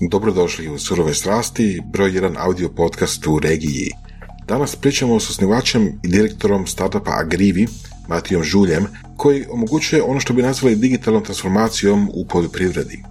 [0.00, 3.90] Dobrodošli u Surove strasti, broj jedan audio podcast u regiji.
[4.46, 7.66] Danas pričamo s osnivačem i direktorom startupa Agrivi,
[8.08, 13.02] Matijom Žuljem, koji omogućuje ono što bi nazvali digitalnom transformacijom u poljoprivredi.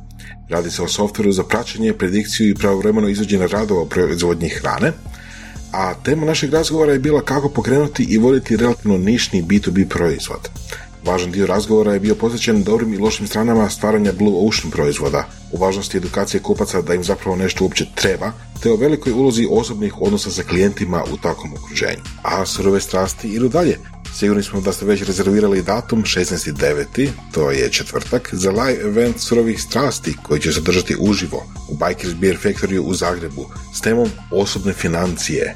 [0.50, 4.92] Radi se o softveru za praćenje, predikciju i pravovremeno izvođenje radova o proizvodnji hrane,
[5.72, 10.50] a tema našeg razgovora je bila kako pokrenuti i voditi relativno nišni B2B proizvod.
[11.08, 15.58] Važan dio razgovora je bio posvećen dobrim i lošim stranama stvaranja Blue Ocean proizvoda, u
[15.58, 18.32] važnosti edukacije kupaca da im zapravo nešto uopće treba,
[18.64, 22.02] te o velikoj ulozi osobnih odnosa sa klijentima u takvom okruženju.
[22.24, 23.78] A surove strasti idu dalje.
[24.20, 27.10] Sigurni smo da ste već rezervirali datum 16.9.
[27.32, 32.14] to je četvrtak, za live event surovih strasti koji će se držati uživo u Bikers
[32.14, 33.46] Beer Factory u Zagrebu
[33.76, 35.54] s temom osobne financije.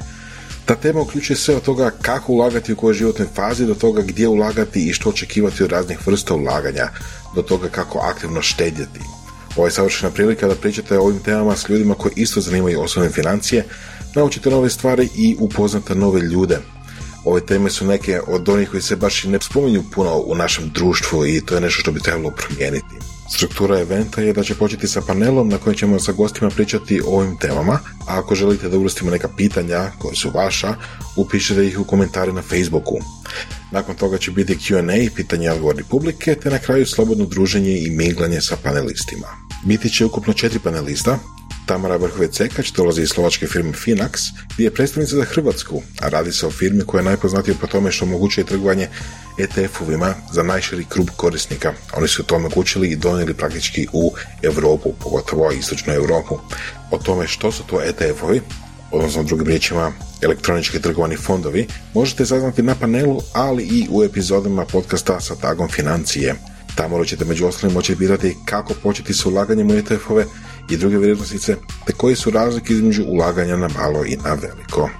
[0.72, 4.28] Ta tema uključuje sve od toga kako ulagati u kojoj životnoj fazi, do toga gdje
[4.28, 6.88] ulagati i što očekivati od raznih vrsta ulaganja,
[7.34, 9.00] do toga kako aktivno štedjeti.
[9.56, 13.10] Ovo je savršena prilika da pričate o ovim temama s ljudima koji isto zanimaju osobne
[13.10, 13.64] financije,
[14.14, 16.58] naučite nove stvari i upoznate nove ljude.
[17.24, 20.70] Ove teme su neke od onih koji se baš i ne spominju puno u našem
[20.74, 23.11] društvu i to je nešto što bi trebalo promijeniti.
[23.34, 27.16] Struktura eventa je da će početi sa panelom na kojem ćemo sa gostima pričati o
[27.16, 30.74] ovim temama, a ako želite da uvrstimo neka pitanja koja su vaša,
[31.16, 32.98] upišite ih u komentari na Facebooku.
[33.70, 37.90] Nakon toga će biti Q&A, pitanje i odgovori publike, te na kraju slobodno druženje i
[37.90, 39.26] miglanje sa panelistima.
[39.64, 41.18] Biti će ukupno četiri panelista,
[41.66, 46.32] Tamara Vrhovec Cekač dolazi iz slovačke firme Finax, gdje je predstavnica za Hrvatsku, a radi
[46.32, 48.88] se o firmi koja je najpoznatija po tome što omogućuje trgovanje
[49.38, 51.72] ETF-ovima za najširi krug korisnika.
[51.96, 56.38] Oni su to omogućili i donijeli praktički u Europu, pogotovo istočnu Europu.
[56.90, 58.40] O tome što su to ETF-ovi,
[58.90, 65.20] odnosno drugim riječima elektronički trgovani fondovi, možete saznati na panelu, ali i u epizodama podcasta
[65.20, 66.34] sa tagom financije.
[66.74, 70.24] Tamo ćete među ostalim moći pitati kako početi s ulaganjem u ETF-ove
[70.70, 71.56] i druge vrijednosnice,
[71.86, 74.90] te koje su razlike između ulaganja na malo i na veliko.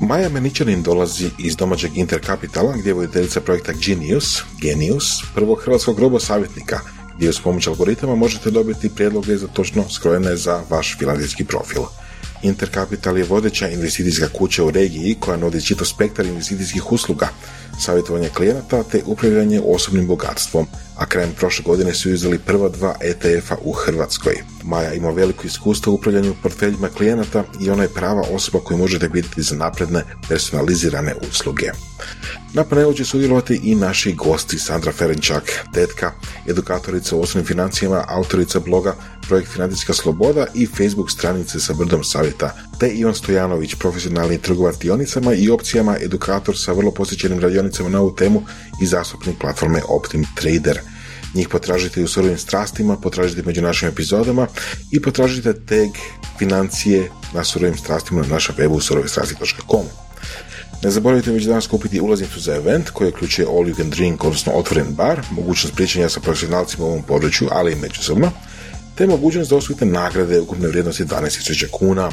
[0.00, 6.20] Maja Meničanin dolazi iz domaćeg Interkapitala, gdje je voditeljica projekta Genius, Genius, prvog hrvatskog robo
[6.20, 6.80] savjetnika,
[7.16, 11.82] gdje uz pomoć algoritama možete dobiti prijedloge za točno skrojene za vaš financijski profil.
[12.46, 17.28] Intercapital je vodeća investicijska kuća u regiji koja nudi čito spektar investicijskih usluga,
[17.80, 23.56] savjetovanje klijenata te upravljanje osobnim bogatstvom, a krajem prošle godine su izdali prva dva ETF-a
[23.62, 24.34] u Hrvatskoj.
[24.64, 29.08] Maja ima veliko iskustvo u upravljanju portfeljima klijenata i ona je prava osoba koju možete
[29.08, 31.70] biti za napredne personalizirane usluge.
[32.52, 36.12] Na panelu će sudjelovati i naši gosti Sandra Ferenčak, tetka,
[36.46, 38.94] edukatorica u osnovnim financijama, autorica bloga
[39.28, 45.34] Projekt Financijska sloboda i Facebook stranice sa brdom savjeta, te Ivan Stojanović, profesionalni trgovac dionicama
[45.34, 48.42] i opcijama, edukator sa vrlo posjećenim radionicama na ovu temu
[48.82, 50.80] i zastupnik platforme Optim Trader.
[51.34, 54.46] Njih potražite u surovim strastima, potražite među našim epizodama
[54.92, 55.90] i potražite tag
[56.38, 59.86] financije na surovim strastima na našem webu surovestrasti.com.
[60.82, 64.52] Ne zaboravite već danas kupiti ulaznicu za event koji uključuje all you can drink, odnosno
[64.52, 68.32] otvoren bar, mogućnost pričanja sa profesionalcima u ovom području, ali i međusobno,
[68.96, 72.10] te mogućnost da osvojite nagrade ukupne vrijednosti 12.000 kuna.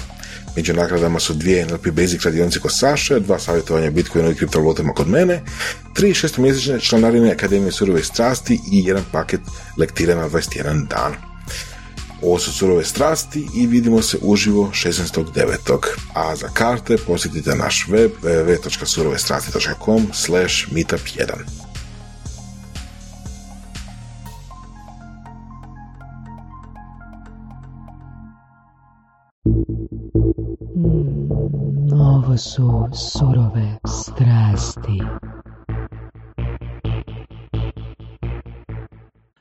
[0.56, 5.10] Među nagradama su dvije NLP Basic radionice kod Saše, dva savjetovanja Bitcoinu i kriptovalutama kod
[5.10, 5.42] mene,
[5.94, 9.42] tri šestomjesečne članarine Akademije surove strasti i jedan paket
[9.78, 11.14] lektire na 21 dan.
[12.22, 15.80] Ovo su surove strasti i vidimo se uživo 16.9.
[16.14, 21.63] A za karte posjetite naš web www.surovestrasti.com slash meetup1.
[32.34, 35.02] Ovo su surove strasti.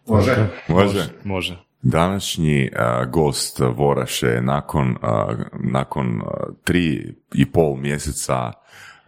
[0.09, 0.49] Može?
[0.69, 1.09] Može.
[1.25, 1.57] Može.
[1.83, 6.31] Današnji a, gost Voraše nakon, a, nakon a,
[6.65, 8.53] tri i pol mjeseca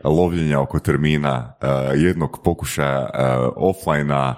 [0.05, 1.55] lovljenja oko termina,
[1.97, 3.09] jednog pokušaja
[3.57, 4.35] offline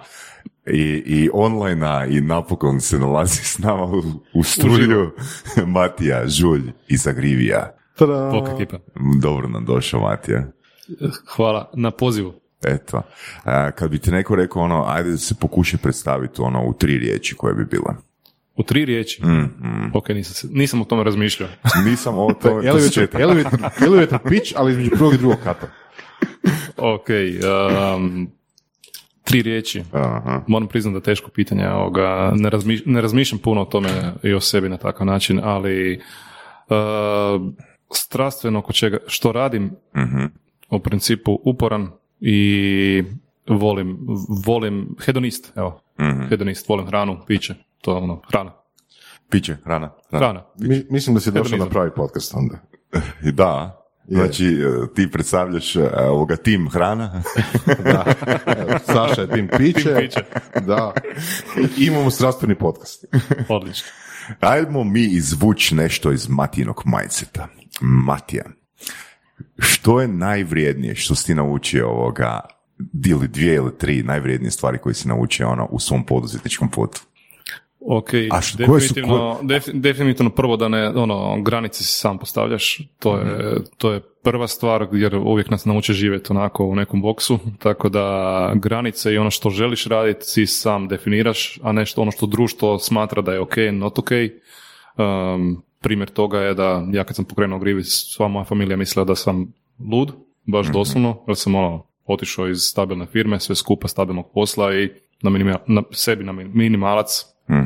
[0.67, 4.03] i, i online i napokon se nalazi s nama u,
[4.35, 5.13] u studiju
[5.75, 7.76] Matija Žulj iz Agrivija.
[8.33, 8.79] Bok ekipa.
[9.21, 10.47] Dobro nam došao Matija.
[11.27, 12.35] Hvala na pozivu.
[12.65, 13.03] Eto,
[13.45, 16.99] a, kad bi ti neko rekao ono, ajde da se pokušaj predstaviti ono u tri
[16.99, 17.95] riječi koje bi bile.
[18.55, 19.25] U tri riječi?
[19.25, 19.29] Mm,
[19.61, 19.91] mm.
[19.95, 21.49] Ok, nisam, se- nisam o tome razmišljao.
[21.85, 23.21] Nisam o to, to Elevator, četa.
[23.21, 25.67] elevator, elevator pitch, ali između prvog i drugog kata.
[26.95, 27.07] ok,
[27.97, 28.31] um,
[29.23, 29.83] tri riječi.
[29.93, 30.43] Aha.
[30.47, 31.69] Moram priznati da teško pitanje.
[31.69, 33.89] Ovoga, ne, razmiš- ne razmišljam puno o tome
[34.23, 36.01] i o sebi na takav način, ali
[36.69, 37.53] uh,
[37.93, 40.25] strastveno oko čega, što radim, Mhm.
[40.71, 41.91] u principu uporan
[42.21, 43.05] i
[43.49, 43.99] volim,
[44.47, 46.23] volim hedonist, evo, Mhm.
[46.23, 48.53] hedonist, volim hranu, piće, to je ono, hrana.
[49.31, 49.91] Piće, hrana.
[50.13, 50.19] Da.
[50.19, 50.45] Hrana.
[50.57, 52.59] Mi- mislim da si došao na pravi podcast onda.
[53.29, 57.23] I Da, znači e, ti predstavljaš e, ovoga tim hrana.
[57.85, 58.05] Da.
[58.59, 59.83] Evo, Saša je tim piće.
[59.85, 60.21] Tim piće.
[60.57, 60.93] Da.
[61.79, 63.05] I imamo zdravstveni podcast.
[63.49, 63.89] Odlično.
[64.41, 67.49] Ajmo mi izvući nešto iz Matijinog mindseta.
[67.81, 68.45] Matija,
[69.59, 72.41] što je najvrijednije što si naučio ovoga,
[73.07, 77.01] ili dvije ili tri najvrijednije stvari koje si naučio ono, u svom poduzetničkom putu?
[77.89, 82.19] Ok, A š- koje su- definitivno, def- definitivno prvo da ne, ono, granice si sam
[82.19, 83.63] postavljaš, to je, Mhm.
[83.79, 88.07] to je prva stvar jer uvijek nas nauče živjeti onako u nekom boksu, tako da
[88.57, 93.23] granice i ono što želiš raditi si sam definiraš, a nešto ono što društvo smatra
[93.23, 94.11] da je ok, not ok.
[94.97, 99.15] Um, primjer toga je da ja kad sam pokrenuo Grivi, sva moja familija mislila da
[99.15, 99.53] sam
[99.93, 100.13] lud,
[100.45, 104.91] baš doslovno, jer sam ono, otišao iz stabilne firme, sve skupa stabilnog posla i
[105.23, 107.25] na, minima, na sebi na min- minimalac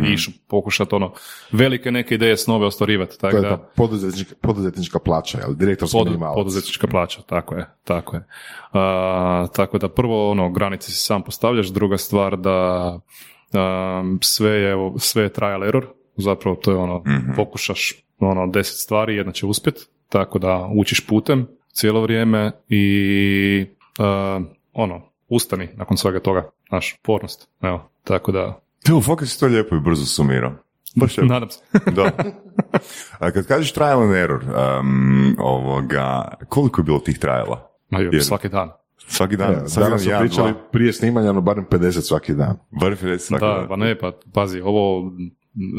[0.08, 1.12] i išao pokušati ono
[1.52, 3.12] velike neke ideje snove ostvarivati.
[3.12, 5.54] To Tako je da, ta poduzetnička, poduzetnička plaća, jel?
[5.54, 6.34] Direktorski Podu- minimalac.
[6.34, 8.24] poduzetnička plaća, tako je, tako je.
[8.72, 12.98] A, tako da prvo ono, granice si sam postavljaš, druga stvar da
[13.52, 15.86] um, sve je, evo, sve je trial error,
[16.20, 17.02] zapravo to je ono,
[17.36, 19.74] pokušaš ono, deset stvari, jedna će uspjet,
[20.08, 23.66] tako da učiš putem cijelo vrijeme i
[23.98, 29.46] uh, ono, ustani nakon svega toga, znaš, pornost, evo, tako da, Evo, fakat si to
[29.46, 30.52] lijepo i brzo sumirao.
[30.96, 31.32] Baš lijepo.
[31.34, 31.60] nadam se.
[31.92, 32.10] Da.
[33.18, 34.42] A kad kažeš trial and error,
[34.80, 37.70] um, ovoga, koliko je bilo tih triala?
[37.90, 38.70] Ma jo, Jer- svaki dan.
[38.98, 39.52] Svaki dan?
[39.52, 40.60] Ja, svaki danas su jedan, pričali dva?
[40.72, 42.56] prije snimanja, no barem 50 svaki dan.
[42.70, 43.68] Bar 50 svaki Da, dan.
[43.68, 45.12] pa ne, pa pazi, ovo,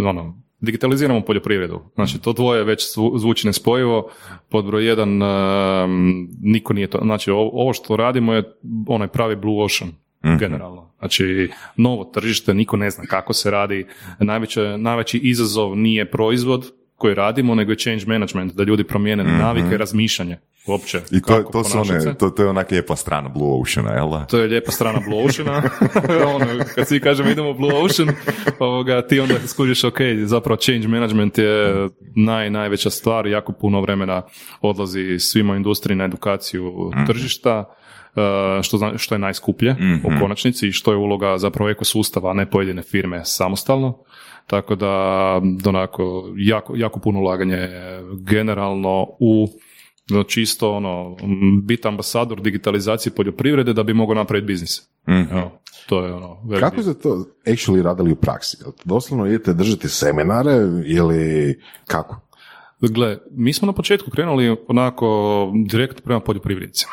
[0.08, 1.80] ono, digitaliziramo poljoprivredu.
[1.96, 4.10] Znači, to dvoje već zvu- zvuči nespojivo.
[4.50, 8.44] Pod broj jedan, um, niko nije to, znači, ovo, što radimo je
[8.88, 9.92] onaj pravi blue ocean,
[10.40, 10.92] generalno.
[11.00, 13.86] Znači, novo tržište, niko ne zna kako se radi.
[14.20, 19.78] Najveće, najveći izazov nije proizvod koji radimo, nego je change management, da ljudi promijene navike,
[19.78, 20.38] razmišljanje
[20.68, 21.02] uopće.
[21.12, 24.10] I to, kako to, su one, to, to je onak lijepa strana Blue Oceana, jel
[24.10, 24.26] da?
[24.26, 25.62] To je lijepa strana Blue Oceana.
[26.36, 28.10] ono, kad svi kažemo idemo Blue Ocean,
[28.60, 34.22] ovoga, ti onda skužiš, ok, zapravo change management je naj, najveća stvar, jako puno vremena
[34.62, 37.60] odlazi svima industriji na edukaciju tržišta,
[38.16, 38.22] uh,
[38.64, 42.50] što, zna- što je najskuplje u konačnici i što je uloga zapravo ekosustava, a ne
[42.50, 43.98] pojedine firme samostalno.
[44.48, 44.92] Tako da,
[45.66, 47.70] onako, jako, jako puno ulaganje
[48.22, 49.48] generalno u
[50.28, 51.18] čisto ono,
[51.64, 54.82] biti ambasador digitalizacije poljoprivrede da bi mogao napraviti biznis.
[55.32, 55.52] Evo,
[55.88, 58.58] to je ono, veliki- Kako ste to actually radili u praksi?
[58.86, 60.52] Doslovno idete držati seminare
[60.86, 62.20] ili kako?
[62.82, 65.08] Gle, mi smo na početku krenuli onako
[65.68, 66.92] direktno prema poljoprivrednicima.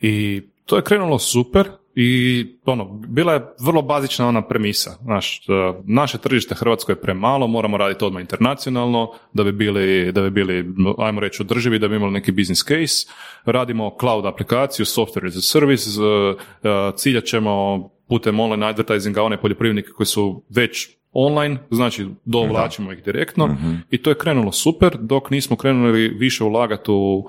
[0.00, 4.98] I to je krenulo super i ono, bila je vrlo bazična ona premisa.
[5.02, 5.52] Znaš, e,
[5.84, 10.74] naše tržište Hrvatsko je premalo, moramo raditi odmah internacionalno da bi bili, da bi bili,
[10.98, 13.12] ajmo reći, održivi, da bi imali neki business case.
[13.44, 19.40] Radimo cloud aplikaciju, software as a service, e, e, ciljat ćemo putem online advertisinga one
[19.40, 23.56] poljoprivrednike koji su već online, znači dovlačimo ih direktno
[23.90, 27.28] i to je krenulo super dok nismo krenuli više ulagati u,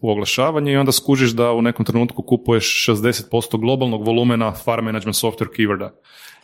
[0.00, 5.16] u oglašavanje i onda skužiš da u nekom trenutku kupuješ 60% globalnog volumena farm management
[5.16, 5.90] software keyworda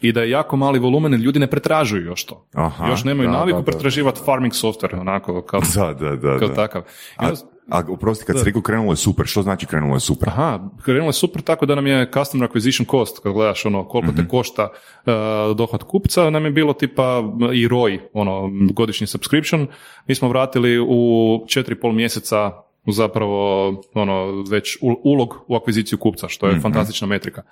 [0.00, 2.47] i da je jako mali volumen jer ljudi ne pretražuju još to.
[2.55, 3.71] Aha, još nemaju da, naviku da, da.
[3.71, 6.38] pretraživati farming software onako kao, Da, da, da.
[6.38, 6.55] kao da.
[6.55, 6.83] takav.
[6.83, 6.85] I
[7.16, 10.28] A, onda- a oprosti, kad si rekao krenulo je super, što znači krenulo je super?
[10.28, 14.12] Aha, krenulo je super tako da nam je customer acquisition cost, kad gledaš ono koliko
[14.12, 17.23] te košta uh, dohvat kupca, nam je bilo tipa
[17.54, 19.66] i ROI, ono godišnji subscription,
[20.06, 20.85] mi smo vratili u
[21.46, 22.52] 4,5 mjeseca
[22.87, 27.42] zapravo ono već ulog u akviziciju kupca, što je fantastična metrika.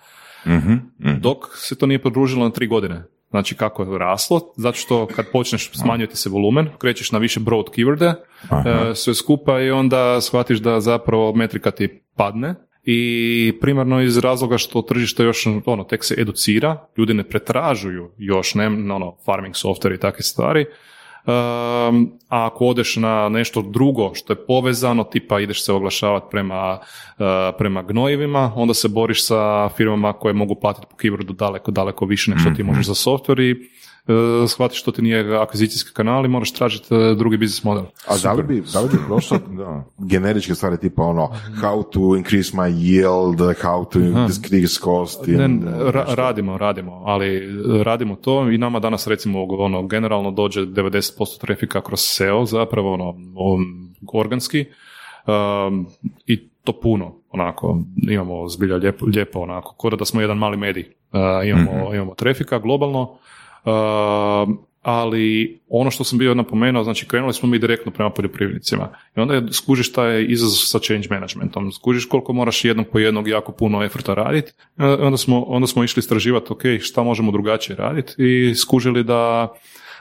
[1.20, 3.04] Dok se to nije produžilo na tri godine.
[3.34, 7.64] Znači kako je raslo, zato što kad počneš smanjujete se volumen, krećeš na više broad
[7.64, 12.54] keyworde, e, sve skupa i onda shvatiš da zapravo metrika ti padne.
[12.84, 18.54] I primarno iz razloga što tržište još ono, tek se educira, ljudi ne pretražuju još
[18.54, 20.66] ne, ono, farming software i takve stvari,
[21.26, 21.90] a
[22.28, 27.26] ako odeš na nešto drugo što je povezano, tipa ideš se oglašavati prema, uh,
[27.58, 32.30] prema gnojivima, onda se boriš sa firmama koje mogu platiti po keywordu daleko, daleko više
[32.30, 33.58] nego što ti možeš za software i uh,
[34.48, 37.84] shvatiš što ti nije akvizicijski kanal i moraš tražiti uh, drugi biznis model.
[38.08, 39.84] A da li bi, da li bi prošlo Da.
[39.98, 45.26] generičke stvari tipa ono how to increase my yield, how to decrease cost?
[45.26, 47.40] Ne, and, ra- radimo, radimo, ali
[47.82, 53.08] radimo to i nama danas recimo ono, generalno dođe 90% trafika kroz SEO zapravo ono,
[53.36, 54.64] on- organski
[55.26, 55.86] um,
[56.26, 60.92] i to puno onako, imamo zbilja lijepo, lijepo onako, kod da smo jedan mali medij,
[61.12, 63.18] Uh, imamo, imamo trafika globalno,
[64.82, 69.34] ali ono što sam bio napomenuo, znači krenuli smo mi direktno prema poljoprivrednicima i onda
[69.34, 73.52] je, skužiš šta je izazov sa change managementom, skužiš koliko moraš jednog po jednog jako
[73.52, 78.54] puno efforta raditi, onda smo, onda smo išli istraživati ok, šta možemo drugačije raditi i
[78.54, 79.52] skužili da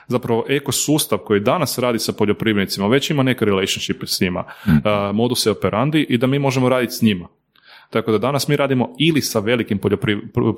[0.08, 4.70] zapravo ekosustav koji danas radi sa poljoprivrednicima već ima neke relationship s njima, mm.
[5.16, 7.28] moduse operandi i da mi možemo raditi s njima.
[7.94, 9.78] Tako da danas mi radimo ili sa velikim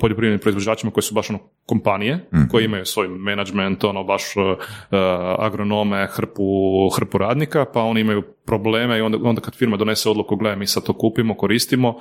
[0.00, 4.43] poljoprivrednim proizvođačima koji su baš ono kompanije, mm koji imaju svoj management, ono baš uh,
[5.38, 6.43] agronome, hrpu,
[6.97, 10.66] hrpu radnika, pa oni imaju probleme i onda, onda kad firma donese odluku, gledaj, mi
[10.66, 11.88] sad to kupimo, koristimo.
[11.88, 11.97] Uh,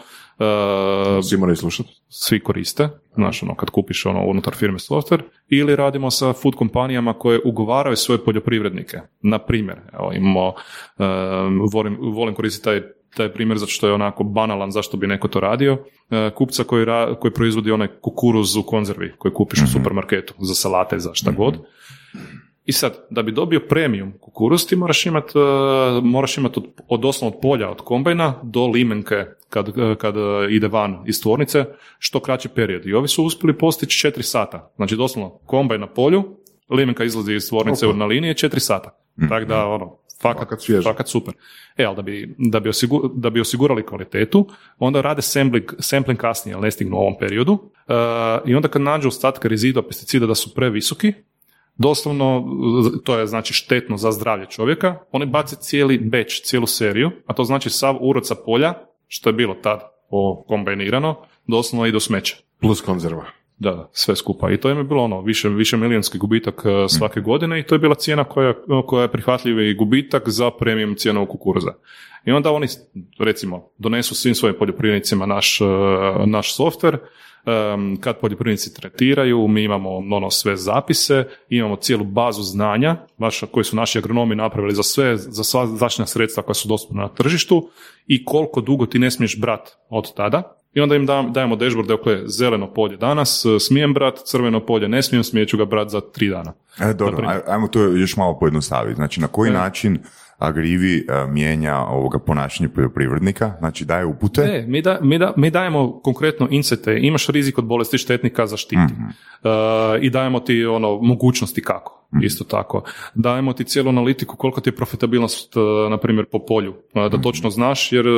[1.24, 1.90] svi moraju slušati?
[2.10, 7.14] Svi koriste, znaš, ono, kad kupiš ono, unutar firme software, ili radimo sa food kompanijama
[7.14, 8.98] koje ugovaraju svoje poljoprivrednike.
[9.22, 10.54] Na primjer, evo, imamo, uh,
[11.74, 12.82] volim, volim koristiti taj
[13.18, 15.78] taj primjer zato što je onako banalan zašto bi neko to radio.
[16.10, 19.72] E, kupca koji, ra, koji proizvodi onaj kukuruz u konzervi koji kupiš u mhm.
[19.72, 21.38] supermarketu za salate, za šta mhm.
[21.38, 21.58] god.
[22.66, 25.42] I sad, da bi dobio premium kukuruz, ti moraš imati e,
[26.02, 30.16] moraš imat od, od doslovno od polja, od kombajna do limenke kad, e, kad
[30.50, 31.66] ide van iz tvornice,
[32.00, 32.86] što kraći period.
[32.86, 34.72] I ovi su uspjeli postići 4 sata.
[34.76, 36.24] Znači doslovno kombajn na polju,
[36.70, 38.90] limenka izlazi iz tvornice na linije 4 sata.
[39.18, 41.34] mm Tako da, ono, fakat, fakat, super.
[41.78, 42.70] E, ali da bi, da, bi
[43.14, 44.48] da bi osigurali kvalitetu,
[44.80, 47.54] onda rade sampling, sampling kasnije, ali ne stignu u ovom periodu.
[47.54, 51.14] Uh, I onda kad nađu ostatke rezidua pesticida da su previsoki,
[51.78, 52.46] doslovno,
[53.04, 57.44] to je znači štetno za zdravlje čovjeka, oni bace cijeli beč, cijelu seriju, a to
[57.44, 58.74] znači sav urod sa polja,
[59.08, 59.80] što je bilo tad
[60.48, 61.16] kombinirano,
[61.48, 62.36] doslovno i do smeća.
[62.62, 63.26] Plus konzerva.
[63.58, 64.52] Da, sve skupa.
[64.52, 67.80] I to je bilo ono, više, više milijonski gubitak e, svake godine i to je
[67.80, 68.54] bila cijena koja,
[68.88, 71.74] koja je prihvatljivi gubitak za premium cijenu kukuruza.
[72.26, 72.68] I onda oni,
[73.20, 75.66] recimo, donesu svim svojim poljoprivrednicima naš, e,
[76.26, 76.98] naš softver,
[78.00, 83.76] kad poljoprivrednici tretiraju, mi imamo ono sve zapise, imamo cijelu bazu znanja, baš koje su
[83.76, 87.70] naši agronomi napravili za sve, za sva zaštitna sredstva koja su dostupna na tržištu
[88.08, 92.22] i koliko dugo ti ne smiješ brat od tada i onda im dajemo dashboard, dakle,
[92.26, 96.30] zeleno polje danas, e, smijem brat, crveno polje ne smijem, smijeću ga brat za tri
[96.30, 96.54] dana.
[96.82, 98.96] E, dobro, ajmo to još malo pojednostaviti.
[98.96, 99.54] Znači, na koji e.
[99.54, 100.00] način
[100.38, 104.42] Agrivi uh, mijenja ovoga ponašanje poljoprivrednika, znači daje upute?
[104.42, 108.76] Ne, mi, da, mi, da, mi dajemo konkretno insete, imaš rizik od bolesti štetnika, zaštiti.
[108.76, 109.36] mm
[110.02, 112.06] i dajemo ti ono mogućnosti kako.
[112.16, 112.26] Mhm.
[112.26, 112.84] Isto tako.
[113.14, 116.74] Dajemo ti cijelu analitiku koliko ti je profitabilnost, e, na primjer, po polju.
[116.94, 117.22] E, da mhm.
[117.22, 118.12] točno znaš, jer e,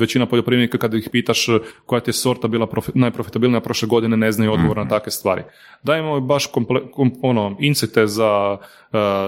[0.00, 1.46] većina poljoprivrednika kada ih pitaš
[1.86, 4.90] koja ti je sorta bila profi, najprofitabilnija prošle godine, ne znaju odgovor na mhm.
[4.90, 5.42] takve stvari.
[5.82, 6.80] Dajemo baš komple,
[7.22, 8.58] ono, incite za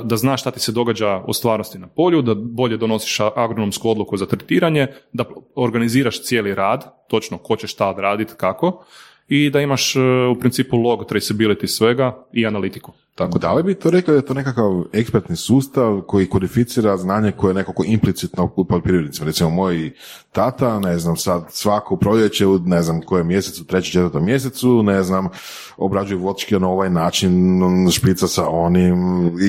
[0.05, 4.17] da znaš šta ti se događa u stvarnosti na polju, da bolje donosiš agronomsku odluku
[4.17, 8.85] za tretiranje, da organiziraš cijeli rad, točno ko će šta raditi, kako,
[9.29, 9.97] i da imaš
[10.37, 12.93] u principu log traceability svega i analitiku.
[13.15, 17.33] Tako da li bi to rekao da je to nekakav ekspertni sustav koji kodificira znanje
[17.33, 19.27] koje je nekako implicitno u poljoprivrednicima.
[19.27, 19.93] Recimo moj
[20.33, 25.03] tata, ne znam, sad svako proljeće u ne znam kojem mjesecu, treći, četvrtom mjesecu, ne
[25.03, 25.29] znam,
[25.77, 27.61] obrađuje voćke na ovaj način,
[27.93, 28.97] špica sa onim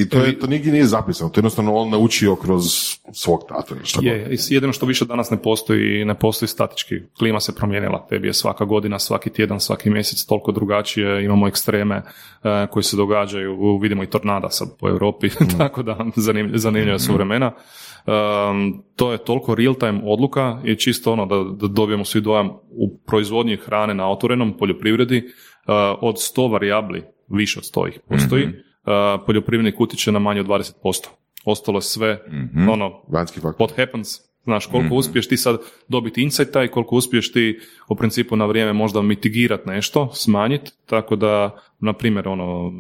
[0.02, 2.64] i to, je, to nigdje nije zapisano, to je jednostavno on naučio kroz
[3.14, 3.76] svog tata.
[4.02, 8.34] je, jedino što više danas ne postoji, ne postoji statički, klima se promijenila, tebi je
[8.34, 14.04] svaka godina, svaki tjedan, svaki mjesec toliko drugačije, imamo ekstreme uh, koji se događaju vidimo
[14.04, 15.58] i tornada sad po Europi, mm.
[15.58, 17.16] tako da zanimljiva, zanimljiva su mm.
[17.16, 17.52] vremena.
[18.08, 22.50] Um, to je toliko real time odluka i čisto ono da, da dobijemo svi dojam
[22.70, 28.46] u proizvodnji hrane na otvorenom poljoprivredi uh, od 100 varijabli, više od 100 ih postoji,
[28.46, 29.16] mm-hmm.
[29.16, 31.08] uh, poljoprivrednik utječe na manje od 20%.
[31.46, 32.70] Ostalo je sve, mm-hmm.
[32.70, 34.10] ono, what happens,
[34.46, 37.60] Znaš, koliko mm uspiješ ti sad dobiti insighta i koliko uspiješ ti
[37.90, 42.72] u principu na vrijeme možda mitigirati nešto, smanjiti, tako da, na primjer, ono,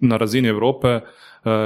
[0.00, 1.00] na razini Europe e,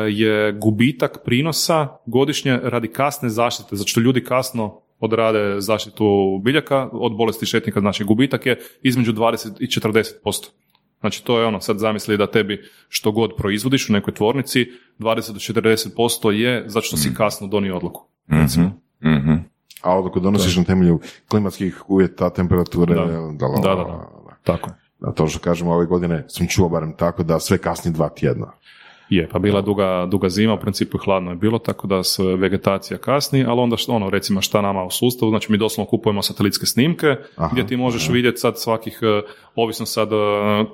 [0.08, 7.16] je gubitak prinosa godišnje radi kasne zaštite, zato što ljudi kasno odrade zaštitu biljaka od
[7.16, 10.48] bolesti šetnika, znači gubitak je između 20 i 40%.
[11.00, 14.66] Znači to je ono, sad zamisli da tebi što god proizvodiš u nekoj tvornici,
[14.98, 17.16] 20 do 40% je zato što si mhm.
[17.16, 18.08] kasno donio odluku.
[18.30, 19.44] mm mm
[19.82, 24.08] A odluku donosiš na temelju klimatskih uvjeta, temperature, da, da, da, da,
[24.42, 24.70] tako
[25.04, 28.52] Da, to što kažemo ove godine sam čuo barem tako da sve kasni dva tjedna.
[29.08, 32.98] Je, pa bila duga, duga zima, u principu hladno je bilo, tako da se vegetacija
[32.98, 36.66] kasni, ali onda što, ono, recimo šta nama u sustavu, znači mi doslovno kupujemo satelitske
[36.66, 37.16] snimke,
[37.52, 39.22] gdje ti možeš vidjeti sad svakih, e,
[39.54, 40.16] ovisno sad e,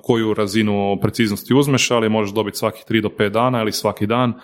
[0.03, 4.35] koju razinu preciznosti uzmeš, ali možeš dobiti svakih 3 do 5 dana ili svaki dan,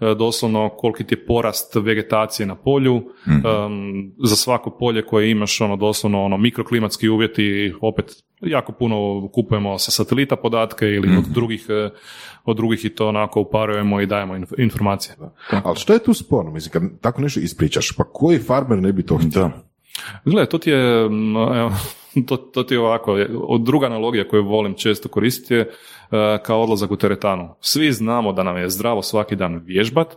[0.00, 2.96] doslovno koliki ti je porast vegetacije na polju,
[3.26, 3.44] mm
[4.18, 9.90] za svako polje koje imaš ono doslovno ono mikroklimatski uvjeti, opet jako puno kupujemo sa
[9.90, 11.90] satelita podatke ili od drugih, e,
[12.44, 15.16] od drugih i to onako uparujemo i dajemo inf- informacije.
[15.64, 16.50] Ali što je tu sporno?
[16.50, 19.28] Mislim, kad tako nešto ispričaš, pa koji farmer ne bi to htio?
[19.30, 19.50] Da.
[20.24, 21.72] Gle, to ti je, mm, evo,
[22.28, 23.12] to, to ti je ovako,
[23.48, 25.68] od druga analogija koju volim često koristiti je e,
[26.42, 27.54] kao odlazak u teretanu.
[27.60, 30.16] Svi znamo da nam je zdravo svaki dan vježbat, e,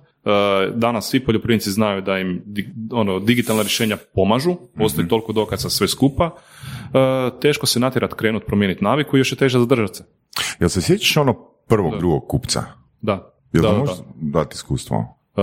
[0.74, 2.44] danas svi poljoprivrednici znaju da im
[2.92, 6.32] ono, digitalna rješenja pomažu, postoji toliko dokaza sve skupa,
[6.94, 10.06] E, teško se natjerat krenut promijeniti naviku i još je teže zadržati se.
[10.60, 11.34] Jel se sjećaš ono
[11.68, 12.64] prvog, drugog kupca?
[13.02, 13.34] Da.
[13.54, 15.17] Jel da, da, da, dati iskustvo?
[15.38, 15.42] E,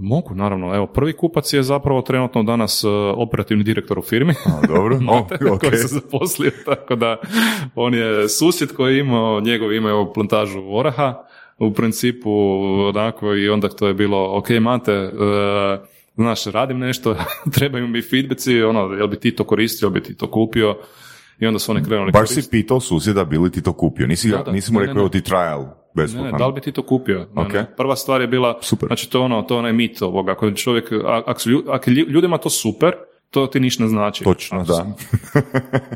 [0.00, 0.74] mogu, naravno.
[0.74, 4.34] Evo, prvi kupac je zapravo trenutno danas e, operativni direktor u firmi.
[4.46, 5.18] A, dobro, o,
[5.54, 5.60] ok.
[5.60, 7.16] koji se zaposlio, tako da
[7.74, 11.24] on je susjed koji je imao, njegovi imaju plantažu oraha,
[11.58, 12.30] u principu
[12.88, 15.10] onako i onda to je bilo, ok mate, e,
[16.14, 17.16] znaš, radim nešto,
[17.54, 20.76] trebaju mi feedbacki, ono, jel bi ti to koristio, jel bi ti to kupio,
[21.40, 22.42] i onda su oni krenuli Baš koristiti.
[22.42, 24.06] si pitao susjeda bi li ti to kupio.
[24.06, 24.52] Nisi, Da, da.
[24.52, 25.10] nisi mu Ne, rekao ne, ne.
[25.10, 26.32] ti trial Ne, besplatan.
[26.32, 27.18] ne, da li bi ti to kupio?
[27.18, 27.52] Ne, Ok.
[27.52, 27.66] ne.
[27.76, 28.86] Prva stvar je bila, Super.
[28.86, 30.92] znači to je ono, to je onaj mit ovoga, ako čovjek,
[31.24, 32.92] ako, su lju- ljudima to super,
[33.30, 34.24] to ti ništa ne znači.
[34.24, 34.86] Točno, Ako da.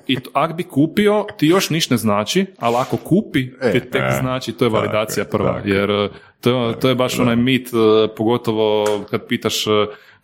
[0.06, 4.02] I to, ak bi kupio, ti još ništa ne znači, ali ako kupi, ti tek
[4.02, 5.52] e, znači, to je validacija tako prva.
[5.52, 5.74] tako je.
[5.74, 6.10] Jer uh,
[6.40, 7.80] to, to je baš onaj mit, uh,
[8.16, 9.72] pogotovo kad pitaš, uh,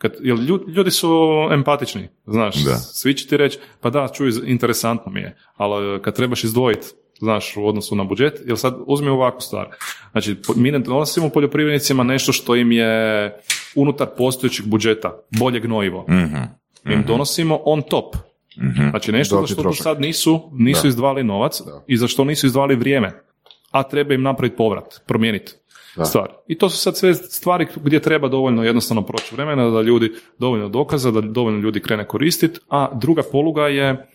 [0.01, 1.09] kad, jer lju- ljudi su
[1.53, 2.75] empatični, znaš, Da.
[2.77, 6.87] svi će ti reći, pa da, čuj, interesantno mi je, ali uh, kad trebaš izdvojiti,
[7.19, 9.69] znaš, u odnosu na budžet, jer sad uzmi ovakvu stvar.
[10.13, 13.33] Znači, mi ne donosimo poljoprivrednicima nešto što im je
[13.75, 16.05] unutar postojećeg budžeta, bolje gnojivo.
[16.09, 16.37] Mhm.
[16.85, 18.17] Mi im donosimo on top.
[18.91, 20.89] Znači nešto za što do sad nisu, nisu Da.
[20.89, 23.23] izdvali novac i za što nisu izdvali vrijeme.
[23.71, 25.53] A treba im napraviti povrat, promijeniti
[26.05, 26.29] stvar.
[26.47, 30.69] I to su sad sve stvari gdje treba dovoljno jednostavno proći vremena da ljudi dovoljno
[30.69, 34.07] dokaza, da dovoljno ljudi krene koristiti, a druga poluga je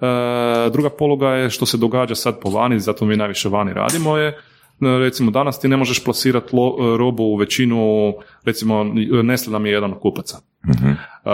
[0.00, 4.16] E, druga poluga je što se događa sad po vani, zato mi najviše vani radimo
[4.16, 4.34] je, e,
[4.80, 8.14] recimo danas ti ne možeš plasirati lo- e, robu u većinu,
[8.44, 8.84] recimo
[9.22, 10.38] Nestle nam je jedan od kupaca.
[10.66, 11.32] Uh,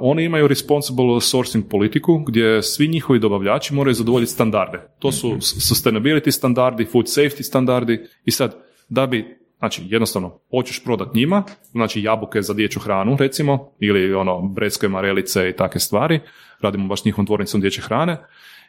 [0.00, 4.78] oni imaju responsible sourcing politiku gdje svi njihovi dobavljači moraju zadovoljiti standarde.
[4.98, 8.56] To su sustainability standardi, food safety standardi i sad
[8.88, 11.42] da bi Znači, jednostavno, hoćeš prodat njima,
[11.72, 16.20] znači jabuke za dječju hranu, recimo, ili ono, brecke, marelice i takve stvari,
[16.60, 18.18] radimo baš njihovom tvornicom dječje hrane,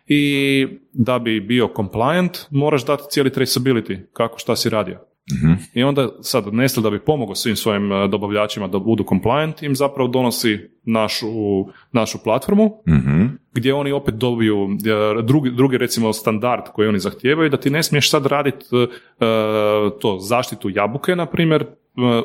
[0.08, 5.00] i da bi bio compliant, moraš dati cijeli traceability, kako šta si radio.
[5.74, 9.76] I onda sad Nestle da bi pomogao svim svojim e, dobavljačima da budu compliant, im
[9.76, 11.28] zapravo donosi našu,
[11.92, 13.26] našu platformu, Mhm.
[13.56, 17.84] Gdje oni opet dobiju e, drugi, drugi recimo standard koji oni zahtijevaju, da ti ne
[17.84, 18.66] smiješ sad raditi
[20.02, 21.68] to zaštitu jabuke, na primjer, e,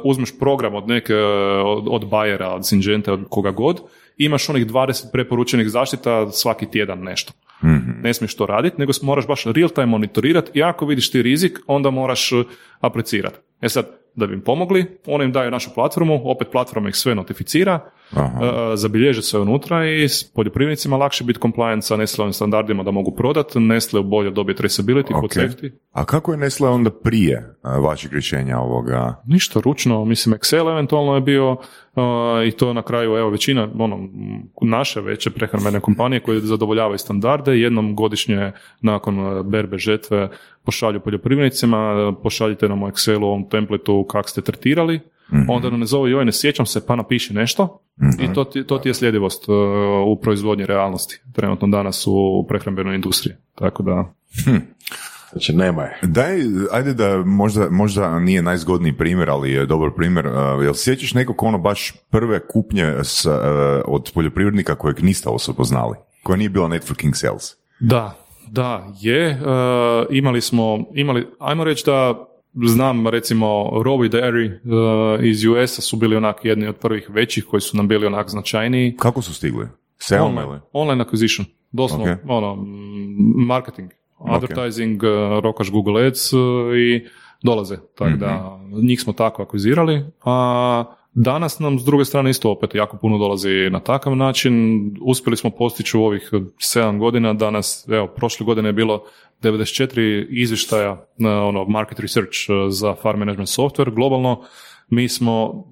[0.04, 1.24] uzmeš program od neke, e,
[1.64, 3.80] od, od Bayera, od Syngenta, od koga god,
[4.16, 7.32] imaš onih 20 preporučenih zaštita svaki tjedan nešto.
[8.02, 11.58] Ne smiješ to raditi, nego moraš baš real time monitorirati i ako vidiš ti rizik,
[11.66, 12.44] onda moraš e,
[12.80, 13.36] aplicirati.
[13.60, 17.14] E sad, da bi im pomogli, oni im daju našu platformu, opet platforma ih sve
[17.14, 18.44] notificira, Aha.
[18.72, 23.14] e, zabilježe se unutra i s poljoprivrednicima lakše biti compliant sa Nestleovim standardima da mogu
[23.14, 25.32] prodati, Nestle bolje dobije traceability, food Ok.
[25.32, 25.70] safety.
[25.92, 29.22] A kako je Nestle onda prije a, vašeg rješenja ovoga?
[29.26, 31.58] Ništa, ručno, mislim Excel eventualno je bio uh,
[32.46, 34.08] i to na kraju, evo većina, ono,
[34.62, 40.28] naše veće prehrambene kompanije koje zadovoljavaju standarde, jednom godišnje nakon berbe žetve
[40.64, 45.00] pošalju poljoprivrednicima, pošaljite nam u Excelu ovom templateu kak ste tretirali,
[45.48, 47.82] onda nam ne zove joj ne sjećam se pa napiši nešto
[48.18, 49.54] i to ti, to ti je sljedivost uh,
[50.06, 53.34] u proizvodnji realnosti trenutno danas u prehrambenoj industriji.
[53.54, 54.14] Tako da,
[55.32, 55.98] Znači, nema je.
[56.02, 56.40] Daj,
[56.72, 60.26] ajde da možda, možda nije najzgodniji primjer, ali je dobar primjer.
[60.26, 63.32] Uh, jel sjećaš nekog ono baš prve kupnje s, uh,
[63.84, 65.96] od poljoprivrednika kojeg niste osobno znali?
[66.22, 67.56] Koja nije bila networking sales?
[67.80, 69.30] Da, da, je.
[69.30, 69.36] E,
[70.10, 72.26] imali smo, imali, ajmo reći da
[72.66, 77.60] znam recimo Rovi Dairy e, iz US-a su bili onak jedni od prvih većih koji
[77.60, 78.96] su nam bili onak značajniji.
[78.96, 79.66] Kako su stigli?
[80.10, 80.20] Ili?
[80.20, 82.18] Online, online acquisition, doslovno, Ok.
[82.28, 82.64] ono,
[83.46, 85.06] marketing, advertising, e,
[85.40, 86.36] rokaš Google Ads e,
[86.76, 87.06] i
[87.42, 92.74] dolaze, tako da njih smo tako akvizirali, a danas nam s druge strane isto opet
[92.74, 94.52] jako puno dolazi na takav način,
[95.02, 99.04] uspjeli smo postići u ovih 7 godina, danas, evo, prošle godine je bilo
[99.42, 104.42] 94 izvještaja na ono, market research e, za farm management software, globalno,
[104.88, 105.64] mi smo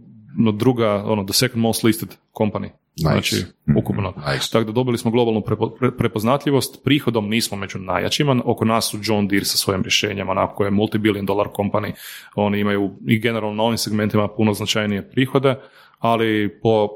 [0.53, 2.70] druga, ono, the second most listed company.
[3.00, 3.37] Znači,
[3.76, 4.12] ukupno.
[4.52, 8.98] Tako da dobili smo globalnu prepo- pre- prepoznatljivost, prihodom nismo među najjačima, oko nas su
[9.02, 11.92] John Deere sa svojim rješenjima, onako je multibillion dollar company,
[12.34, 15.54] oni imaju i generalno na ovim segmentima puno značajnije prihode,
[15.98, 16.88] ali po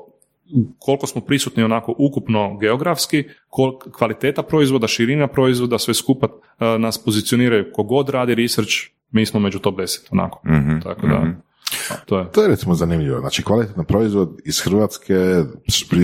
[0.78, 7.04] koliko smo prisutni onako ukupno geografski, kol- kvaliteta proizvoda, širina proizvoda, sve skupa e, nas
[7.04, 8.72] pozicioniraju kogod radi research,
[9.10, 10.40] mi smo među top 10, onako.
[10.48, 11.30] Mhm, Tako da, mhm.
[12.06, 12.30] To je.
[12.32, 13.20] To je recimo zanimljivo.
[13.20, 15.14] Znači, kvalitetan proizvod iz Hrvatske,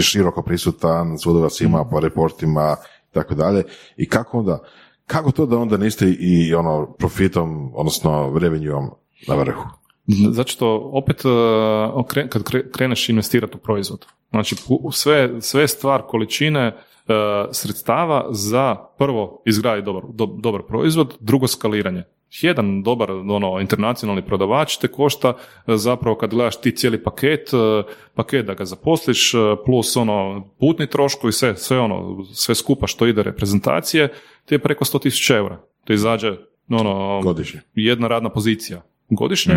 [0.00, 2.76] široko prisutan, svuda vas ima po reportima
[3.11, 3.64] i tako dalje.
[3.96, 4.59] I kako onda,
[5.07, 8.90] kako to da onda niste i ono profitom, odnosno revenjuom
[9.28, 9.62] na vrhu?
[10.31, 14.57] Zato što opet e, kad kre- kreneš investirati u proizvod, znači
[14.92, 16.74] sve, sve stvar količine e,
[17.52, 22.04] sredstava za prvo izgraditi dobar, do- dobar proizvod, drugo skaliranje.
[22.30, 25.34] Jedan dobar ono, internacionalni prodavač te košta
[25.66, 30.48] e, zapravo kad gledaš ti cijeli paket, e, paket da ga zaposliš, e, plus ono
[30.60, 34.12] putni troškovi, sve, sve ono, sve skupa što ide reprezentacije,
[34.44, 35.60] ti je preko 100.000 eura.
[35.84, 36.36] To izađe
[36.70, 37.60] ono, Godišnje.
[37.74, 39.54] jedna radna pozicija godišnje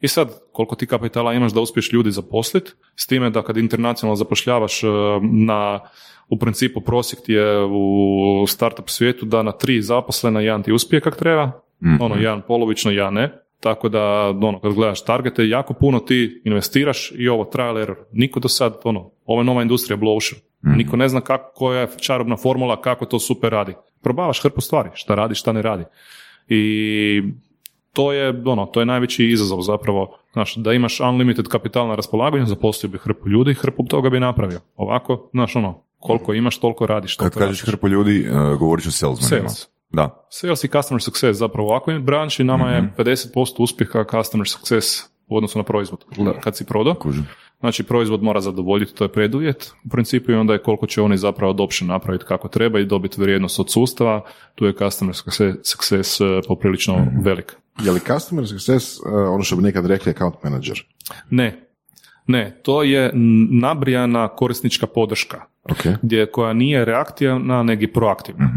[0.00, 4.16] i sad koliko ti kapitala imaš da uspiješ ljudi zaposliti, s time da kad internacionalno
[4.16, 4.82] zapošljavaš
[5.22, 5.80] na
[6.28, 11.00] u principu prosjek ti je u startup svijetu da na tri zaposlena jedan ti uspije
[11.00, 11.61] kak treba,
[12.00, 13.38] ono jedan polovično, jedan ne.
[13.60, 17.96] Tako da, ono, kad gledaš targete, jako puno ti investiraš i ovo trial error.
[18.12, 20.40] Niko do sad, ono, ovo je nova industrija, blue ocean.
[20.76, 23.74] Niko ne zna kako, koja je čarobna formula, kako to super radi.
[24.02, 25.84] Probavaš hrpu stvari, šta radi, šta ne radi.
[26.48, 27.22] I
[27.92, 32.46] to je, ono, to je najveći izazov zapravo, znaš, da imaš unlimited kapital na raspolaganju,
[32.46, 34.60] zaposlio bi hrpu ljudi, hrpu toga bi napravio.
[34.76, 37.16] Ovako, znaš, ono, koliko imaš, toliko radiš.
[37.16, 37.62] Kad kažeš radiš.
[37.62, 39.48] hrpu ljudi, uh, govoriš o salesmanima.
[39.48, 39.71] Sales.
[39.92, 40.26] Da.
[40.30, 42.74] Sales i customer success zapravo u ovakvoj branši nama Mhm.
[42.74, 44.86] je 50% uspjeha customer success
[45.28, 46.04] u odnosu na proizvod.
[46.40, 46.96] Kad si prodao,
[47.60, 51.16] znači proizvod mora zadovoljiti, to je preduvjet u principu i onda je koliko će oni
[51.16, 54.24] zapravo adoption napraviti kako treba i dobiti vrijednost od sustava,
[54.54, 55.14] tu je customer
[55.62, 57.22] success, eh, poprilično Mhm.
[57.22, 57.56] velik.
[57.84, 60.84] Je li customer success uh, ono što bi nekad rekli account manager?
[61.30, 61.68] Ne,
[62.26, 63.10] ne, to je
[63.50, 65.42] nabrijana korisnička podrška.
[65.70, 65.86] Ok.
[66.02, 68.50] gdje koja nije reaktivna, nego i proaktivna.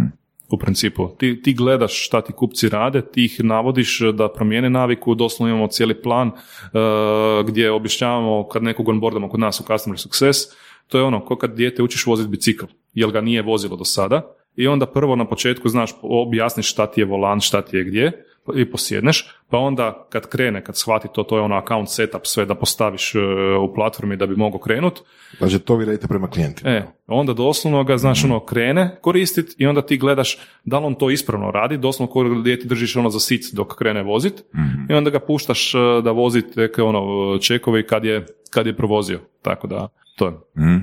[0.49, 1.09] U principu.
[1.17, 5.67] Ti, ti gledaš šta ti kupci rade, ti ih navodiš da promijene naviku, doslovno imamo
[5.67, 10.39] cijeli plan uh, gdje objašnjavamo kad nekog onboardamo kod nas u Customer Success,
[10.87, 14.35] to je ono, ko kad dijete učiš voziti bicikl, jer ga nije vozilo do sada,
[14.55, 18.25] i onda prvo na početku znaš, objasniš šta ti je volan, šta ti je gdje,
[18.55, 22.45] i posjedneš, pa onda kad krene, kad shvati to, to je ono account setup sve
[22.45, 23.21] da postaviš uh,
[23.69, 25.01] u platformi da bi mogao krenut,
[25.37, 26.69] Znači, to vi radite prema klijentima.
[26.69, 30.95] E, onda doslovno ga, znaš, ono, krene koristit i onda ti gledaš da li on
[30.95, 34.43] to ispravno radi, doslovno ko gdje ti držiš ono za sic dok krene vozit
[34.89, 39.19] i onda ga puštaš e, da vozi neke ono čekovi kad je, kad je provozio.
[39.41, 40.33] Tako da, to je.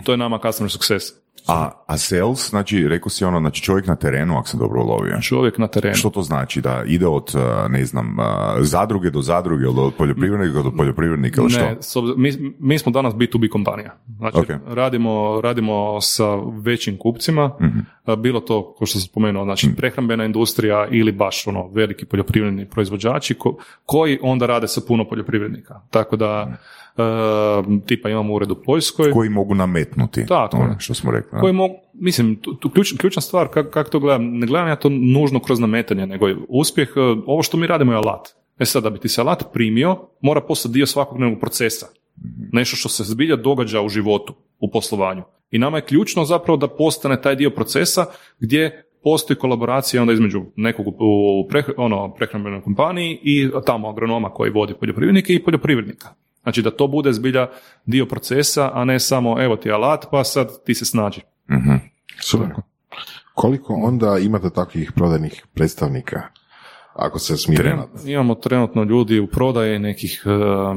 [0.05, 1.22] To je nama customer success.
[1.47, 5.21] A, a sales, znači, rekao si ono, znači čovjek na terenu, ako sam dobro ulovio.
[5.21, 5.95] Čovjek na terenu.
[5.95, 6.61] Što to znači?
[6.61, 8.25] Da ide od, uh, ne znam, uh,
[8.61, 11.61] zadruge do zadruge ili od poljoprivrednika do poljoprivrednika ili što?
[11.61, 13.97] Ne, s obzirom- mi, mi smo danas B2B kompanija.
[14.09, 14.47] Znači, Ok.
[14.67, 16.25] radimo, radimo sa
[16.55, 17.79] većim kupcima, Mhm.
[18.05, 22.67] a, bilo to, kao što sam spomenuo, znači prehrambena industrija ili baš ono veliki poljoprivredni
[22.67, 25.81] proizvođači ko- koji onda rade sa puno poljoprivrednika.
[25.91, 26.57] Tako da, e,
[27.87, 30.27] tipa imamo ured u Poljskoj, Koji mogu nametnuti.
[30.27, 31.41] Tako ono što smo rekli.
[31.41, 34.77] koji mogu, mislim, tu, tu ključ- ključna stvar, kako kak to gledam, ne gledam ja
[34.77, 38.29] to nužno kroz nametanje, nego je uspjeh, e, ovo što mi radimo je alat.
[38.59, 41.87] E sad, da bi ti se alat primio, mora postati dio svakodnevnog procesa.
[42.53, 45.23] Nešto što se zbilja događa u životu, u poslovanju.
[45.51, 48.07] I nama je ključno zapravo da postane taj dio procesa
[48.41, 54.75] gdje postoji kolaboracija onda između nekog u ono, prehrambenoj kompaniji i tamo agronoma koji vodi
[54.81, 56.09] poljoprivrednike i poljoprivrednika.
[56.43, 57.49] Znači da to bude zbilja
[57.87, 61.21] dio procesa, a ne samo evo ti alat pa sad ti se snađi.
[61.51, 61.75] Mhm.
[62.21, 62.49] Super.
[63.35, 66.23] Koliko onda imate takvih prodajnih predstavnika?
[66.95, 67.89] Ako se smije ravnat?
[68.05, 70.33] Imamo trenutno ljudi u prodaji nekih uh,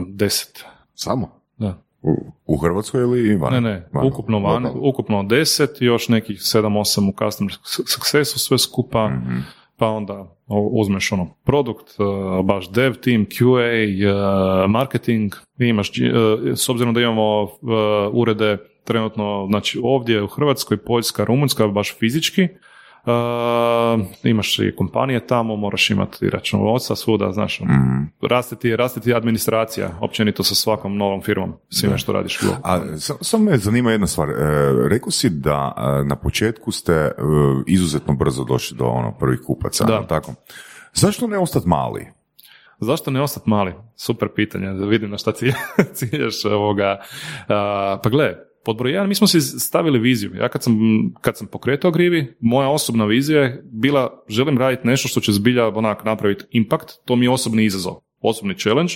[0.09, 0.63] deset.
[0.93, 1.41] Samo?
[1.57, 1.81] Da.
[2.01, 3.53] U, U Hrvatskoj ili van?
[3.53, 4.07] Ne, ne, Van.
[4.07, 7.53] ukupno van, ukupno deset, još nekih sedam, osam u customer
[7.87, 9.37] successu sve skupa, Mhm.
[9.77, 15.95] pa onda uzmeš ono produkt, uh, baš dev team, QA, uh, marketing, imaš, uh,
[16.55, 17.47] s obzirom da imamo
[18.13, 22.47] urede trenutno, znači ovdje u Hrvatskoj, Poljska, Rumunjska, baš fizički,
[23.07, 23.11] Uh,
[24.23, 28.03] imaš i kompanije tamo, moraš imati računovodstva svuda, znaš, ono, Mhm.
[28.23, 32.39] raste, ti, raste ti administracija, općenito sa svakom novom firmom, svime što radiš.
[32.63, 34.29] A sa- samo me zanima jedna stvar.
[34.29, 34.33] E,
[34.85, 37.11] rekao si da e, na početku ste e,
[37.67, 40.03] izuzetno brzo došli do ono prvih kupaca, Da.
[40.03, 40.33] tako?
[40.93, 42.07] Zašto ne ostati mali?
[42.79, 43.73] Zašto ne ostati mali?
[43.95, 45.53] Super pitanje, da vidim na šta cilj-
[45.93, 46.99] ciljaš ovoga.
[47.47, 48.35] A, pa gle,
[48.65, 50.35] pod broj jedan, mi smo si stavili viziju.
[50.35, 50.77] Ja kad sam,
[51.21, 55.67] kad sam pokretao Grivi, moja osobna vizija je bila, želim raditi nešto što će zbilja
[55.67, 58.93] onak napraviti impact, to mi je osobni izazov, osobni challenge.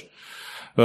[0.78, 0.82] E,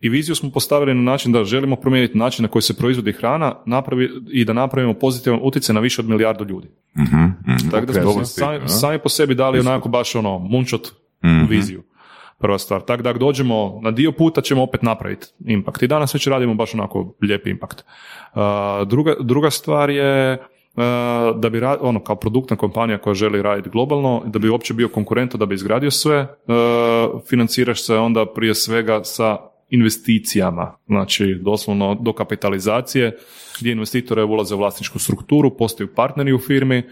[0.00, 3.54] i viziju smo postavili na način da želimo promijeniti način na koji se proizvodi hrana
[3.66, 6.68] napravi, i da napravimo pozitivan utjecaj na više od milijardu ljudi.
[6.98, 7.70] Mhm, mhm.
[7.70, 10.92] Tako da smo sami, sami po sebi dali onako baš ono moonshot
[11.24, 11.46] Mhm.
[11.48, 11.82] viziju.
[12.42, 12.80] Prva stvar.
[12.80, 15.82] Tako da ako dođemo na dio puta ćemo opet napraviti impact.
[15.82, 17.84] I danas već radimo baš onako lijep impact.
[18.34, 18.40] Uh,
[18.88, 20.82] druga, druga stvar je uh,
[21.40, 25.38] da bi ono kao produktna kompanija koja želi raditi globalno, da bi uopće bio konkurentan,
[25.38, 29.36] da bi izgradio sve, uh, financiraš se onda prije svega sa
[29.70, 33.18] investicijama, znači doslovno do kapitalizacije,
[33.60, 36.82] gdje investitore ulaze u vlasničku strukturu, postaju partneri u firmi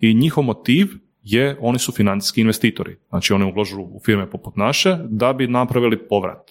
[0.00, 0.86] i njihov motiv
[1.22, 2.96] je, oni su financijski investitori.
[3.08, 6.50] Znači oni uložu u firme poput naše da bi napravili povrat.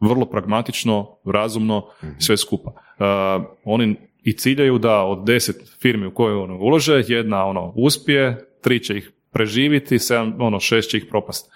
[0.00, 1.86] Vrlo pragmatično, razumno,
[2.18, 2.70] sve skupa.
[2.70, 8.48] Uh, oni i ciljaju da od deset firmi u koje ono ulože, jedna ono uspije,
[8.62, 11.52] tri će ih preživiti, sedam, ono šest će ih propast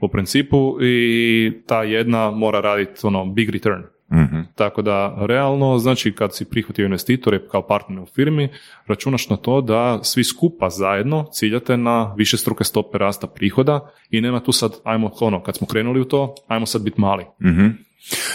[0.00, 3.82] u principu i ta jedna mora raditi ono big return.
[4.14, 4.40] Mhm.
[4.54, 8.48] Tako da, realno, znači kad si prihvatio investitore kao partner u firmi,
[8.86, 14.20] računaš na to da svi skupa zajedno ciljate na više struke stope rasta prihoda i
[14.20, 17.24] nema tu sad, ajmo ono, kad smo krenuli u to, ajmo sad biti mali.
[17.44, 17.66] Mhm.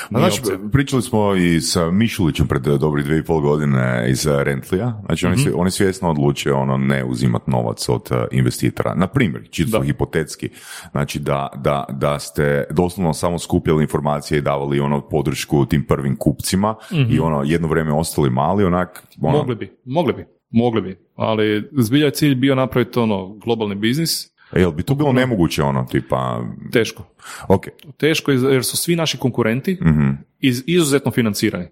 [0.09, 0.41] Znači,
[0.71, 5.01] pričali smo i sa Mišulićem pred dobri dvije i pol godine iz eh, Rentlija.
[5.05, 5.49] Znači, oni, Mhm.
[5.55, 8.95] oni svjesno odluče ono, ne uzimat novac od eh, investitora.
[8.95, 9.85] Na primjer, čisto Da.
[9.85, 10.49] hipotetski,
[10.91, 16.15] znači da, da, da ste doslovno samo skupljali informacije i davali ono podršku tim prvim
[16.15, 16.75] kupcima
[17.09, 19.03] i ono jedno vrijeme ostali mali, onak...
[19.21, 19.37] Ono, Mhm.
[19.37, 24.38] Mogli bi, mogli bi, mogli bi, ali zbilja je cilj bio napraviti ono globalni biznis,
[24.53, 26.43] Jel bi to bilo nemoguće ono, tipa...
[26.71, 27.03] teško.
[27.47, 27.65] Ok.
[27.97, 30.09] Teško je jer su svi naši konkurenti Mhm.
[30.39, 31.67] iz, izuzetno financirani.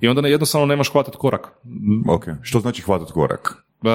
[0.00, 1.48] I onda ne- jednostavno nemaš hvatati korak.
[2.08, 2.24] Ok.
[2.42, 3.64] Što znači hvatat korak?
[3.82, 3.86] Uh,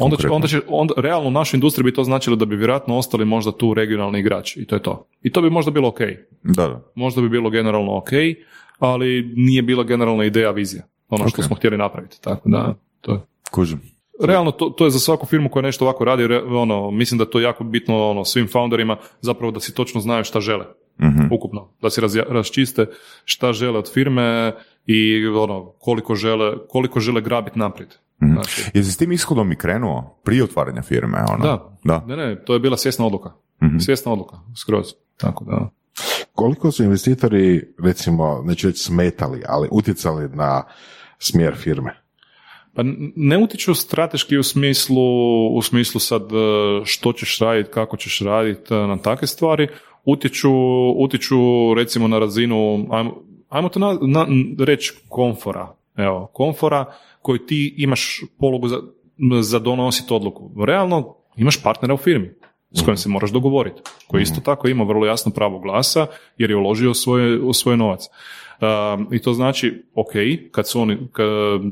[0.00, 2.96] onda, će, onda će, onda, realno u našoj industriji bi to značilo da bi vjerojatno
[2.96, 5.08] ostali možda tu regionalni igrači i to je to.
[5.22, 5.98] I to bi možda bilo ok.
[6.42, 6.82] Da, da.
[6.94, 8.08] Možda bi bilo generalno ok,
[8.78, 10.82] ali nije bila generalna ideja, vizija.
[11.08, 11.46] Ono što Ok.
[11.46, 12.22] smo htjeli napraviti.
[12.22, 13.20] Tako da, to je.
[13.50, 13.80] Kužim.
[14.20, 17.30] Realno, to, to je za svaku firmu koja nešto ovako radi, ono, mislim da je
[17.30, 20.64] to jako bitno ono, svim founderima, zapravo da si točno znaju šta žele.
[21.02, 21.32] Mhm.
[21.32, 21.68] Ukupno.
[21.82, 22.86] Da si razja- raščiste
[23.24, 24.52] šta žele od firme
[24.86, 27.94] i ono, koliko žele, koliko žele grabiti naprijed.
[28.20, 31.18] Znači, Jesi s tim ishodom i krenuo prije otvaranja firme?
[31.30, 31.44] Ono?
[31.44, 31.78] Da.
[31.84, 32.04] da.
[32.06, 33.32] Ne, ne, to je bila svjesna odluka.
[33.62, 33.78] Mhm.
[33.78, 34.86] Svjesna odluka, skroz.
[35.16, 35.70] Tako da.
[36.32, 40.62] Koliko su investitori, recimo, neću reći smetali, ali utjecali na
[41.18, 42.02] smjer firme?
[42.76, 42.82] Pa
[43.16, 45.02] ne utiču strateški u smislu,
[45.56, 46.36] u smislu sad e,
[46.84, 49.68] što ćeš raditi, kako ćeš raditi e, na takve stvari,
[50.04, 50.50] utječu,
[50.96, 51.36] utječu
[51.76, 54.26] recimo na razinu, ajmo, ajmo to na, na-
[54.58, 58.80] reći komfora, evo, komfora koji ti imaš polugu za,
[59.40, 60.50] za donositi odluku.
[60.66, 62.30] Realno imaš partnera u firmi
[62.72, 66.06] s kojim se moraš dogovoriti, koji isto tako ima vrlo jasno pravo glasa
[66.38, 68.08] jer je uložio svoje, svoj novac.
[68.60, 70.12] Um, I to znači, ok,
[70.52, 71.26] kad, su oni, kad,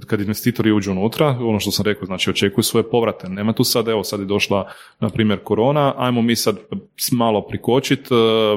[0.07, 3.29] kad investitori uđu unutra, ono što sam rekao, znači očekuju svoje povrate.
[3.29, 6.59] Nema tu sad, evo sad je došla, na primjer, korona, ajmo mi sad
[7.13, 8.15] malo prikočiti,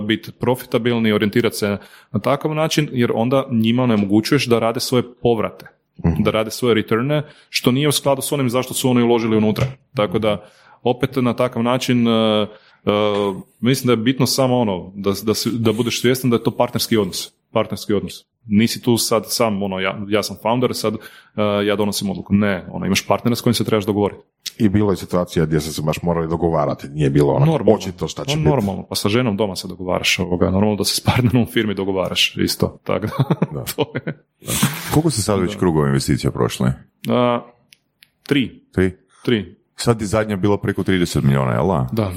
[0.07, 1.77] biti profitabilni, orijentirati se
[2.11, 5.77] na takav način, jer onda njima onemogućuješ da rade svoje povrate
[6.19, 9.65] da rade svoje reterne, što nije u skladu s onim zašto su oni uložili unutra.
[9.95, 10.45] Tako da,
[10.83, 12.47] opet na takav način, uh,
[12.85, 16.51] uh, mislim da je bitno samo ono, da, da, da budeš svjestan da je to
[16.51, 17.31] partnerski odnos.
[17.51, 18.25] Partnerski odnos.
[18.45, 20.99] Nisi tu sad sam, ono, ja, ja sam founder, sad uh,
[21.65, 22.33] ja donosim odluku.
[22.33, 24.21] Ne, ono, imaš partnera s kojim se trebaš dogovoriti.
[24.59, 27.73] I bilo je situacija gdje ste se baš morali dogovarati, nije bilo ono Normalno.
[27.73, 28.49] očito šta će Pa biti.
[28.49, 31.73] Normalno, pa sa ženom doma se dogovaraš ovoga, normalno da se s partnerom u firmi
[31.73, 33.07] dogovaraš, isto, tako
[33.53, 34.25] da, to je.
[34.93, 36.67] Koliko ste sad već krugova investicija prošli?
[36.67, 36.73] Uh,
[38.23, 38.91] tri, Tri?
[39.25, 41.87] tri, Sad je zadnja bila preko 30 milijuna, jel da?
[41.91, 42.11] da.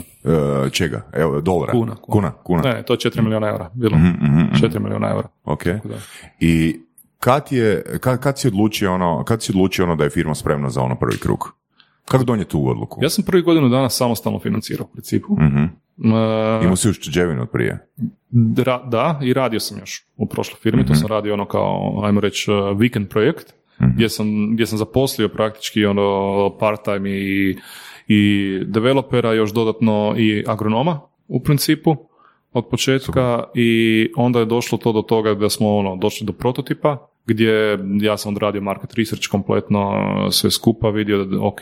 [0.66, 1.02] E, čega?
[1.12, 1.72] Evo, dolara?
[1.72, 2.62] Kuna, Kuna, kuna.
[2.62, 3.96] Ne, to je 4 milijuna eura bilo.
[3.98, 4.54] Mhm, mhm, mhm.
[4.56, 5.28] 4 milijuna eura.
[5.44, 5.64] Ok.
[5.64, 5.96] Da.
[6.40, 6.80] I
[7.18, 10.70] kad, je, kad, kad si odlučio ono, kad si odlučio ono da je firma spremna
[10.70, 11.52] za ono prvi krug?
[12.04, 12.98] Kako donijeti tu odluku?
[13.02, 15.34] Ja sam prvi godinu dana samostalno financirao u principu.
[15.40, 15.64] Mhm.
[16.14, 17.86] E, Imao si još čeđevinu od prije?
[18.30, 22.20] dra- da, i radio sam još u prošloj firmi, to sam radio ono kao, ajmo
[22.20, 27.56] reći, uh, weekend projekt, gdje, sam, gdje sam zaposlio praktički ono part-time i,
[28.08, 31.96] i developera, još dodatno i agronoma u principu
[32.52, 33.44] od početka.
[33.54, 38.16] I onda je došlo to do toga da smo ono, došli do prototipa gdje ja
[38.16, 39.92] sam odradio market research kompletno
[40.30, 41.60] sve skupa, vidio da ok,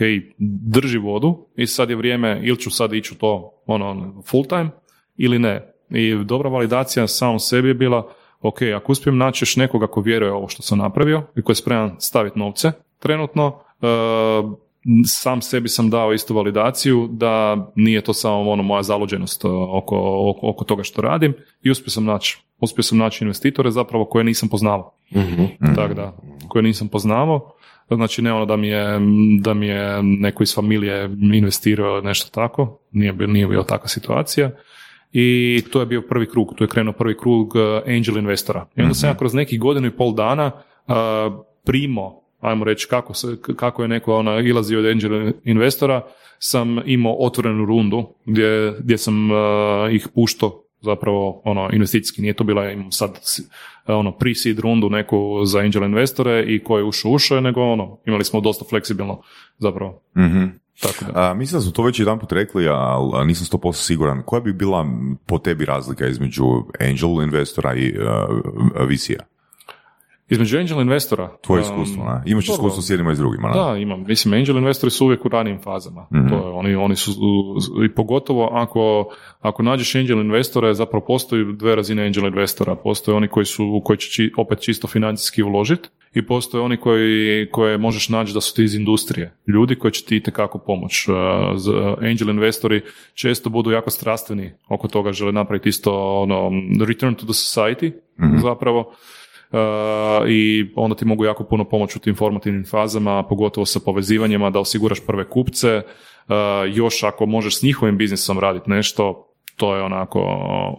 [0.67, 4.71] drži vodu i sad je vrijeme ili ću sad ići u to ono, full time
[5.17, 5.73] ili ne.
[5.91, 10.33] I dobra validacija samom sebi je bila ok, ako uspijem naći još nekoga ko vjeruje
[10.33, 14.59] u ovo što sam napravio i koji je spreman staviti novce trenutno, uh,
[15.07, 19.97] sam sebi sam dao istu validaciju da nije to samo ono moja zaluđenost uh, oko,
[20.31, 24.25] oko, oko toga što radim i uspio sam naći uspio sam naći investitore zapravo koje
[24.25, 24.95] nisam poznavao.
[25.75, 26.17] Tako da,
[26.49, 27.55] koje nisam poznavao.
[27.91, 29.01] Znači ne ono da mi je,
[29.41, 34.51] da mi je neko iz familije investirao nešto tako, nije, nije bila takva situacija.
[35.13, 38.67] I to je bio prvi krug, tu je krenuo prvi krug uh, angel investora.
[38.77, 40.53] I onda sam ja kroz nekih godinu i pol dana
[40.87, 40.95] uh,
[41.65, 46.03] primo, ajmo reći kako, se, kako je neko ona, ilazio od angel investora,
[46.39, 49.37] sam imao otvorenu rundu gdje, gdje sam uh,
[49.93, 53.21] ih puštao zapravo ono investicijski, nije to bila imam sad
[53.87, 57.99] ono pre-seed rundu neku za angel investore i ko je ušao ušao je, nego ono
[58.07, 59.23] imali smo dosta fleksibilno
[59.59, 60.03] zapravo.
[60.17, 60.45] Mhm.
[60.81, 61.31] Tako da.
[61.31, 64.23] A, mislim da smo to već jedan put rekli, ali nisam 100% siguran.
[64.27, 64.87] Koja bi bila
[65.27, 66.45] po tebi razlika između
[66.81, 69.38] angel investora i uh, VC-a?
[70.31, 71.37] Između angel investora.
[71.41, 72.23] Tvoje um, iskustvo, ne?
[72.27, 72.55] Imaš dobro.
[72.55, 73.55] iskustvo s jednima i s drugima, ne?
[73.55, 74.05] Da, imam.
[74.07, 76.07] Mislim, angel investori su uvijek u ranijim fazama.
[76.15, 76.29] Mhm.
[76.29, 77.13] To je, oni, oni su,
[77.85, 79.09] i pogotovo ako,
[79.41, 82.75] ako nađeš angel investore, zapravo postoji dve razine angel investora.
[82.75, 87.49] Postoje oni koji su, koji će či- opet čisto financijski uložiti i postoje oni koji,
[87.51, 89.35] koje možeš naći da su ti iz industrije.
[89.47, 91.09] Ljudi koji će ti itekako pomoć.
[91.09, 91.15] Uh,
[92.11, 92.83] angel investori
[93.15, 96.51] često budu jako strastveni oko toga, žele napraviti isto ono,
[96.87, 97.93] return to the society,
[98.43, 98.93] zapravo.
[99.53, 104.51] Uh, i onda ti mogu jako puno pomoći u tim formativnim fazama, pogotovo sa povezivanjima,
[104.51, 106.35] da osiguraš prve kupce, uh,
[106.75, 110.21] još ako možeš s njihovim biznisom raditi nešto, to je onako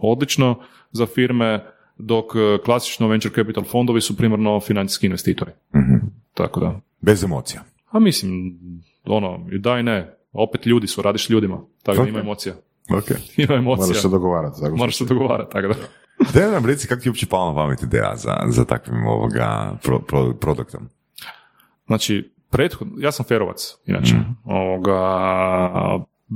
[0.02, 0.56] odlično
[0.90, 1.64] za firme,
[1.98, 5.50] dok uh, klasično venture capital fondovi su primarno financijski investitori.
[6.34, 6.80] Tako da.
[7.00, 7.62] Bez emocija.
[7.90, 8.58] A mislim,
[9.04, 12.54] ono, i da i ne, opet ljudi su, radiš ljudima, tako da ima emocija.
[12.98, 13.10] Ok.
[13.48, 13.86] Ima emocija.
[13.86, 14.60] Moraš se dogovarati.
[14.60, 15.74] Tako Moraš se dogovarati, tako da.
[16.34, 19.78] Daj nam reci kako ti je uopće pala na pamet ideja za, za takvim ovoga
[19.82, 20.88] pro, pro- produktom.
[21.86, 24.14] Znači, prethodno, ja sam ferovac, inače.
[24.44, 25.00] Ovoga,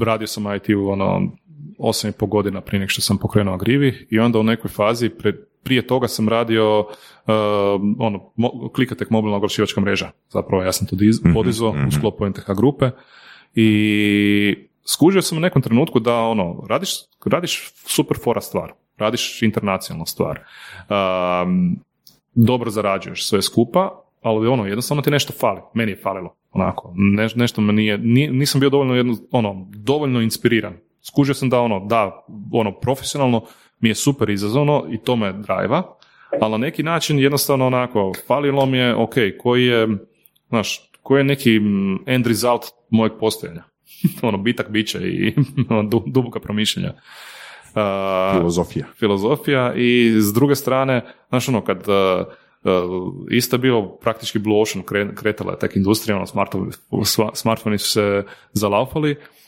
[0.04, 1.22] radio sam IT u ono,
[1.78, 5.08] osam i pol godina prije nego što sam pokrenuo Agrivi i onda u nekoj fazi,
[5.08, 6.86] pre, prije toga sam radio uh,
[7.98, 10.10] ono, mo, klikatek mobilna oglašivačka mreža.
[10.28, 12.90] Zapravo ja sam to diz, podizao u sklopu NTH grupe
[13.54, 16.90] i skužio sam u nekom trenutku da ono, radiš,
[17.26, 20.40] radiš super fora stvar, radiš internacionalnu stvar.
[20.88, 21.78] Um,
[22.34, 25.60] dobro zarađuješ sve skupa, ali ono, jednostavno ti nešto fali.
[25.74, 26.92] Meni je falilo, onako.
[26.96, 27.98] Ne, nešto me nije,
[28.32, 30.74] nisam bio dovoljno, jedno, ono, dovoljno inspiriran.
[31.02, 33.44] Skužio sam da ono, da, ono, profesionalno
[33.80, 35.96] mi je super izazovno i to me drajva,
[36.40, 39.88] ali na neki način jednostavno onako, falilo mi je, ok, koji je,
[40.48, 41.60] znaš, koji je neki
[42.06, 43.64] end result mojeg postojanja.
[44.22, 45.34] ono, bitak biće i
[45.70, 46.92] ono, du- duboka promišljenja.
[47.74, 48.86] Uh, Filozofija.
[48.98, 52.26] filozofija i s druge strane, znaš ono, kad uh,
[52.64, 56.26] uh, isto je bilo praktički blue ocean, kre- kretala je tek industrija, ono,
[57.34, 59.43] smartfoni su se zalaufali, uh,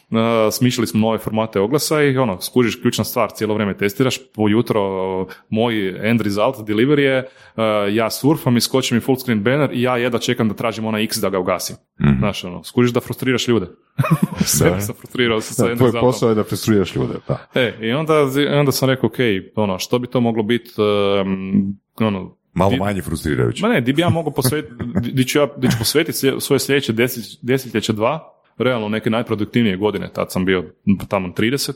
[0.53, 5.33] smišljali smo nove formate oglasa i ono, skužiš ključna stvar, cijelo vrijeme testiraš, ujutro uh,
[5.49, 7.19] moj end result delivery je,
[7.57, 7.63] uh,
[7.95, 11.05] ja surfam i skoči mi full screen banner i ja jedva čekam da tražim onaj
[11.05, 11.77] X da ga ugasim.
[12.19, 13.67] Znaš, ono, skužiš da frustriraš ljude.
[14.45, 17.15] Sve sam frustrirao sa, Da, tvoj posao je da frustriraš ljude.
[17.29, 17.47] Da.
[17.55, 18.15] E, i onda,
[18.59, 19.19] onda sam rekao, ok,
[19.57, 23.63] ono, što bi to moglo biti, um, ono, Malo manje frustrirajuće.
[23.63, 26.61] Ma ne, di bi ja mogao posvetiti, di, di ću ja, di ću posvetiti svoje
[26.61, 30.65] sljedeće deset, desetljeće dva, realno neke najproduktivnije godine, tad sam bio
[31.09, 31.73] tamo 30,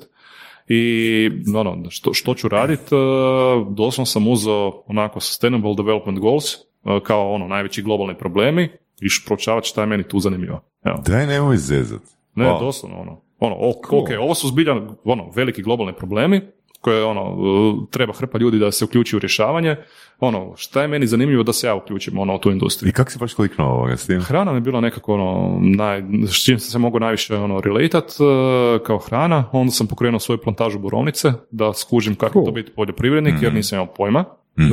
[0.68, 2.90] i ono, što, što ću raditi,
[3.70, 8.64] doslovno sam uzeo onako Sustainable Development Goals, uh, kao ono, najveći globalni problemi,
[9.02, 10.60] i proučavati šta je meni tu zanimljivo.
[10.84, 11.02] Evo.
[11.06, 12.02] Daj nemoj zezat.
[12.34, 12.60] Ne, Wow.
[12.60, 13.22] doslovno ono.
[13.38, 16.40] Ono, ok, ok, ovo su zbilja ono, veliki globalni problemi
[16.80, 19.76] koje ono, treba hrpa ljudi da se uključi u rješavanje.
[20.20, 22.88] Ono, šta je meni zanimljivo da se ja uključim ono, u tu industriju.
[22.88, 24.20] I kako si baš kliknuo ovoga s tim?
[24.20, 28.04] Hrana mi je bila nekako ono, naj, s čim sam se mogao najviše ono, relatat
[28.04, 29.44] uh, kao hrana.
[29.52, 32.54] Onda sam pokrenuo svoju plantažu borovnice da skužim kako je to Cool.
[32.54, 34.24] biti poljoprivrednik jer nisam imao pojma.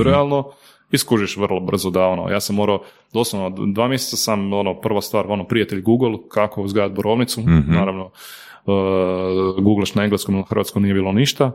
[0.04, 0.52] Realno,
[0.91, 2.82] i skužiš vrlo brzo da ono, ja sam morao,
[3.13, 9.63] doslovno dva mjeseca sam ono, prva stvar, ono, prijatelj Google, kako uzgajati borovnicu, naravno, uh,
[9.63, 11.52] googlaš na engleskom, na hrvatskom nije bilo ništa,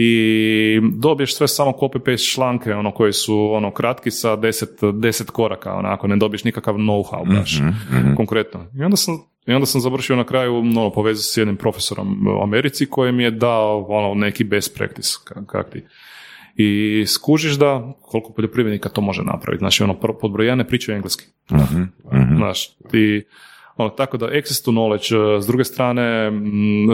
[0.00, 5.72] i dobiješ sve samo copy-paste članke ono, koji su ono, kratki sa deset, deset koraka,
[5.72, 7.60] onako, ne dobiješ nikakav know-how baš,
[8.16, 8.66] konkretno.
[8.74, 9.14] I onda sam
[9.46, 13.12] i onda sam završio na kraju ono, povezao se s jednim profesorom u Americi koji
[13.12, 15.84] mi je dao ono, neki best practice, ka- kak ti.
[16.56, 19.58] I skužiš da koliko poljoprivrednika to može napraviti.
[19.58, 21.24] Znači, ono, pod broj jedan ne pričaju engleski.
[22.36, 23.24] Znaš, ti,
[23.78, 25.06] ono, tako da access to knowledge,
[25.36, 26.32] eh, s druge strane,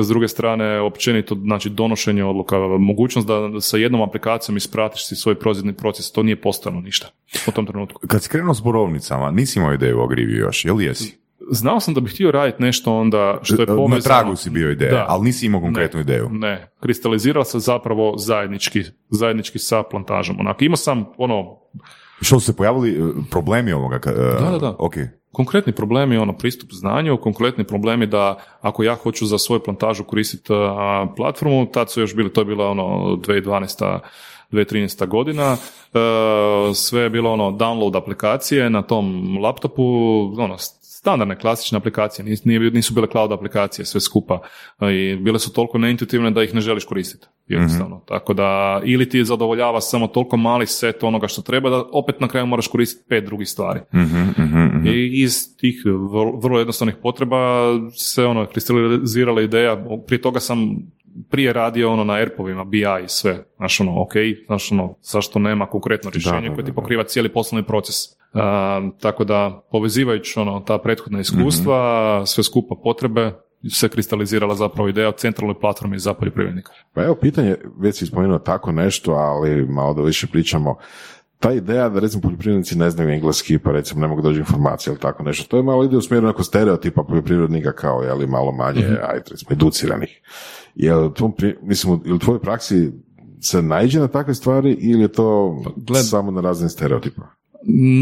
[0.03, 5.35] s druge strane, općenito, znači, donošenje odluka, mogućnost da sa jednom aplikacijom ispratiš si svoj
[5.35, 7.07] proizvodni proces, to nije postojalo ništa
[7.49, 8.07] u tom trenutku.
[8.07, 11.19] Kad si krenuo s borovnicama, nisi imao ideju o Agrivi još, jel jesi?
[11.51, 13.89] znao sam da bih htio raditi nešto onda što je povezano.
[13.89, 15.07] Na tragu si bio ideja, Da.
[15.09, 16.03] ali nisi imao konkretnu Ne.
[16.03, 16.29] ideju.
[16.31, 20.37] Ne, kristalizirao se zapravo zajednički, zajednički sa plantažom.
[20.41, 21.57] Onako, imao sam ono,
[22.21, 23.97] Što su se pojavili e, problemi ovoga?
[23.97, 24.11] e,
[24.41, 24.77] Da, da, da.
[24.79, 24.95] Ok.
[25.35, 30.53] Konkretni problemi, ono, pristup znanju, konkretni problemi da ako ja hoću za svoju plantažu koristiti
[31.17, 32.85] platformu, tad su još bili, to je bila ono
[33.17, 33.99] 2012.
[34.55, 35.07] 2013.
[35.07, 35.55] godina, e,
[36.75, 39.83] sve je bilo ono download aplikacije na tom laptopu,
[40.39, 40.57] ono,
[41.05, 44.41] standardne klasične aplikacije, nis- nije, nisu bile cloud aplikacije sve skupa
[44.81, 48.01] i bile su toliko neintuitivne da ih ne želiš koristiti jednostavno.
[48.09, 52.29] Tako da ili ti zadovoljava samo toliko mali set onoga što treba da opet na
[52.29, 53.81] kraju moraš koristiti pet drugih stvari.
[53.95, 54.87] Mhm, mhm, mhm.
[54.87, 57.39] I iz tih vrlo, vrlo jednostavnih potreba
[57.97, 60.59] se ono kristalizirala ideja, prije toga sam
[61.31, 64.13] prije radio ono na ERP-ovima, BI i sve, znaš ono, ok,
[64.47, 67.95] znaš ono, zašto nema konkretno rješenje koje ti pokriva cijeli poslovni proces.
[68.33, 72.25] A, tako da, povezivajući ono, ta prethodna iskustva, Mhm.
[72.25, 73.33] sve skupa potrebe,
[73.71, 76.73] se kristalizirala zapravo ideja o centralnoj platformi za poljoprivrednika.
[76.95, 80.77] Pa evo pitanje, već si spomenuo tako nešto, ali malo da više pričamo.
[81.39, 84.91] Ta ideja da recimo poljoprivrednici ne znaju engleski pa recimo ne mogu doći do informacije
[84.91, 88.27] ili tako nešto, to je malo ide u smjeru nekog stereotipa poljoprivrednika kao je li
[88.27, 90.21] malo manje, ajde recimo educiranih.
[90.75, 92.93] Je li u tvom, pri- mislim, u tvojoj praksi
[93.41, 97.23] se naiđe na takve stvari ili je to gled- samo na razini stereotipa?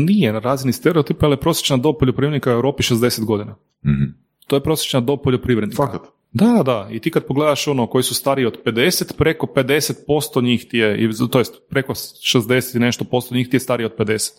[0.07, 3.55] Nije na razini stereotipa, ali je prosječna dob poljoprivrednika u Europi 60 godina.
[3.85, 4.05] Mhm.
[4.47, 5.87] To je prosječna dob poljoprivrednika.
[5.87, 6.03] Fakat.
[6.33, 10.66] Da, da, i ti kad pogledaš ono koji su stariji od 50, preko 50% njih
[10.68, 14.30] ti je, to jest preko 60 i nešto posto njih ti je stariji od 50.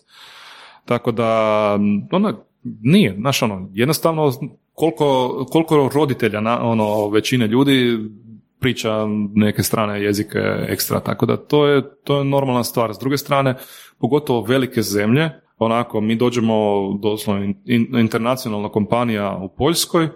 [0.84, 1.28] Tako da,
[2.12, 2.34] ona,
[2.82, 4.32] nije, znaš ono, jednostavno
[4.72, 7.98] koliko, koliko roditelja, na, ono, većine ljudi
[8.60, 10.38] priča neke strane jezike
[10.68, 12.94] ekstra, tako da to je, to je normalna stvar.
[12.94, 13.54] S druge strane,
[13.98, 16.54] pogotovo velike zemlje, onako, mi dođemo
[17.02, 20.08] doslovno in- in- internacionalna kompanija u Poljskoj,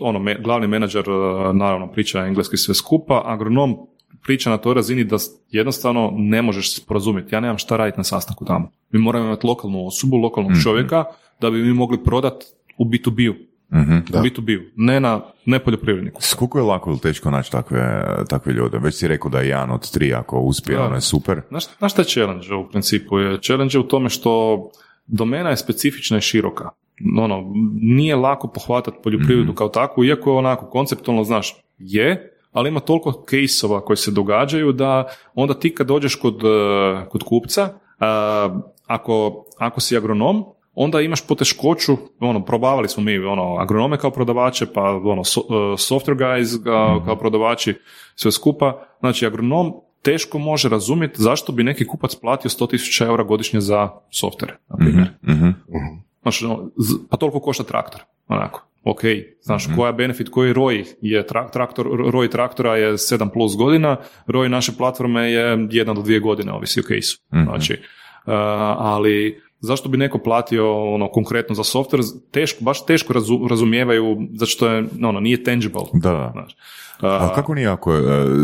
[0.00, 3.76] ono, me- glavni menadžer uh, naravno priča engleski sve skupa, agronom
[4.24, 5.16] priča na toj razini da
[5.50, 7.34] jednostavno ne možeš sporazumjeti.
[7.34, 8.70] Ja nemam šta raditi na sastanku tamo.
[8.90, 11.04] Mi moramo imati lokalnu osobu, lokalnog čovjeka,
[11.40, 12.44] da bi mi mogli prodat
[12.78, 13.34] u B2B-u.
[13.78, 13.96] Mhm.
[13.96, 16.20] U B2B-u, ne na ne poljoprivredniku.
[16.36, 18.78] Koliko je lako ili teško naći takve, takve ljude?
[18.78, 21.40] Već si rekao da je jedan od tri ako uspije, ono je super.
[21.48, 23.18] Znaš, znaš šta je challenge u principu?
[23.18, 24.62] Je challenge je u tome što
[25.06, 26.70] domena je specifična i široka.
[27.18, 32.80] Ono, nije lako pohvatati poljoprivredu kao takvu, iako je onako konceptualno, znaš, je, ali ima
[32.80, 37.68] toliko kejsova koji se događaju da onda ti kad dođeš kod, eh, kod kupca,
[38.00, 44.10] a, ako, ako si agronom, onda imaš poteškoću, ono, probavali smo mi ono, agronome kao
[44.10, 47.74] prodavače, pa ono, so- eh, software guys kao, kao prodavači,
[48.14, 48.86] sve skupa.
[49.00, 49.72] Znači, agronom
[50.02, 53.90] teško može razumjeti zašto bi neki kupac platio 100.000 eura godišnje za
[54.22, 55.08] software, na primjer.
[55.22, 55.48] Mhm.
[55.68, 56.03] Znaš,
[56.42, 58.66] ono, z- pa toliko košta traktor, onako.
[58.84, 59.00] Ok,
[59.40, 63.96] znaš, koja je benefit, koji roj je tra- traktor, roj traktora je 7 plus godina,
[64.26, 67.18] roj naše platforme je 1 do 2 godine, ovisi o kejsu.
[67.44, 68.32] Znači, uh,
[68.78, 74.50] ali zašto bi neko platio ono konkretno za software, teško, baš teško razu- razumijevaju, zato
[74.50, 75.82] što je, ono, nije tangible.
[75.92, 76.30] Da, da.
[76.32, 76.56] Znaš.
[77.00, 78.00] A kako nije ako je,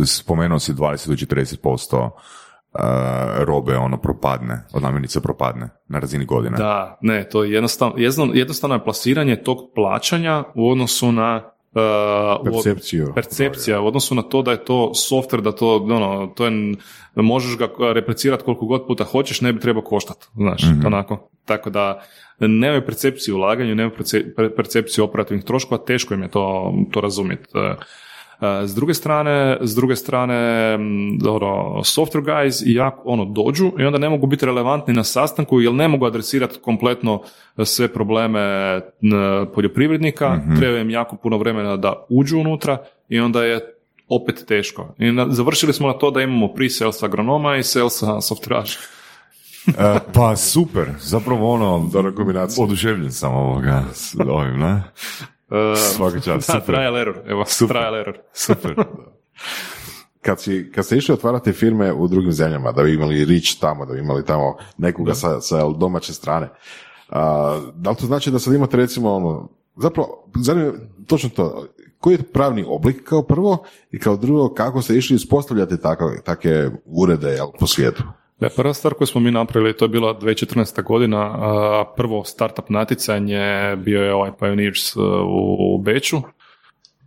[0.07, 2.11] spomenuo si 20 do 40%
[2.75, 6.57] e, robe ono propadne, od namirnica propadne na razini godine?
[6.57, 7.95] Da, ne, to je jednostavno,
[8.35, 11.43] jednostavno, je plasiranje tog plaćanja u odnosu na
[11.75, 13.13] uh, Percepciju.
[13.15, 16.77] percepcija u odnosu na to da je to software, da to, ono, to je,
[17.15, 21.31] možeš ga replicirati koliko god puta hoćeš, ne bi trebao koštati, znaš, onako.
[21.45, 22.03] Tako da,
[22.39, 27.49] nemaju percepciju ulaganja, nemaju perce- per- percepciju operativnih troškova, teško im je to, to razumjeti.
[27.55, 27.75] E,
[28.67, 30.75] S druge strane, s druge strane,
[31.29, 35.61] ono, software guys i jako ono dođu i onda ne mogu biti relevantni na sastanku
[35.61, 37.23] jer ne mogu adresirati kompletno
[37.65, 38.41] sve probleme
[39.55, 42.79] poljoprivrednika, treba im jako puno vremena da uđu unutra
[43.09, 43.75] i onda je
[44.09, 44.95] opet teško.
[44.99, 48.79] I na- završili smo na to da imamo pre-sales agronoma i sales softveraša.
[49.69, 49.73] E,
[50.15, 52.65] pa super, zapravo ono, Dobra kombinacija.
[52.65, 54.83] oduševljen sam ovoga s ovim, ne?
[55.97, 56.75] Svaka čast, Da, super.
[56.75, 58.19] trial error, evo, trial error.
[58.33, 58.75] Super.
[60.23, 63.87] Kad, si, kad ste išli otvarati firme u drugim zemljama, da bi imali rič tamo,
[63.87, 66.49] da bi imali tamo nekoga sa, sa domaće strane,
[67.09, 71.67] a, da li to znači da sad imate recimo ono, zapravo, zanima me točno to,
[71.99, 76.71] koji je pravni oblik kao prvo i kao drugo kako ste išli uspostavljati takve, takve
[76.85, 78.03] urede jel, po svijetu?
[78.41, 80.83] Da, prva stvar koju smo mi napravili, to je bila 2014.
[80.83, 81.35] godina,
[81.97, 85.05] prvo startup natjecanje, bio je ovaj Pioneers uh,
[85.59, 86.17] u, Beču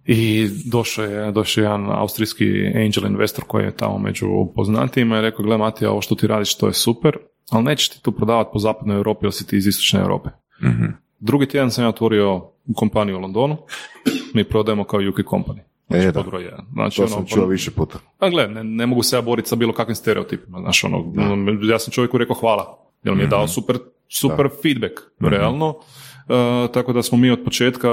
[0.05, 5.21] i došao je, došao je jedan austrijski angel investor koji je tamo među poznatijima i
[5.21, 7.17] rekao, gle Matija, ovo što ti radiš to je super,
[7.51, 10.29] ali nećeš ti tu prodavati po zapadnoj Europi jer si ti iz istočne Europe.
[11.19, 12.41] Drugi tjedan sam ja otvorio
[12.75, 13.57] kompaniju u Londonu,
[14.34, 15.59] mi prodajemo kao UK company.
[15.93, 16.19] Znači, E, da.
[16.19, 16.65] pod broj jedan.
[16.73, 17.99] Znači, To ono, sam čuo više puta.
[18.19, 21.13] Pa gle, ne, ne mogu se ja boriti sa bilo kakvim stereotipima, znaš, ono,
[21.63, 23.77] ja sam čovjeku rekao hvala, jer mi je dao super,
[24.09, 25.75] super feedback, realno,
[26.23, 26.33] E,
[26.67, 27.89] tako da smo mi od početka,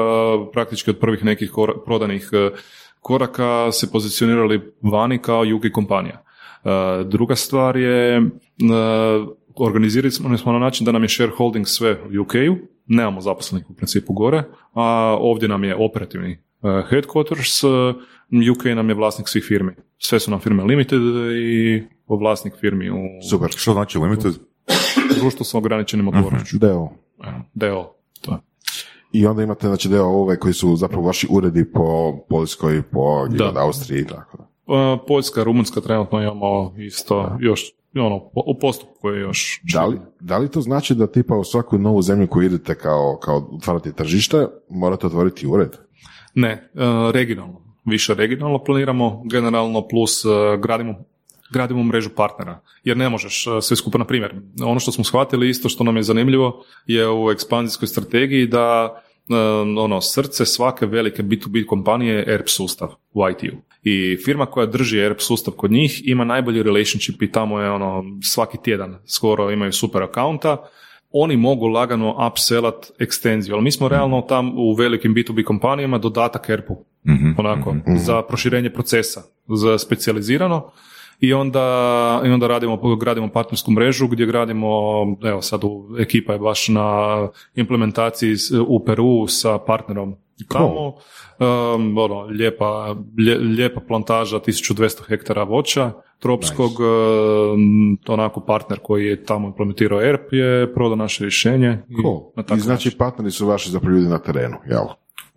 [0.53, 2.51] praktički od prvih nekih kora- prodanih e,
[3.01, 6.23] koraka se pozicionirali vani kao UK kompanija.
[6.65, 6.69] E,
[7.05, 8.23] druga stvar je,
[9.57, 13.75] organizirali smo smo na način da nam je shareholding sve u UK-u, nemamo zaposlenih u
[13.75, 14.43] principu gore,
[14.75, 14.85] a
[15.21, 19.73] ovdje nam je operativni headquarters, e, UK nam je vlasnik svih firmi.
[19.99, 21.01] Sve su nam firme limited
[21.37, 22.97] i vlasnik firmi u
[23.31, 23.51] Super.
[23.57, 24.33] Što znači limited?
[25.21, 26.59] društvu sa ograničenim odgovornošću.
[26.59, 26.89] Deo.
[27.25, 27.95] Evo, DO.
[28.21, 28.39] To.
[29.13, 33.53] I onda imate znači deo ove koji su zapravo vaši uredi po Poljskoj, po Da.
[33.57, 34.75] Austriji i tako da.
[34.75, 40.39] E, Poljska, Rumunjska trenutno imamo isto još ono, u postupku je još Da li, da
[40.39, 44.47] li to znači da tipa u svaku novu zemlju koju idete kao, kao otvarati tržište,
[44.69, 45.71] morate otvoriti ured?
[46.35, 46.69] Ne, e,
[47.13, 47.61] regionalno.
[47.85, 50.29] Više regionalno planiramo, generalno plus e,
[50.63, 50.95] gradimo
[51.53, 55.49] gradimo mrežu partnera, jer ne možeš e, sve skupa, na primjer, ono što smo shvatili
[55.49, 58.97] isto što nam je zanimljivo je u ekspanzijskoj strategiji da
[59.79, 63.57] ono, srce svake velike B2B kompanije je ERP sustav u IT-u.
[63.83, 68.05] I firma koja drži ERP sustav kod njih ima najbolji relationship i tamo je ono
[68.23, 70.69] svaki tjedan skoro imaju super akaunta
[71.13, 76.49] oni mogu lagano upsellat ekstenziju, ali mi smo realno tam u velikim B2B kompanijama dodatak
[76.49, 76.85] ERP-u,
[77.39, 80.71] onako, za proširenje procesa, za specijalizirano
[81.21, 81.61] i onda,
[82.25, 84.69] i onda radimo, gradimo partnersku mrežu gdje gradimo,
[85.25, 87.19] evo sad u, ekipa je baš na
[87.55, 88.37] implementaciji
[88.69, 90.15] u Peru sa partnerom
[90.49, 90.87] tamo,
[91.39, 99.25] um, ono, lijepa, lje- lijepa plantaža, 1200 hektara voća, tropskog, um, onako partner koji je
[99.25, 101.79] tamo implementirao ERP je prodao naše rješenje.
[101.89, 102.21] i Cool.
[102.37, 102.99] na I znači način.
[102.99, 104.85] partneri su vaši zapravo ljudi na terenu, jel?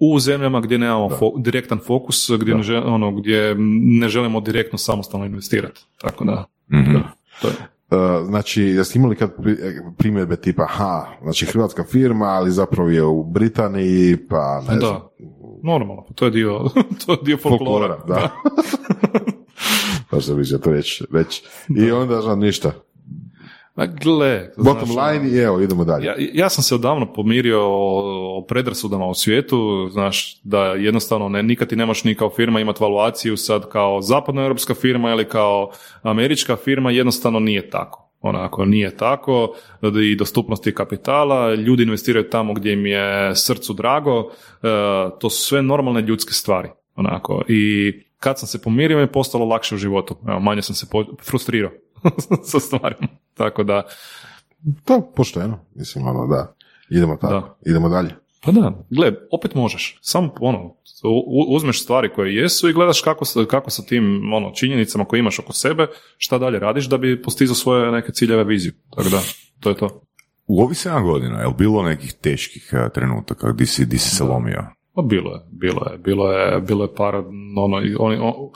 [0.06, 3.56] U zemljama gdje nemamo fo- direktan fokus, gdje ne, žel- ono, gdje
[4.00, 5.82] ne želimo direktno samostalno investirati.
[5.98, 6.94] Tako da, Mhm.
[6.94, 7.00] da,
[7.42, 7.54] to je.
[7.92, 9.58] Uh, znači, jeste imali kad pri-
[9.98, 15.10] primjedbe tipa, ha, znači hrvatska firma, ali zapravo je u Britaniji, pa ne znam, Da,
[15.64, 16.60] normalno, pa to je dio,
[17.06, 17.96] to je dio folklora.
[17.98, 18.30] folklora, da.
[20.12, 21.44] Baš sam mislio to reći, reći.
[21.78, 22.72] I onda, znam, ništa.
[23.76, 26.06] Ma gle, Bottom znaš, ono, line i evo, idemo dalje.
[26.06, 31.44] Ja, ja sam se odavno pomirio o, o predrasudama u svijetu, znaš, da jednostavno ne,
[31.44, 35.72] nikad ti nemaš ni kao firma imati valuaciju sad kao zapadnoeuropska firma ili kao
[36.02, 38.10] američka firma, jednostavno nije tako.
[38.22, 39.56] Onako, nije tako
[40.04, 44.68] i dostupnosti kapitala, ljudi investiraju tamo gdje im je srcu drago, e,
[45.20, 46.70] to su sve normalne ljudske stvari.
[46.96, 50.16] Onako, i kad sam se pomirio mi je postalo lakše u životu.
[50.28, 51.72] Evo, manje sam se po- frustrirao
[52.44, 53.08] sa stvarima.
[53.34, 53.84] Tako da,
[54.84, 56.56] To pošteno, mislim, ono, da.
[56.90, 57.56] Idemo tako, Da.
[57.66, 58.10] idemo dalje.
[58.42, 59.98] Pa da, gle, opet možeš.
[60.02, 60.76] Samo ono,
[61.50, 65.40] uzmeš stvari koje jesu i gledaš kako, sa- kako sa tim ono, činjenicama koje imaš
[65.40, 65.88] oko sebe,
[66.18, 68.74] šta dalje radiš da bi postizao svoje neke ciljeve, viziju.
[68.90, 69.20] Tako da,
[69.60, 70.02] to je to.
[70.48, 74.10] U ovih 7 godina, je li bilo nekih teških eh, trenutaka gdje si, di si
[74.10, 74.64] se lomio?
[74.96, 77.16] Pa bilo je, bilo je, bilo je, bilo je par
[77.58, 78.52] ono, i oni, o-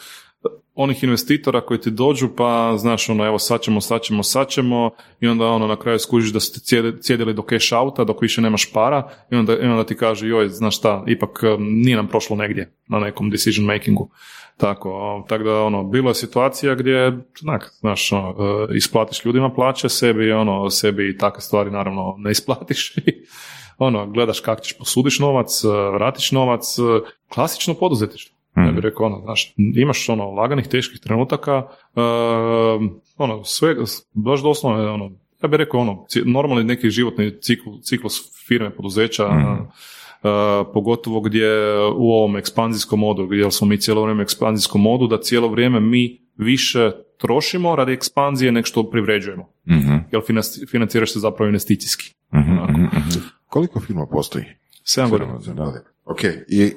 [0.78, 4.92] onih investitora koji ti dođu pa znaš ono evo sad ćemo, sad ćemo, sad ćemo
[5.20, 8.42] i onda ono na kraju skužiš da ste cijedi- cijedili do cash outa dok više
[8.42, 12.36] nemaš para i onda, i onda ti kaže joj znaš šta ipak nije nam prošlo
[12.36, 14.10] negdje na nekom decision makingu.
[14.58, 19.90] Tako, tako da ono, bilo je situacija gdje, znak, znaš, ono, e, isplatiš ljudima plaće,
[19.90, 22.96] sebi, ono, sebi i takve stvari naravno ne isplatiš
[23.78, 26.82] ono, gledaš kako ćeš posudiš novac, e, vratiš novac, e,
[27.34, 28.37] klasično poduzetništvo.
[28.66, 32.02] Ja bih rekao, ono, znaš, imaš ono laganih, teških trenutaka, e,
[33.18, 33.76] ono, sve,
[34.14, 35.12] baš doslovno je ono,
[35.44, 40.28] ja bih rekao ono, normalni neki životni cikl, ciklus firme, poduzeća, e,
[40.74, 41.50] pogotovo gdje
[41.96, 45.80] u ovom ekspanzijskom modu, gdje smo mi cijelo vrijeme u ekspanzijskom modu, da cijelo vrijeme
[45.80, 49.50] mi više trošimo radi ekspanzije nego što privređujemo.
[49.70, 52.14] Mhm, Jer financi- financiraš se zapravo investicijski.
[52.34, 53.20] mhm, mhm, mhm.
[53.50, 54.46] Koliko firma postoji?
[54.86, 55.74] 7 godina.
[56.06, 56.72] Ok, i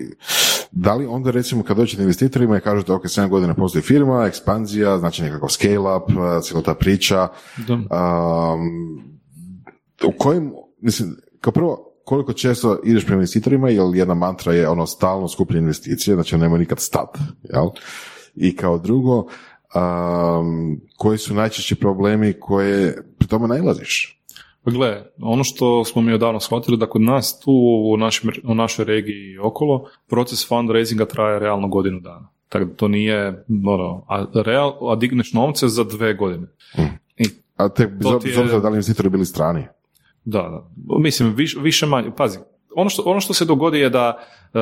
[0.73, 4.99] da li onda recimo kad dođete investitorima i kažete ok, 7 godina postoji firma, ekspanzija,
[4.99, 7.29] znači nekakav scale up, uh, cijela ta priča,
[7.69, 7.81] um,
[10.05, 14.87] u kojim, mislim, kao prvo, koliko često ideš prema investitorima, jer jedna mantra je ono
[14.87, 17.67] stalno skuplje investicije, znači nema nikad stat, jel?
[18.35, 24.20] I kao drugo, um, koji su najčešći problemi koje pri tome nailaziš?
[24.65, 27.53] Pa gle, ono što smo mi odavno shvatili da kod nas tu
[27.85, 32.29] u, našem, u našoj regiji i okolo proces fundraisinga traje realno godinu dana.
[32.49, 36.47] Tako da to nije, ono, a, real, a digneš novce za dve godine.
[37.17, 37.25] I,
[37.57, 39.65] A tek bez je- obzira da li investitori bili strani.
[40.25, 40.69] da, da.
[40.99, 42.39] Mislim, više, više manje, pazi,
[42.77, 44.19] ono što, ono što se dogodi je da
[44.55, 44.59] e,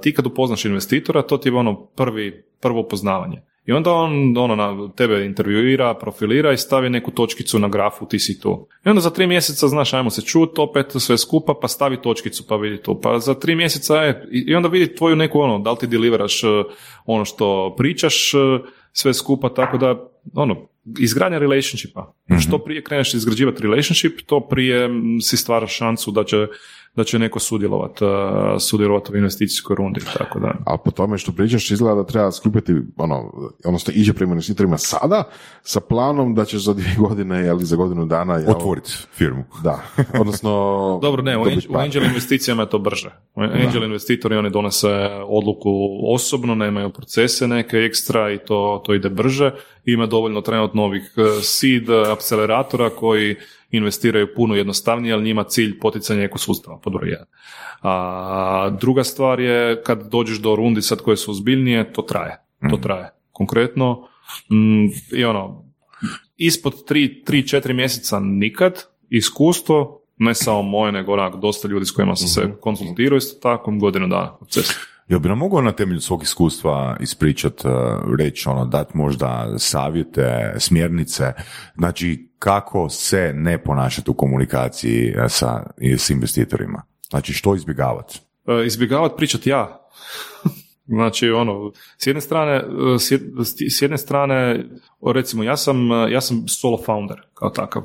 [0.00, 3.42] ti kad upoznaš investitora, to ti je ono prvi, prvo poznavanje.
[3.66, 8.18] I onda on ono, na tebe intervjuira, profilira i stavi neku točkicu na grafu, ti
[8.18, 8.68] si tu.
[8.86, 12.46] I onda za tri mjeseca, znaš, ajmo se čut, opet sve skupa, pa stavi točkicu,
[12.48, 13.00] pa vidi tu.
[13.00, 16.44] Pa za tri mjeseca, je, i onda vidi tvoju neku ono, da li ti deliveraš
[16.44, 16.46] e,
[17.06, 18.38] ono što pričaš, e,
[18.92, 22.14] sve skupa, tako da, ono, izgradnja relationshipa.
[22.40, 24.88] Što prije kreneš izgrađivati relationship, to prije
[25.22, 26.46] si stvaraš šansu da će,
[26.96, 28.04] da će neko sudjelovati
[28.60, 30.54] sudjelovat u investicijskoj rundi, tako da.
[30.66, 33.32] A po tome što pričaš izgleda da treba skupiti, ono,
[33.64, 35.22] odnosno iđe prema investitorima sada
[35.62, 39.44] sa planom da će za dvije godine ili za godinu dana jel, Otvoriti firmu.
[39.64, 39.82] Da,
[40.20, 40.50] odnosno
[41.02, 43.10] Dobro, ne, u, u angel investicijama je to brže.
[43.34, 44.88] U Angel investitori oni donose
[45.26, 45.70] odluku
[46.14, 49.50] osobno, nemaju procese neke ekstra i to, to ide brže.
[49.84, 53.36] Ima dovoljno trenutno novih eh, seed akceleratora koji
[53.70, 57.26] investiraju puno jednostavnije, ali njima cilj poticanje ekosustava, pod broj jedan.
[57.82, 62.36] A druga stvar je kad dođeš do rundi sad koje su ozbiljnije, to traje.
[62.70, 63.10] To traje.
[63.32, 64.08] Konkretno,
[64.50, 64.86] mm,
[65.18, 65.64] i ono,
[66.36, 72.28] ispod 3-4 mjeseca nikad, iskustvo, ne samo moje, nego onak dosta ljudi s kojima sam
[72.28, 74.66] se konsultirao isto tako, godinu dana proces.
[75.08, 77.70] Jel bi nam mogao na temelju svog iskustva ispričat, uh,
[78.18, 81.32] reći ono, dati možda savjete, smjernice,
[81.76, 85.62] znači kako se ne ponašati u komunikaciji uh, sa,
[85.96, 86.82] s investitorima?
[87.10, 88.20] Znači što izbjegavati?
[88.46, 89.80] E, izbjegavati pričati ja.
[90.88, 94.64] Znači, ono, s jedne strane, e, s jed- s jedne strane,
[95.14, 97.82] recimo, ja sam, e, ja sam solo founder kao takav.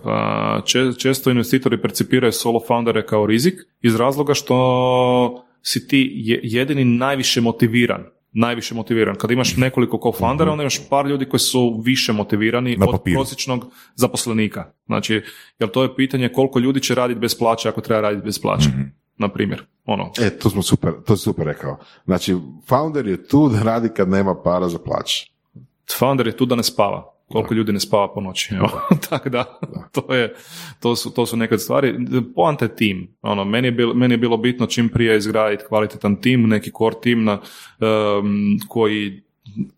[0.97, 7.41] Često investitori percipiraju solo foundere kao rizik iz razloga što si ti je- jedini najviše
[7.41, 8.03] motiviran
[8.33, 9.15] najviše motiviran.
[9.15, 12.77] Kad imaš nekoliko co-foundera, onda imaš par ljudi koji su više motivirani od
[13.15, 14.71] prosječnog zaposlenika.
[14.85, 15.21] Znači,
[15.59, 18.69] jer to je pitanje koliko ljudi će raditi bez plaće ako treba raditi bez plaće.
[19.17, 21.77] Na primjer, ono, E, to smo super, to si super rekao.
[22.05, 22.35] Znači,
[22.67, 25.31] founder je tu da radi kad nema para za plaće.
[25.97, 27.10] founder je tu da ne spava.
[27.31, 28.55] Koliko ljudi ne spava po noći.
[28.55, 28.69] Evo.
[29.09, 29.59] Tako da,
[29.91, 30.35] to, je,
[30.79, 31.95] to, su, to su neke stvari.
[32.35, 33.15] Poanta je tim.
[33.21, 36.95] Ono, meni, je bilo, meni je bilo bitno čim prije izgraditi kvalitetan tim, neki core
[37.01, 37.39] tim na,
[37.79, 39.23] em, koji,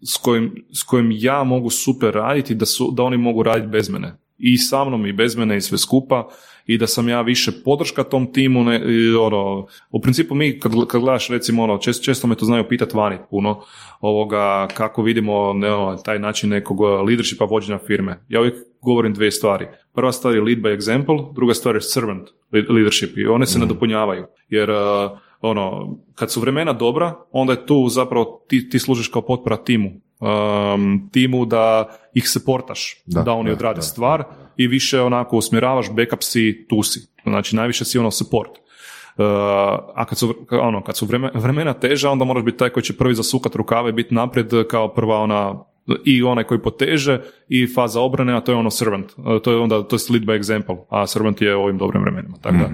[0.01, 3.89] s, kojim, s kojim ja mogu super raditi, da, su, da oni mogu raditi bez
[3.89, 4.17] mene.
[4.37, 6.29] I sa mnom i bez mene i sve skupa
[6.65, 10.71] i da sam ja više podrška tom timu, ne, i ono, u principu mi kad,
[10.87, 13.61] kad gledaš recimo ono, često, često me to znaju pitati vani puno,
[14.01, 18.19] ovoga, kako vidimo ne, ono, taj način nekog leadershipa vođenja firme.
[18.29, 19.67] Ja uvijek govorim dvije stvari.
[19.93, 24.25] Prva stvar je lead by example, druga stvar je servant leadership i one se nadopunjavaju.
[24.49, 24.77] Jer uh,
[25.43, 29.89] ono, kad su vremena dobra, onda je tu zapravo ti, ti služiš kao potpora timu.
[30.19, 33.81] Um, timu da ih se portaš, da, Da, oni da, odrade da.
[33.81, 34.23] stvar
[34.57, 36.99] i više onako usmjeravaš, backup si, tu si.
[37.23, 38.51] Znači najviše si ono support.
[38.51, 39.25] Uh,
[39.95, 42.97] a kad su, ono, kad su vreme- vremena teža, onda moraš biti taj koji će
[42.97, 45.63] prvi zasukat rukave i biti naprijed kao prva ona
[46.05, 49.11] i onaj koji poteže i faza obrane, a to je ono servant.
[49.17, 52.01] Uh, To je onda, to je lead by example, a servant je u ovim dobrim
[52.01, 52.37] vremenima.
[52.41, 52.69] Tako da,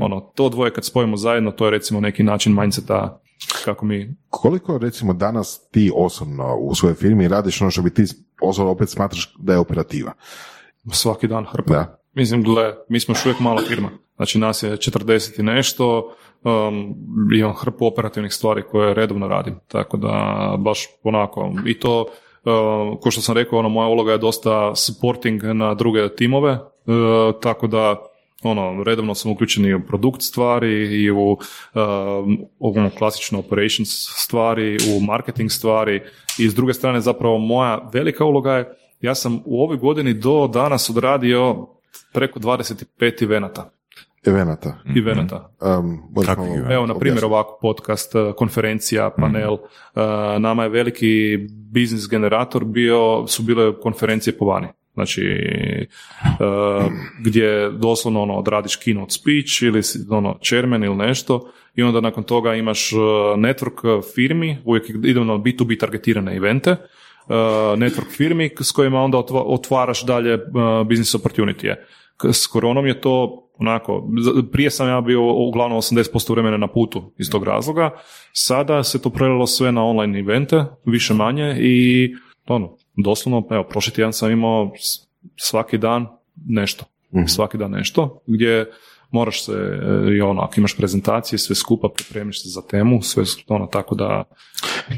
[0.00, 3.22] ono, to dvoje kad spojimo zajedno, to je recimo neki način mindseta
[3.64, 8.04] kako mi Koliko recimo danas ti osobno u svojoj firmi radiš ono što bi ti
[8.42, 10.12] osobno opet smatraš da je operativa?
[10.90, 11.72] svaki dan hrpa.
[11.72, 11.98] Da.
[12.14, 13.90] Mislim, gle, mi smo još uvijek mala firma.
[14.16, 16.94] Znači, nas je 40 i nešto, um,
[17.34, 19.54] imam hrpu operativnih stvari koje redovno radim.
[19.68, 22.06] Tako da, baš onako, i to,
[23.00, 27.66] ko što sam rekao, ono, moja uloga je dosta supporting na druge timove, uh, tako
[27.66, 27.96] da,
[28.42, 31.38] ono, redovno sam uključen i u produkt stvari i u um,
[32.58, 33.88] ono, klasično operations
[34.24, 36.02] stvari, u marketing stvari
[36.38, 40.46] i s druge strane zapravo moja velika uloga je ja sam u ovoj godini do
[40.46, 41.66] danas odradio
[42.12, 43.70] preko 25 evenata.
[44.26, 44.78] Evenata.
[44.96, 45.50] Evenata.
[45.60, 46.74] Um, Kakvih malo evenata?
[46.74, 49.52] Evo, na primjer, ovako podcast, eh, konferencija, panel.
[49.52, 50.00] eh,
[50.38, 51.38] Nama je veliki
[51.72, 54.66] biznis generator bio, su bile konferencije po vani.
[54.94, 56.90] Znači, eh,
[57.24, 59.80] gdje doslovno ono, odradiš keynote speech ili
[60.16, 62.90] ono, chairman ili nešto i onda nakon toga imaš
[63.36, 66.76] network firmi, uvijek idemo na B2B targetirane evente,
[67.76, 70.38] network firmi s kojima onda otva- otvaraš dalje
[70.88, 71.74] business opportunity
[72.32, 74.08] S koronom je to onako,
[74.52, 77.90] prije sam ja bio uglavnom 80% vremena na putu iz tog razloga,
[78.32, 82.08] sada se to prelilo sve na online evente, više manje i
[82.46, 84.72] ono, doslovno, evo, prošli tjedan sam imao
[85.36, 86.06] svaki dan
[86.48, 86.84] nešto,
[87.26, 88.66] svaki dan nešto, gdje
[89.10, 93.24] moraš se, e, i ono, ako imaš prezentacije, sve skupa, pripremiš se za temu, sve
[93.48, 94.24] ono, tako da,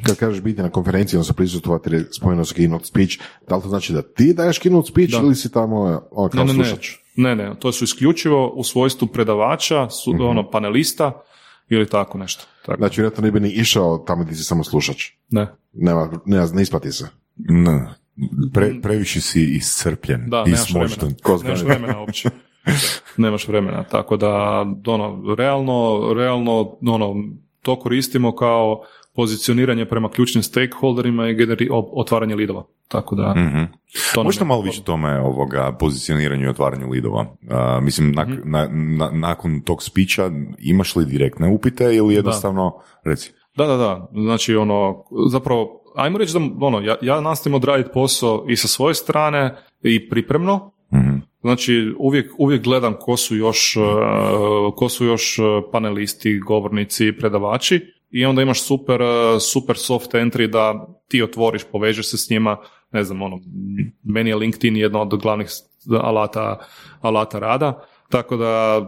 [0.06, 3.68] Kad kažeš biti na konferenciji, odnosno prisustvovati, jer spomenuo si keynote speech, da li to
[3.68, 5.18] znači da ti daješ keynote speech Da.
[5.18, 6.90] ili si tamo ono, kao ne, ne, slušač?
[6.90, 11.22] ne, ne, to su isključivo u svojstvu predavača, su, ono, panelista,
[11.68, 12.44] ili tako nešto.
[12.66, 12.78] Tako.
[12.78, 15.10] Znači, vjerojatno ne bi ni išao tamo gdje si samo slušač.
[15.30, 15.54] Ne.
[15.72, 17.08] Nema, nema, ne isplati se.
[17.36, 17.94] Ne.
[18.52, 21.14] Pre, previše si iscrpljen Da, i nemaš vremena.
[21.44, 22.30] Nemaš vremena uopće.
[23.16, 27.14] Nemaš vremena, tako da ono, realno, realno ono,
[27.62, 28.82] to koristimo kao
[29.14, 32.64] pozicioniranje prema ključnim stakeholderima i generi- otvaranje lidova.
[32.88, 33.62] Tako da, Mhm.
[34.14, 37.26] to Možete malo više o tome ovoga pozicioniranju i otvaranju lidova.
[37.50, 38.50] A, mislim, nak- Mhm.
[38.50, 42.72] na- na- nakon tog spiča imaš li direktne upite ili jednostavno,
[43.04, 43.32] reci.
[43.56, 44.08] Da, da, da.
[44.12, 48.94] Znači, ono, zapravo, ajmo reći da, ono, ja, ja nastavim odraditi posao i sa svoje
[48.94, 50.70] strane i pripremno.
[50.94, 51.16] Mhm.
[51.40, 53.84] Znači, uvijek, uvijek gledam ko su još, uh,
[54.76, 59.08] ko su još uh, panelisti, govornici, predavači i onda imaš super, uh,
[59.40, 62.56] super soft entry da ti otvoriš, povežeš se s njima,
[62.92, 63.40] ne znam, ono,
[64.02, 65.48] meni je LinkedIn jedna od glavnih
[65.90, 66.66] alata,
[67.00, 68.80] alata rada, tako da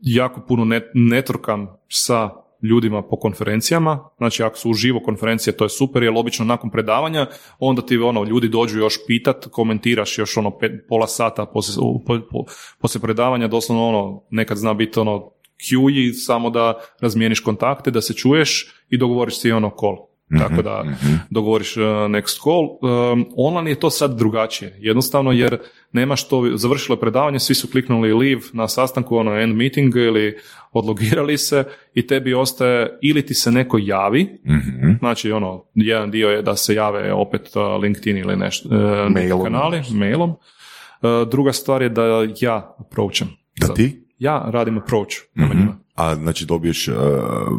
[0.00, 2.30] jako puno networkam sa
[2.62, 7.26] ljudima po konferencijama, znači ako su uživo konferencije to je super jer obično nakon predavanja
[7.58, 12.18] onda ti ono ljudi dođu još pitat, komentiraš još ono pet, pola sata poslije, po,
[12.30, 12.44] po-
[12.80, 15.30] poslije predavanja doslovno ono nekad zna biti ono
[15.60, 19.96] Q samo da razmijeniš kontakte, da se čuješ i dogovoriš si ono call.
[20.38, 20.84] Tako da
[21.30, 22.92] dogovoriš uh, next call.
[23.12, 24.76] Um, online je to sad drugačije.
[24.78, 25.58] Jednostavno jer
[25.92, 30.38] nema što, završilo je predavanje, svi su kliknuli leave na sastanku, ono end meeting ili
[30.72, 34.90] odlogirali se i tebi ostaje ili ti se neko javi, Mhm.
[34.98, 38.74] znači ono, jedan dio je da se jave opet uh, LinkedIn ili nešto, uh,
[39.08, 39.44] neki Mailom.
[39.44, 40.30] kanali, mailom.
[40.30, 42.02] Uh, druga stvar je da
[42.40, 43.28] ja approacham.
[43.60, 44.06] Da ti?
[44.20, 45.76] Ja radim approach prema njima.
[45.94, 46.94] A znači dobiješ uh,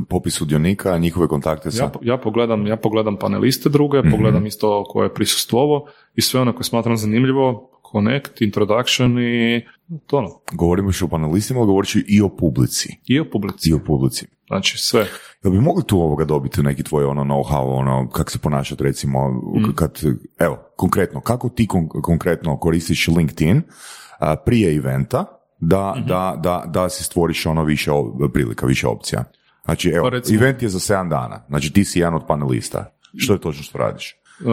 [0.09, 1.83] popis sudionika, njihove kontakte sa...
[1.83, 4.11] Ja, ja, pogledam, ja pogledam paneliste druge, Mhm.
[4.11, 5.85] pogledam isto koje je prisustvovo
[6.15, 9.65] i sve ono koje smatram zanimljivo, connect, introduction i
[10.07, 10.29] to ono.
[10.51, 12.95] Govorimo još o panelistima, ali govorit ću i o publici.
[13.07, 13.69] I o publici.
[13.69, 14.25] I o publici.
[14.47, 15.05] Znači sve.
[15.43, 19.29] Jel bi mogli tu ovoga dobiti neki tvoj ono know-how, ono, kako se ponašati recimo,
[19.31, 19.73] Mm.
[19.75, 19.99] kad,
[20.39, 23.61] evo, konkretno, kako ti kon- konkretno koristiš LinkedIn
[24.19, 25.25] a, prije eventa
[25.61, 26.07] da, Mhm.
[26.07, 27.91] da, da, da si stvoriš ono više
[28.33, 29.23] prilika, više opcija.
[29.65, 32.93] Znači, evo, Pa recimo- event je za 7 dana, znači ti si jedan od panelista.
[33.17, 34.15] Što je točno što radiš?
[34.39, 34.47] Uh,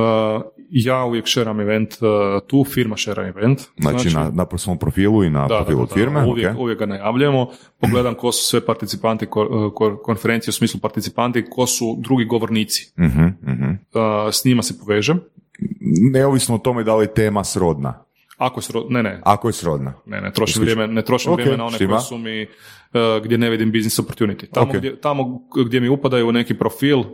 [0.71, 2.09] ja uvijek šeram event, uh,
[2.47, 3.61] tu firma šera event.
[3.79, 6.25] Znači, na, na svom profilu i na da, profilu da, da, firme?
[6.25, 6.61] uvijek, ok.
[6.61, 7.49] uvijek ga najavljujemo,
[7.81, 12.93] pogledam ko su sve participanti ko- ko- konferencije u smislu participanti, ko su drugi govornici.
[12.99, 13.71] Mhm, mhm.
[13.71, 13.71] Uh,
[14.33, 15.21] s njima se povežem.
[16.13, 18.05] Neovisno o tome da li je tema srodna.
[18.39, 19.95] Ako su, ro- ne, ne, Ako je srodna.
[20.07, 21.91] Ne, ne trošim vrijeme, ne trošim Ok, vrijeme na one štima.
[21.91, 22.49] koje su mi, uh,
[23.24, 24.47] gdje ne vidim business opportunity.
[24.47, 24.76] Tamo, Ok.
[24.76, 27.07] gdje, tamo gdje mi upadaju u neki profil uh,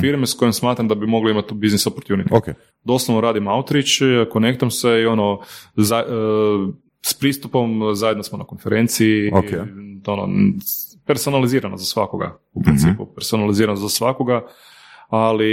[0.00, 2.26] firme s kojim smatram da bi mogli imati business opportunity.
[2.30, 2.48] Ok.
[2.84, 3.88] Doslovno radim outreach,
[4.22, 5.40] uh, connectam se i ono,
[5.76, 9.44] za, uh, s pristupom zajedno smo na konferenciji, Ok.
[9.44, 9.56] i,
[10.06, 10.28] ono,
[11.06, 14.46] personalizirano za svakoga, u principu, personalizirano za svakoga,
[15.08, 15.50] ali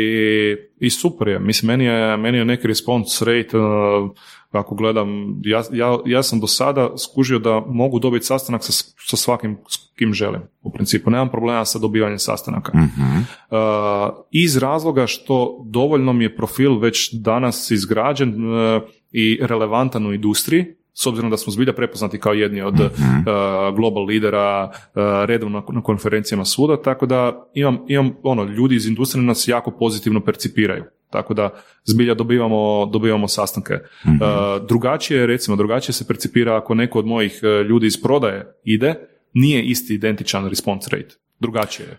[0.80, 4.10] i super je, mislim, meni je, meni je neki response rate, uh,
[4.58, 8.72] ako gledam, ja, ja, ja sam do sada skužio da mogu dobiti sastanak sa,
[9.08, 12.78] sa svakim s kim želim, u principu, nemam problema sa dobivanjem sastanaka.
[12.78, 13.18] Mhm.
[13.18, 13.58] Uh,
[14.32, 18.82] iz razloga što dovoljno mi je profil već danas izgrađen uh,
[19.12, 22.90] i relevantan u industriji, s obzirom da smo zbilja prepoznati kao jedni od uh,
[23.76, 28.88] global lidera uh, redovno na, na konferencijama svuda, tako da imam, imam ono, ljudi iz
[28.88, 30.84] industrije nas jako pozitivno percipiraju.
[31.10, 31.50] Tako da
[31.86, 33.74] zbilja dobivamo, dobivamo sastanke.
[33.74, 34.12] Uh,
[34.68, 38.96] drugačije, recimo, drugačije se percipira ako neko od mojih uh, ljudi iz prodaje ide,
[39.34, 41.16] nije isti identičan response rate.
[41.40, 41.98] Drugačije je.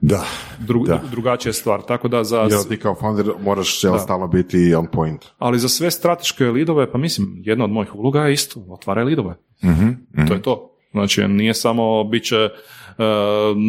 [0.00, 0.24] Da.
[0.58, 1.02] Dru, Da.
[1.10, 1.82] drugačija je stvar.
[1.82, 5.24] Tako da za, Jer ti kao founder moraš jel, stalno biti on point.
[5.38, 9.34] ali za sve strateške lidove, pa mislim, jedna od mojih uloga je isto, otvaraj lidove.
[9.64, 9.88] Mhm,
[10.18, 10.26] mhm.
[10.28, 10.68] To je to.
[10.92, 12.50] Znači, nije samo bit će, uh,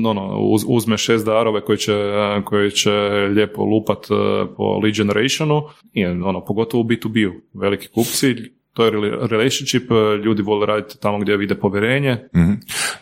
[0.06, 2.92] ono, uz, uzme šest darove koji će, uh, koji će
[3.36, 4.18] lijepo lupat uh,
[4.58, 5.62] po lead generationu,
[5.94, 7.60] i ono, pogotovo u B2B-u.
[7.60, 8.36] Veliki kupci,
[8.74, 9.84] to je rela- relationship,
[10.26, 12.28] ljudi vole raditi tamo gdje vide povjerenje.
[12.36, 12.54] Mhm.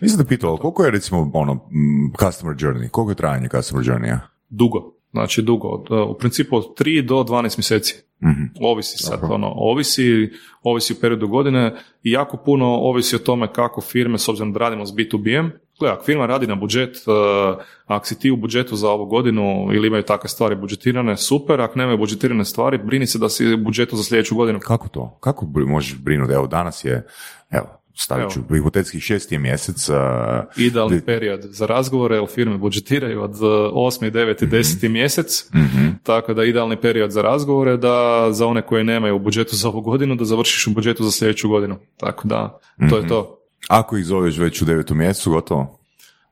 [0.01, 4.19] Nisam te pitao, koliko je recimo ono, mm, customer journey, koliko je trajanje customer journeya?
[4.49, 4.93] Dugo.
[5.11, 5.83] Znači, dugo.
[6.09, 7.95] U principu od 3 do 12 mjeseci.
[8.23, 8.43] Mhm.
[8.61, 10.29] Ovisi sad, ono, ovisi,
[10.61, 14.59] ovisi u periodu godine i jako puno ovisi o tome kako firme, s obzirom da
[14.59, 15.51] radimo s B2B-em,
[15.81, 19.69] Gle, ako firma radi na budžet, uh, ako si ti u budžetu za ovu godinu
[19.73, 23.57] ili imaju takve stvari budžetirane, super, ako nemaju budžetirane stvari, brini se da si u
[23.57, 24.59] budžetu za sljedeću godinu.
[24.59, 25.17] Kako to?
[25.19, 26.33] Kako možeš brinuti?
[26.33, 27.07] Evo, danas je,
[27.51, 29.95] evo, stavit ću, hipotetski šesti je mjesec, uh,
[30.57, 33.41] Idealni Di- period za razgovore, jer firme budžetiraju od uh,
[33.73, 34.11] 8.
[34.11, 34.45] 9.
[34.45, 34.89] 10.
[34.89, 35.87] mjesec, mhm.
[36.03, 39.81] tako da idealni period za razgovore da za one koje nemaju u budžetu za ovu
[39.81, 41.77] godinu, da završiš u budžetu za sljedeću godinu.
[41.97, 42.59] Tako da,
[42.89, 43.40] to je to.
[43.67, 45.77] Ako ih zoveš već u devetom mjesecu, gotovo?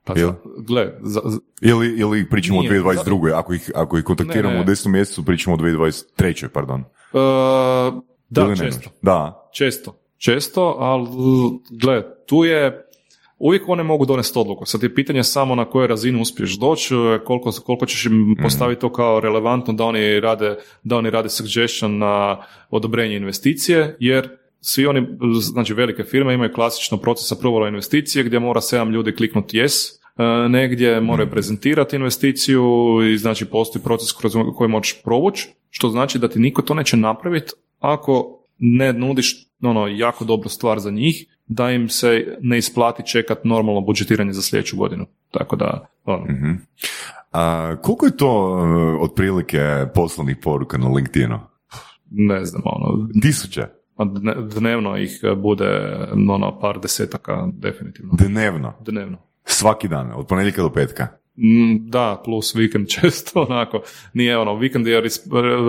[0.03, 0.33] Pa za-
[0.67, 3.33] gle, za- za- Ili, ili pričamo Nije, o 2022.
[3.35, 4.61] Ako ih, ako ih kontaktiramo Ne, ne.
[4.61, 4.87] u 10.
[4.89, 6.47] mjesecu, pričamo o 2023.
[6.47, 6.79] pardon.
[6.79, 6.85] e,
[8.29, 8.89] da, Ili često.
[9.01, 9.49] Da.
[9.53, 11.07] Često, često, ali
[11.81, 12.85] gle, tu je,
[13.39, 14.65] uvijek one mogu donesti odluku.
[14.65, 18.81] Sad je pitanje samo na kojoj razini uspiješ doći, e, koliko, koliko ćeš im postaviti
[18.81, 22.37] to kao relevantno da oni rade, da oni rade suggestion na
[22.69, 24.29] odobrenje investicije, jer
[24.61, 25.07] svi oni,
[25.39, 30.49] znači velike firme imaju klasično procesa provora investicije gdje mora sedam ljudi kliknuti yes, e,
[30.49, 32.63] negdje moraju prezentirati investiciju
[33.13, 36.97] i znači postoji proces kroz koji možeš provući, što znači da ti niko to neće
[36.97, 43.07] napraviti ako ne nudiš ono, jako dobru stvar za njih, da im se ne isplati
[43.07, 45.05] čekat normalno budžetiranje za sljedeću godinu.
[45.31, 46.51] Tako da, ono, Mhm.
[47.31, 49.59] A, koliko je to uh, otprilike
[49.95, 51.39] poslanih poruka na LinkedInu?
[52.11, 53.65] ne znam, ono, Tisuće.
[54.55, 55.97] Dnevno ih bude
[56.29, 58.13] ono, par desetaka, definitivno.
[58.19, 58.73] Dnevno.
[58.79, 59.17] Dnevno.
[59.45, 61.07] Svaki dan, od ponedjeljka do petka.
[61.37, 63.81] Mm, Da, plus vikend često, onako,
[64.13, 65.01] nije ono, vikend je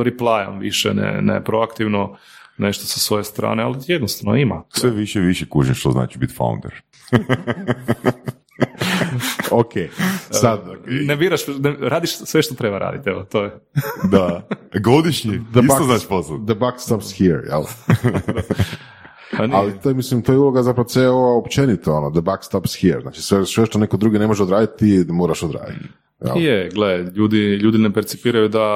[0.04, 2.16] replyam više, ne, ne proaktivno
[2.58, 4.62] nešto sa svoje strane, ali jednostavno ima.
[4.68, 6.72] Sve više i više kužim što znači biti founder.
[9.50, 9.72] Ok,
[10.30, 13.50] sad, Ne biraš, ne, radiš sve što treba raditi, evo, to je.
[14.12, 14.48] Da.
[14.80, 15.40] Godišnji.
[15.52, 16.38] The Isto buck- posao.
[16.38, 17.62] the buck stops here, jel?
[19.38, 19.56] A nije.
[19.58, 23.00] Ali to je, mislim, to je uloga zapravo CEO općenito, ono, the buck stops here.
[23.00, 25.84] Znači, sve, sve što neko drugi ne može odraditi, ti moraš odraditi.
[26.26, 26.44] Jel?
[26.44, 28.66] Je, gle, ljudi, ljudi ne percipiraju da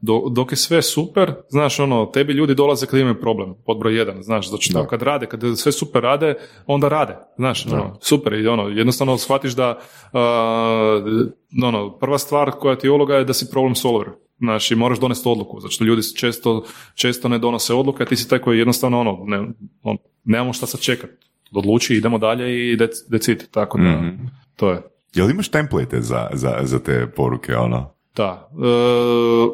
[0.00, 3.96] do- dok je sve super, znaš, ono, tebi ljudi dolaze kad imaju problem, pod broj
[3.96, 4.86] jedan, znaš, što Da.
[4.86, 6.34] kad rade, kad sve super rade,
[6.66, 9.78] onda rade, znaš, ono, super, i ono, jednostavno shvatiš da,
[10.12, 10.18] uh,
[11.64, 14.98] ono, prva stvar koja ti je uloga je da si problem solver, znaš, i moraš
[14.98, 16.64] donesti odluku, što ljudi često,
[16.94, 19.38] često ne donose odluke, a ti si taj koji jednostavno, ono, ne,
[19.82, 21.10] on, nemamo šta sad čekat,
[21.52, 24.08] odluči, idemo dalje i dec, decid, tako da, Mhm.
[24.56, 24.82] to je.
[25.14, 27.94] Jel imaš template za, za, za te poruke, ono?
[28.16, 28.66] Da, e,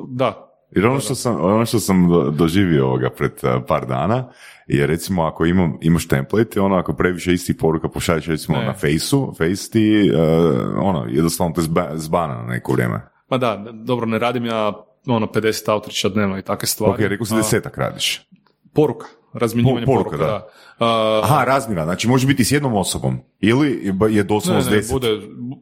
[0.09, 4.29] da, Jer ono što sam, ono što sam do- doživio ovoga pred uh, par dana
[4.67, 8.65] je recimo ako imam, imaš template, ono ako previše istih poruka pošalješ recimo Ne.
[8.65, 10.19] na fejsu, face ti, uh,
[10.79, 13.01] ono, jednostavno te zba, zbana na neko vrijeme.
[13.31, 14.73] Ma da, dobro, ne radim ja
[15.07, 16.93] ono 50 autrića dnevno i takve stvari.
[17.05, 18.29] Ok, rekao si desetak radiš.
[18.75, 20.47] Poruka, razmjenjivanje Po- poruka, poruka, da.
[20.79, 21.21] da.
[21.25, 25.09] Aha, razmjena, znači može biti s jednom osobom ili je- doslovno s deset, bude,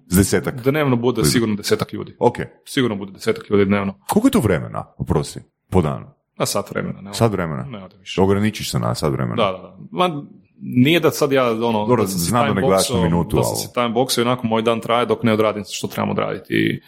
[0.06, 0.54] s desetak.
[0.62, 2.16] dnevno bude sigurno desetak ljudi.
[2.18, 3.98] Ok, Sigurno bude desetak ljudi dnevno.
[4.08, 5.40] koliko je to vremena, oprosti,
[5.70, 6.06] po danu?
[6.38, 7.00] Na sat vremena.
[7.00, 7.62] Ne, Sad vremena?
[7.62, 8.20] Ne ode više.
[8.20, 9.36] Ograničiš se na sad vremena?
[9.36, 9.76] Da, da, da.
[9.90, 10.22] Ma,
[10.58, 11.86] nije da sad ja ono...
[11.86, 14.62] Dobro, si znam da ne gledaš na minutu, Da sam si timeboxao i onako moj
[14.62, 16.80] dan traje dok ne odradim što trebamo odraditi i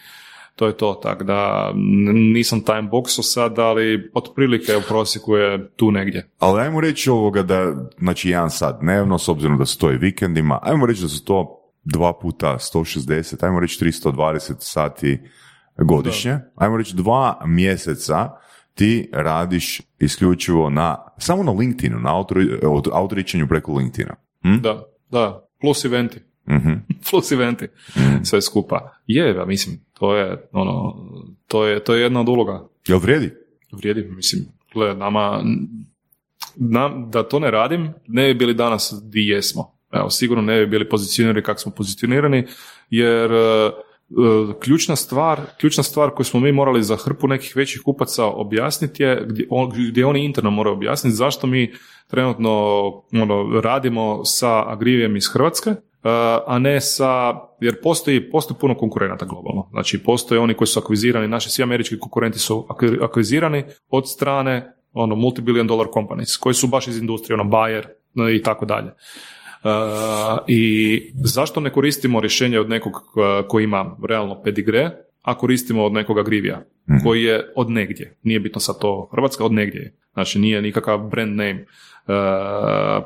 [0.59, 1.71] to je to, tako da
[2.33, 6.29] nisam timeboxao sad, ali otprilike u prosjeku je tu negdje.
[6.39, 9.97] Ali ajmo reći ovoga da, znači jedan sat dnevno, s obzirom da su to i
[9.97, 15.19] vikendima, ajmo reći da su to dva puta 160, ajmo reći 320 sati
[15.77, 18.29] godišnje, ajmo reći dva mjeseca
[18.73, 22.23] ti radiš isključivo na, samo na LinkedInu, na
[22.93, 24.15] outreachanju preko LinkedIna.
[24.41, 24.61] Hm?
[24.61, 26.28] Da, da, plus eventi.
[26.49, 26.73] Mhm.
[27.09, 27.67] plus eventi,
[28.23, 28.95] sve skupa.
[29.07, 30.95] Je, ja mislim, to je, ono,
[31.47, 32.67] to je, to je jedna od uloga.
[32.87, 33.31] Jel vrijedi?
[33.71, 35.43] Vrijedi, mislim, gle, nama,
[36.55, 39.79] nam, da to ne radim, ne bi bili danas di jesmo.
[39.91, 42.47] Evo, sigurno ne bi bili pozicionirani kako smo pozicionirani,
[42.89, 43.71] jer e, e,
[44.59, 49.25] ključna stvar, ključna stvar koju smo mi morali za hrpu nekih većih kupaca objasniti je,
[49.27, 51.73] gdje, on, gdje oni interno moraju objasniti zašto mi
[52.07, 52.51] trenutno
[53.11, 55.75] ono, radimo sa Agrivijem iz Hrvatske,
[56.45, 59.67] a ne sa, jer postoji, postoji puno konkurenata globalno.
[59.71, 64.73] Znači, postoje oni koji su akvizirani, naši svi američki konkurenti su akvi- akvizirani od strane
[64.93, 67.83] ono, multibillion dollar companies, koji su baš iz industrije, ono, Bayer
[68.35, 68.91] i tako dalje.
[69.63, 69.69] Uh,
[70.47, 74.91] I zašto ne koristimo rješenje od nekog uh, koji ima realno pedigre,
[75.21, 76.65] a koristimo od nekog agrivija,
[77.03, 78.17] koji je od negdje.
[78.23, 79.95] Nije bitno sad to Hrvatska, od negdje je.
[80.13, 82.07] Znači nije nikakav brand name uh,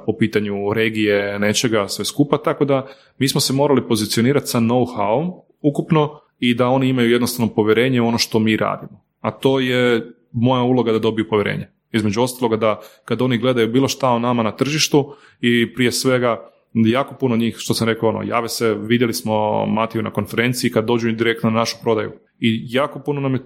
[0.05, 2.87] po pitanju regije, nečega, sve skupa, tako da
[3.17, 8.07] mi smo se morali pozicionirati sa know-how ukupno i da oni imaju jednostavno povjerenje u
[8.07, 9.03] ono što mi radimo.
[9.19, 11.69] A to je moja uloga da dobiju povjerenje.
[11.91, 16.49] Između ostaloga da kad oni gledaju bilo šta o nama na tržištu i prije svega
[16.73, 20.85] jako puno njih, što sam rekao, ono, jave se, vidjeli smo Matiju na konferenciji kad
[20.85, 22.11] dođu direktno na našu prodaju.
[22.39, 23.39] I jako puno nam je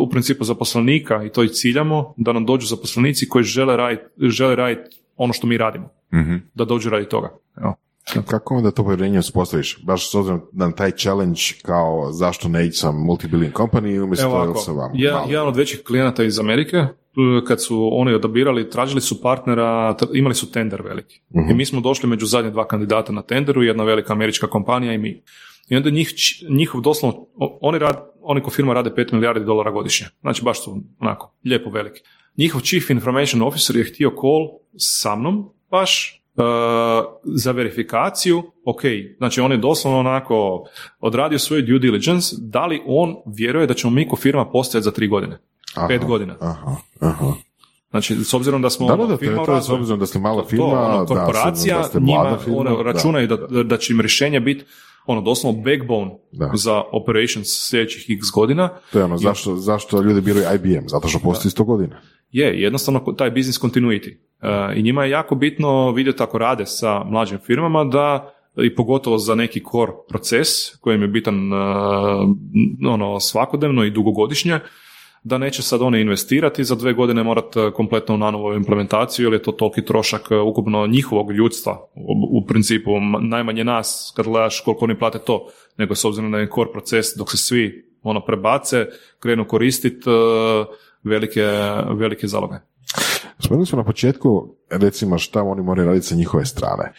[0.00, 4.56] u principu zaposlenika i to i ciljamo, da nam dođu zaposlenici koji žele raditi žele
[4.56, 5.88] raditi ono što mi radimo.
[6.14, 6.36] Mhm.
[6.54, 7.38] Da dođu radi toga.
[7.56, 7.74] Evo.
[8.26, 9.84] Kako onda to povjerenje uspostaviš?
[9.84, 14.34] Baš s obzirom na taj challenge kao zašto ne ići sa multibillion company umjesto Evo
[14.36, 14.94] ovako, sa vama?
[15.12, 15.26] Malo.
[15.28, 16.84] jedan od većih klijenata iz Amerike,
[17.46, 21.20] kad su oni odabirali, tražili su partnera, imali su tender veliki.
[21.50, 24.98] I mi smo došli među zadnje dva kandidata na tenderu, jedna velika američka kompanija i
[24.98, 25.22] mi.
[25.68, 26.14] I onda njih,
[26.50, 27.26] njihov doslovno,
[27.60, 30.06] oni, rad, oni ko firma rade 5 milijardi dolara godišnje.
[30.20, 32.00] Znači baš su onako, lijepo veliki.
[32.36, 36.44] Njihov chief information officer je htio call sa mnom, baš uh,
[37.24, 38.80] za verifikaciju, ok,
[39.18, 40.64] znači on je doslovno onako
[41.00, 44.90] odradio svoj due diligence, da li on vjeruje da ćemo mi ko firma postojati za
[44.90, 45.38] tri godine,
[45.74, 46.36] Aha, pet godina.
[46.40, 47.32] Aha, aha.
[47.90, 50.00] Znači, s obzirom da smo Da, ono, da, da, to firma je to, s obzirom
[50.00, 53.36] da ste mala to, firma, ono, da, korporacija, da ste njima firma, ono, računaju da.
[53.36, 54.64] Da, da će im rješenja biti
[55.06, 56.50] ono doslovno backbone Da.
[56.54, 58.68] za operations sljedećih x godina.
[58.92, 60.88] To je ono, zašto, zašto ljudi biraju IBM?
[60.88, 62.00] Zato što postoji 100 godina.
[62.30, 64.16] Je, jednostavno taj business continuity.
[64.42, 69.18] E, I njima je jako bitno vidjeti ako rade sa mlađim firmama da i pogotovo
[69.18, 70.48] za neki core proces
[70.80, 71.56] koji im je bitan e,
[72.88, 74.60] ono, svakodnevno i dugogodišnje,
[75.24, 79.42] da neće sad one investirati za dve godine morati kompletno na novu implementaciju jer je
[79.42, 82.90] to toliki trošak e, ukupno njihovog ljudstva u, u principu
[83.20, 85.46] najmanje nas kad gledaš koliko oni plate to
[85.76, 88.86] nego s obzirom na core proces dok se svi ono prebace
[89.18, 90.10] krenu koristiti
[91.04, 91.44] velike,
[91.94, 92.54] velike zaloge.
[93.38, 96.92] Spomenuli smo na početku, recimo, šta oni moraju raditi sa njihove strane.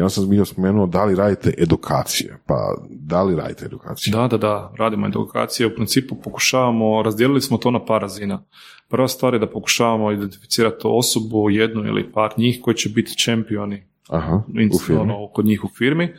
[0.00, 2.38] Onda sam bio spomenuo da li radite edukacije.
[2.46, 4.12] Pa da li radite edukacije?
[4.12, 5.66] Da, da, da, radimo edukacije.
[5.66, 8.44] U principu pokušavamo, razdijelili smo to na par razina.
[8.88, 13.86] Prva stvar je da pokušavamo identificirati osobu, jednu ili par njih koji će biti čempioni
[14.08, 14.42] Aha,
[14.74, 15.00] u firmi.
[15.00, 16.12] ono, kod njih u firmi e,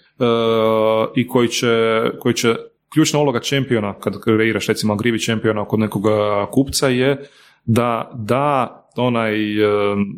[1.16, 2.56] i koji će, koji će
[2.94, 6.04] ključna uloga čempiona kad kreiraš recimo agrivi čempiona kod nekog
[6.52, 7.28] kupca je
[7.66, 9.68] da da onaj e,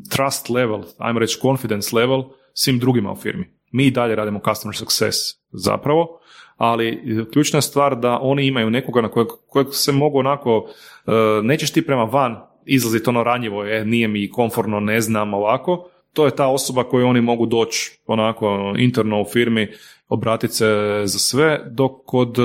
[0.10, 2.24] trust level, ajmo reći confidence level
[2.54, 3.45] svim drugima u firmi.
[3.72, 5.18] Mi i dalje radimo customer success
[5.52, 6.20] zapravo,
[6.58, 10.70] ali ključna stvar da oni imaju nekoga na kojeg, kojeg se mogu onako,
[11.08, 11.12] e,
[11.43, 16.26] nećeš ti prema van izlaziti ono ranjivo, je, nije mi komfortno, ne znam, ovako, to
[16.26, 19.68] je ta osoba koju oni mogu doći onako interno u firmi,
[20.10, 22.41] obratiti se za sve, dok kod, e,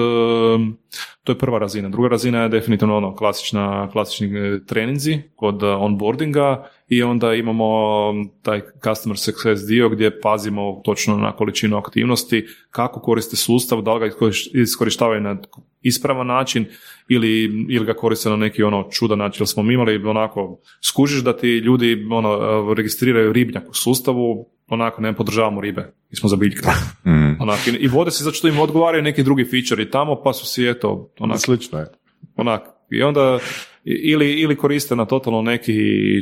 [1.24, 1.88] to je prva razina.
[1.88, 7.64] Druga razina je definitivno ono klasična, klasični e, treninzi kod e, onboardinga i onda imamo
[8.42, 14.00] taj customer success dio gdje pazimo točno na količinu aktivnosti, kako koriste sustav, da li
[14.00, 15.36] ga iskoriš- iskorištavaju na
[15.82, 16.66] ispravan način
[17.08, 19.42] ili, ili ga koriste na neki ono čudan način.
[19.42, 25.02] Jer smo mi imali onako, skužiš da ti ljudi ono, registriraju ribnjak u sustavu, onako
[25.02, 26.66] ne podržavamo ribe, mi smo za biljke.
[27.06, 27.36] Mm.
[27.40, 30.66] Onak, i- vode se zato što im odgovaraju neki drugi feature tamo, pa su si
[30.66, 31.86] eto, onak, Slično je.
[32.36, 33.38] onak, i onda
[33.84, 35.74] ili, ili koriste na totalno neki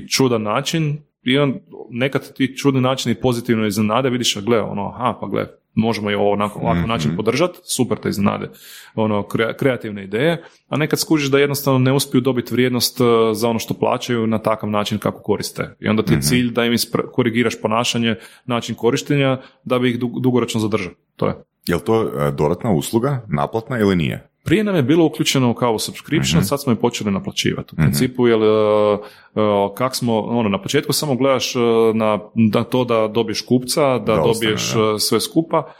[0.08, 1.54] čudan način i on,
[1.90, 6.30] nekad ti čudni načini pozitivno iznenade, vidiš, a gle, ono, aha, pa gle, možemo ovo
[6.32, 8.48] onako, ovakav način podržati, super te iznenade,
[8.94, 13.48] ono, kre- kreativne ideje, a nekad skužiš da jednostavno ne uspiju dobiti vrijednost uh, za
[13.48, 15.76] ono što plaćaju na takav način kako koriste.
[15.80, 18.14] I onda ti je cilj da im ispra- korigiraš ponašanje,
[18.46, 20.92] način korištenja, da bi ih dug- dugoročno zadržao.
[21.16, 21.34] To je.
[21.66, 24.28] Je li to e, dodatna usluga, naplatna ili nije?
[24.44, 27.68] Prije nam je bilo uključeno kao subscription, sad smo je počeli naplaćivati.
[27.72, 28.98] U principu, jer uh,
[29.34, 31.62] uh, kak smo, ono, na početku samo gledaš uh,
[31.94, 34.98] na, na to da dobiješ kupca, da, Da ostane, dobiješ da.
[34.98, 35.72] sve skupa.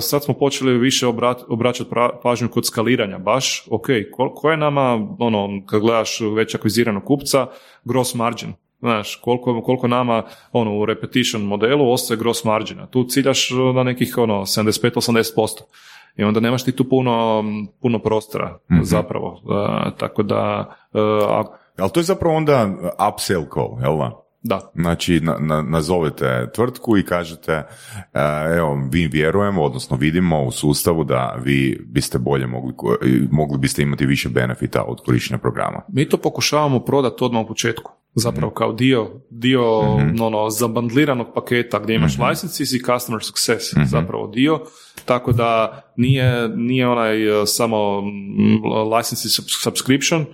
[0.00, 1.90] Sad smo počeli više obrat, obraćati
[2.22, 7.46] pažnju kod skaliranja, baš, ok, ko, ko je nama, ono, kad gledaš već akviziranog kupca,
[7.84, 8.52] gross margin.
[8.80, 10.22] Znaš, koliko, koliko nama
[10.52, 12.86] ono, u repetition modelu ostaje gross margina.
[12.86, 15.60] Tu ciljaš na nekih ono, 75-80%.
[16.16, 17.44] I onda nemaš ti tu puno,
[17.82, 19.28] puno prostora zapravo.
[19.44, 21.00] Uh, tako da, uh,
[21.30, 21.44] a-
[21.78, 22.68] Ali to je zapravo onda
[23.08, 24.10] upsell call, jel?
[24.46, 27.66] Da, Znači, na, na- nazovete tvrtku i kažete, e,
[28.56, 32.74] evo, vi vjerujemo, odnosno vidimo u sustavu da vi biste bolje mogli,
[33.30, 35.82] mogli biste imati više benefita od korištenja programa.
[35.88, 37.92] mi to pokušavamo prodati odmah u početku.
[38.14, 39.78] Zapravo kao dio, dio
[40.20, 44.60] ono, zabandliranog paketa gdje imaš licenses i customer success zapravo dio.
[45.04, 50.26] Tako da nije, nije onaj uh, samo mm, license sub- subscription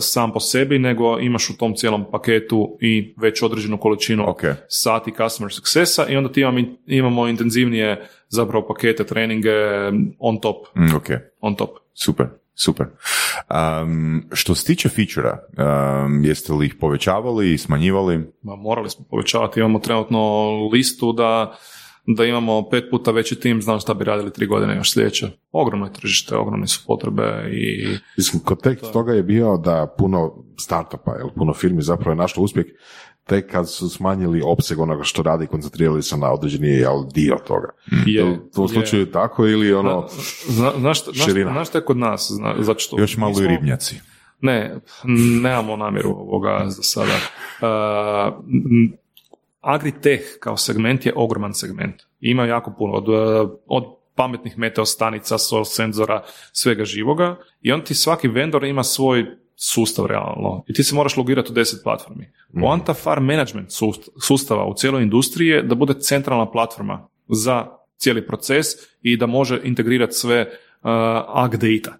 [0.00, 4.42] sam po sebi, nego imaš u tom cijelom paketu i već određenu količinu Ok.
[4.68, 9.50] sati customer successa i onda ti imamo, imamo intenzivnije zapravo pakete, treninge
[10.18, 10.56] on top.
[10.76, 11.08] Mm, ok,
[11.40, 11.70] On top.
[11.94, 12.86] super, super.
[13.82, 18.32] Um, što se tiče feature um, jeste li ih povećavali i smanjivali?
[18.42, 21.56] Ma, morali smo povećavati, imamo trenutno listu da,
[22.06, 25.28] da imamo pet puta veći tim, znam šta bi radili tri godine još sljedeće.
[25.52, 27.86] Ogromno je tržište, ogromne su potrebe i
[28.16, 32.66] Mislim, kontekst toga je bio da puno startupa, jel, puno firmi zapravo je našlo uspjeh
[33.26, 37.36] tek kad su smanjili opseg onoga što radi i koncentrirali se na određeni jel, dio
[37.46, 37.68] toga.
[38.06, 40.08] je, Je to u slučaju tako ili ono...
[40.48, 41.52] Zna, znaš, šta- znaš, Širina.
[41.52, 42.30] znaš šta je kod nas?
[42.34, 44.00] Zna, zato što Još malo i ribnjaci.
[44.40, 44.80] Ne,
[45.42, 47.12] nemamo namjeru ovoga za sada.
[47.62, 47.66] Uh,
[48.48, 48.92] m,
[49.60, 52.02] Agritech kao segment je ogroman segment.
[52.20, 52.92] Ima jako puno.
[52.92, 53.84] Od, uh, od
[54.14, 60.64] pametnih meteostanica, sol senzora, svega živoga i on ti svaki vendor ima svoj sustav realno
[60.68, 62.30] i ti se moraš logirati u deset platformi.
[62.60, 68.26] Poanta farm management sust- sustava u cijeloj industriji je da bude centralna platforma za cijeli
[68.26, 68.66] proces
[69.02, 70.90] i da može integrirati sve uh,
[71.28, 71.96] ag data.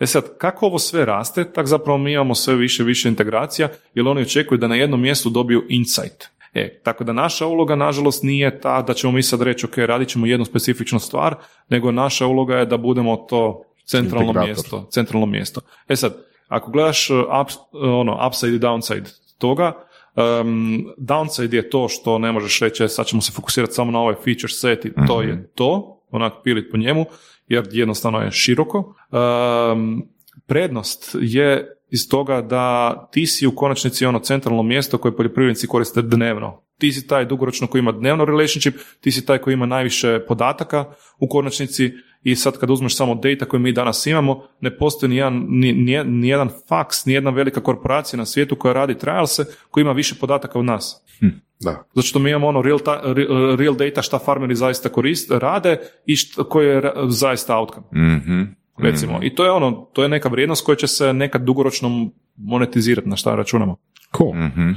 [0.00, 4.08] E sad, kako ovo sve raste, tak zapravo mi imamo sve više više integracija, jer
[4.08, 6.24] oni očekuju da na jednom mjestu dobiju insight.
[6.54, 10.08] E, tako da naša uloga, nažalost, nije ta da ćemo mi sad reći, ok, radit
[10.08, 11.34] ćemo jednu specifičnu stvar,
[11.68, 14.48] nego naša uloga je da budemo to centralno Integrator.
[14.48, 14.88] mjesto.
[14.90, 15.60] Centralno mjesto.
[15.88, 16.16] E sad,
[16.48, 19.72] ako gledaš uh, ups, uh, ono, upside i downside toga,
[20.16, 24.00] um, downside je to što ne možeš reći, e, sad ćemo se fokusirati samo na
[24.00, 27.06] ovaj feature set i to je to, onak pilit po njemu,
[27.48, 28.94] jer jednostavno je široko.
[29.10, 30.08] Um,
[30.46, 36.02] prednost je iz toga da ti si u konačnici ono centralno mjesto koje poljoprivrednici koriste
[36.02, 36.62] dnevno.
[36.78, 40.84] Ti si taj dugoročno koji ima dnevno relationship, ti si taj koji ima najviše podataka
[41.18, 45.46] u konačnici i sad kad uzmeš samo data koje mi danas imamo, ne postoji nijedan,
[45.48, 50.14] ni, ni, nijedan faks, nijedna velika korporacija na svijetu koja radi trialse koji ima više
[50.20, 51.04] podataka od nas.
[51.60, 51.84] Da.
[51.94, 55.78] Zato što mi imamo ono real, ta- re- real data šta farmeri zaista koriste, rade
[56.06, 58.42] i šta, koje je zaista outcome Mhm.
[58.82, 59.18] Recimo.
[59.22, 63.16] I to je ono, to je neka vrijednost koja će se nekad dugoročno monetizirati na
[63.16, 63.76] šta računamo.
[64.16, 64.34] Cool.
[64.34, 64.70] Mhm.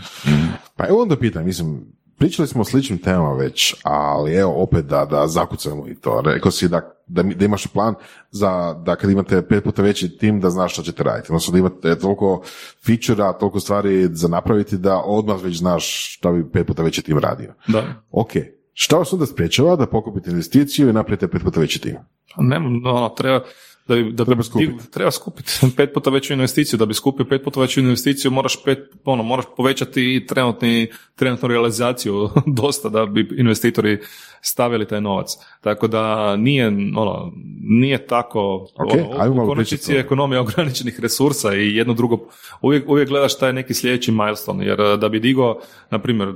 [0.75, 5.05] Pa evo onda pitam, mislim, pričali smo o sličnim temama već, ali evo opet da,
[5.05, 6.21] da zakucamo i to.
[6.25, 7.95] Rekao si da, da, da imaš plan
[8.31, 11.27] za da kad imate pet puta veći tim da znaš što ćete raditi.
[11.31, 12.41] Odnosno da imate toliko
[12.85, 17.19] feature toliko stvari za napraviti da odmah već znaš šta bi pet puta veći tim
[17.19, 17.53] radio.
[17.67, 17.83] Da.
[18.11, 18.31] Ok,
[18.73, 21.95] šta vas onda sprečava da pokupite investiciju i napravite pet puta veći tim?
[22.37, 23.43] Ne, ono, treba,
[23.88, 24.77] da bi, da Treba skupiti.
[24.77, 26.77] ti- treba skupiti pet puta veću investiciju.
[26.79, 31.47] Da bi skupio pet puta veću investiciju, moraš pet, ono, moraš povećati i trenutni, trenutnu
[31.47, 32.29] realizaciju
[32.61, 33.99] dosta da bi investitori
[34.41, 35.27] stavili taj novac.
[35.61, 37.31] Tako da nije, ono,
[37.61, 42.27] nije tako, Ok, ono, u konačnici je ekonomija ograničenih resursa i jedno drugo,
[42.61, 45.59] uvijek, uvijek gledaš taj neki sljedeći milestone, jer eh, da bi digao,
[45.89, 46.29] na primjer,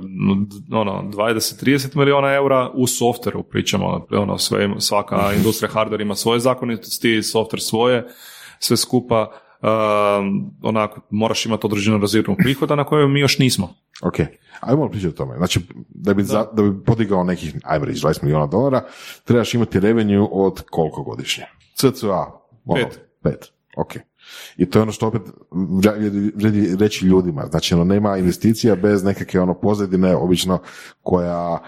[0.72, 7.22] ono, 20-30 milijuna eura u softveru, pričamo, ono, sve, svaka industrija hardware ima svoje zakonitosti,
[7.38, 8.06] software svoje,
[8.58, 9.30] sve skupa,
[9.62, 13.74] um, onako, moraš imati određenu razinu prihoda na kojoj mi još nismo.
[14.02, 14.14] Ok,
[14.60, 15.36] ajmo pričati o tome.
[15.36, 18.84] Znači, da bi, za, da bi podigao nekih, ajmo reći, 20 milijuna dolara,
[19.24, 21.44] trebaš imati revenue od koliko godišnje?
[21.74, 22.26] CCA?
[22.64, 23.00] Ono, Pet.
[23.22, 23.92] Pet, ok.
[24.56, 25.22] I to je ono što opet
[26.34, 27.46] vrijedi reći ljudima.
[27.50, 30.58] Znači, ono, nema investicija bez nekakve ono pozadine, obično,
[31.02, 31.58] koja,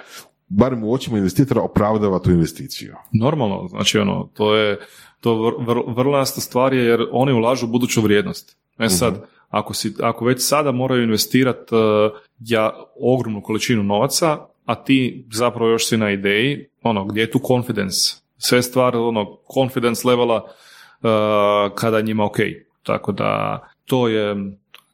[0.48, 2.94] barem u očima investitora, opravdava tu investiciju.
[3.12, 4.78] Normalno, znači ono, to je,
[5.20, 8.56] to vr, vr- vrlo jasna stvar je jer oni ulažu u buduću vrijednost.
[8.78, 11.74] E sad, ako, si, ako već sada moraju investirati
[12.40, 17.40] ja, ogromnu količinu novaca, a ti zapravo još si na ideji, ono, gdje je tu
[17.46, 18.14] confidence?
[18.38, 22.36] Sve stvar, ono, confidence levela uh, kada je njima ok.
[22.82, 24.36] Tako da, to je,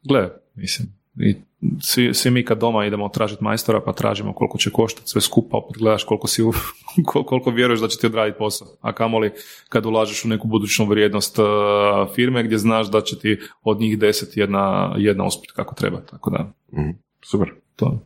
[0.03, 0.87] gle, mislim,
[1.19, 1.35] i
[1.81, 5.57] svi, svi mi kad doma idemo tražiti majstora pa tražimo koliko će koštati sve skupa,
[5.57, 6.41] opet gledaš koliko, si,
[7.05, 8.67] koliko vjeruješ da će ti odraditi posao.
[8.81, 9.31] A kamoli
[9.69, 11.45] kad ulažeš u neku budućnu vrijednost uh,
[12.15, 16.01] firme gdje znaš da će ti od njih deset jedna, jedna uspjeti kako treba.
[16.01, 16.51] Tako da,
[17.25, 17.51] Super.
[17.75, 17.99] to.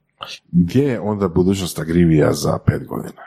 [0.52, 3.22] Gdje je onda budućnost Agrivija za pet godina?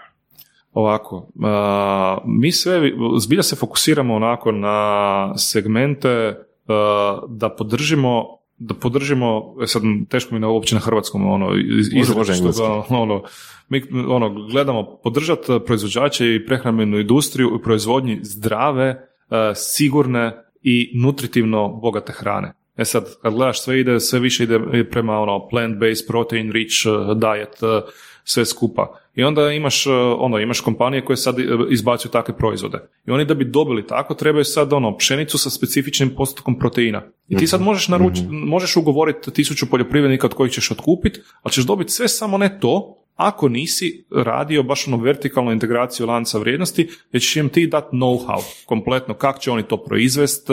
[0.72, 6.36] Ovako, a, mi sve, zbilja se fokusiramo onako na segmente
[6.68, 11.57] a, da podržimo da podržimo, e sad teško mi je uopće na hrvatskom ono,
[12.00, 12.42] izreći
[12.88, 13.22] ono,
[13.68, 21.68] mi ono, gledamo podržati proizvođače i prehrambenu industriju u proizvodnji zdrave, a, sigurne i nutritivno
[21.68, 22.52] bogate hrane.
[22.76, 24.60] E sad, kad gledaš sve ide, sve više ide
[24.90, 27.85] prema ono plant-based, protein rich uh, diet,
[28.24, 29.03] sve skupa.
[29.15, 32.78] I onda imaš, uh, ono, imaš kompanije koje sad uh, izbacuju takve proizvode.
[33.07, 37.03] I oni da bi dobili tako, trebaju sad ono, pšenicu sa specifičnim postotkom proteina.
[37.28, 41.65] I ti sad možeš, naruč, možeš ugovoriti tisuću poljoprivrednika od kojih ćeš otkupiti, ali ćeš
[41.65, 47.20] dobiti sve samo ne to, ako nisi radio baš ono vertikalnu integraciju lanca vrijednosti, gdje
[47.20, 50.47] ćeš im ti dati know-how kompletno, kako će oni to proizvest,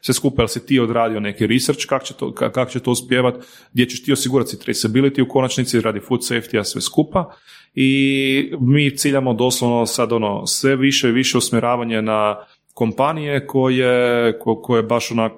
[0.00, 2.90] sve skupa, jel si ti odradio neki research, kako će to, ka- kako će to
[2.90, 3.34] uspjevat,
[3.72, 7.34] gdje ćeš ti osigurati traceability u konačnici radi food safety, a sve skupa.
[7.74, 12.36] I mi ciljamo doslovno sad ono sve više i više usmjeravanje na
[12.74, 15.32] kompanije koje, ko- koje baš onak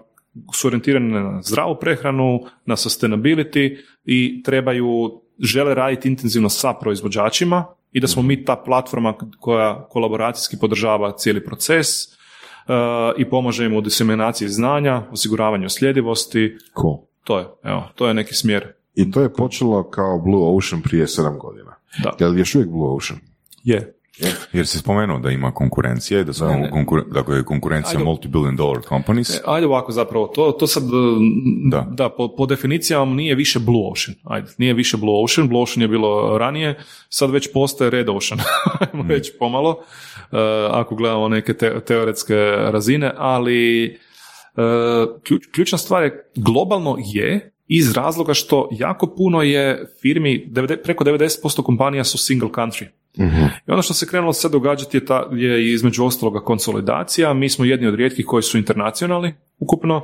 [0.55, 8.01] su orijentirane na zdravu prehranu, na sustainability i trebaju, žele raditi intenzivno sa proizvođačima i
[8.01, 12.15] da smo mi ta platforma koja kolaboracijski podržava cijeli proces uh,
[13.19, 16.57] i pomaže im u diseminaciji znanja, osiguravanju sljedivosti.
[16.81, 16.97] Cool.
[17.25, 18.73] To je, evo, to je neki smjer.
[18.95, 21.70] I to je počelo kao Blue Ocean prije sedam godina.
[21.99, 22.17] Da.
[22.21, 23.21] Je li još uvijek Blue Ocean?
[23.65, 23.97] Je.
[24.53, 28.05] Jer si spomenuo da ima konkurencije, da su konkur- da je konkurencija Ajde.
[28.05, 29.31] multi-billion dollar companies.
[29.31, 30.83] E, Ajde ovako zapravo, to, to sad,
[31.71, 31.87] Da.
[31.91, 35.83] da, po, po definicijama nije više Blue Ocean, ajde, nije više Blue Ocean, Blue Ocean
[35.83, 38.41] je bilo ranije, sad već postaje Red Ocean,
[38.83, 39.79] ajmo reći pomalo,
[40.33, 40.37] e,
[40.71, 43.91] ako gledamo neke te- teoretske razine, ali e,
[45.23, 51.05] ključ- ključna stvar je, globalno je, iz razloga što jako puno je firmi, 90 preko
[51.05, 52.87] 90% kompanija su single country.
[53.67, 57.35] I ono što se krenulo sad događati je, ta, je između ostaloga konsolidacija.
[57.35, 60.03] Mi smo jedni od rijetkih koji su internacionalni ukupno.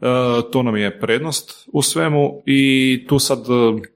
[0.00, 0.04] E,
[0.52, 2.60] to nam je prednost u svemu i
[3.08, 3.42] tu sad e,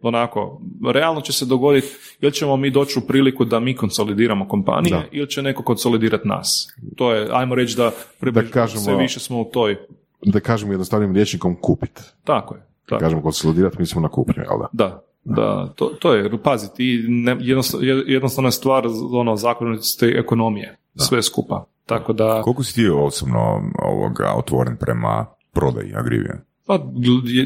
[0.02, 0.60] onako,
[0.92, 1.86] realno će se dogoditi
[2.20, 5.04] ili ćemo mi doći u priliku da mi konsolidiramo kompanije Da.
[5.12, 6.68] ili će neko konsolidirati nas.
[6.96, 7.90] To je, ajmo reći da,
[8.20, 9.76] približno kažemo- sve više smo u toj.
[10.22, 12.00] Da kažemo jednostavnim rječnikom kupit.
[12.24, 12.71] Tako je.
[12.92, 13.00] Tako.
[13.00, 14.68] Kažemo konsolidirati, mi smo na kupnju, jel da?
[14.72, 20.78] Da, da, to, to je, pazi, ti ne, jednostavno, jednostavna je stvar ono, zakonitosti ekonomije,
[20.96, 21.64] sve skupa.
[21.86, 26.44] Tako da, Koliko si ti osobno ovoga, otvoren prema prodaji Agrivije?
[26.66, 26.78] pa,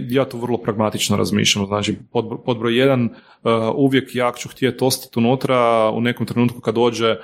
[0.08, 1.66] ja to vrlo pragmatično razmišljam.
[1.66, 6.60] Znači, pod, pod broj jedan, uh, uvijek jak ću htjeti ostati unutra, u nekom trenutku
[6.60, 7.18] kad dođe, uh,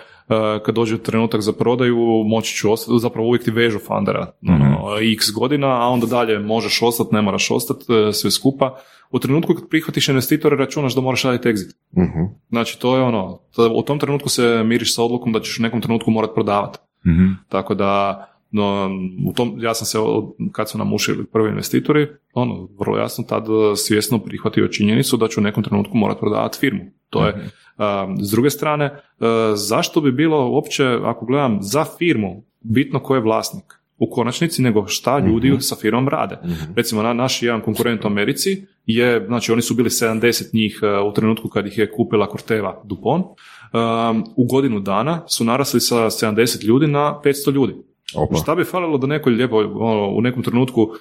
[0.64, 5.30] kad dođe trenutak za prodaju, moći ću ostati, zapravo uvijek ti vežu fundera, ono, x
[5.30, 8.76] godina, a onda dalje možeš ostati, ne moraš ostati, uh, sve skupa.
[9.10, 11.74] U trenutku kad prihvatiš investitore, računaš da moraš raditi exit.
[11.96, 12.24] Mhm.
[12.48, 13.38] Znači, to je ono,
[13.74, 16.78] u tom trenutku se miriš sa odlukom da ćeš u nekom trenutku morat prodavati.
[17.06, 17.26] Mhm.
[17.48, 18.90] Tako da, no,
[19.26, 23.24] u tom, ja sam se, od- kad su nam ušli prvi investitori, ono, vrlo jasno
[23.28, 26.80] tad eh, svjesno prihvatio činjenicu da ću u nekom trenutku morat prodavati firmu.
[27.10, 28.96] To je, a, s druge strane, eh,
[29.54, 33.64] zašto bi bilo uopće, ako gledam, za firmu, bitno ko je vlasnik?
[33.98, 36.38] U konačnici, nego šta ljudi sa firmom rade.
[36.76, 41.00] Recimo, na, naš jedan konkurent u Americi je, znači oni su bili 70 njih eh,
[41.00, 43.24] u trenutku kad ih je kupila Corteva DuPont,
[43.72, 47.74] Um, u godinu dana su narasli sa 70 ljudi na 500 ljudi.
[48.16, 48.36] Opa.
[48.36, 50.94] Šta bi falilo da neko lijepo ono, u nekom trenutku um,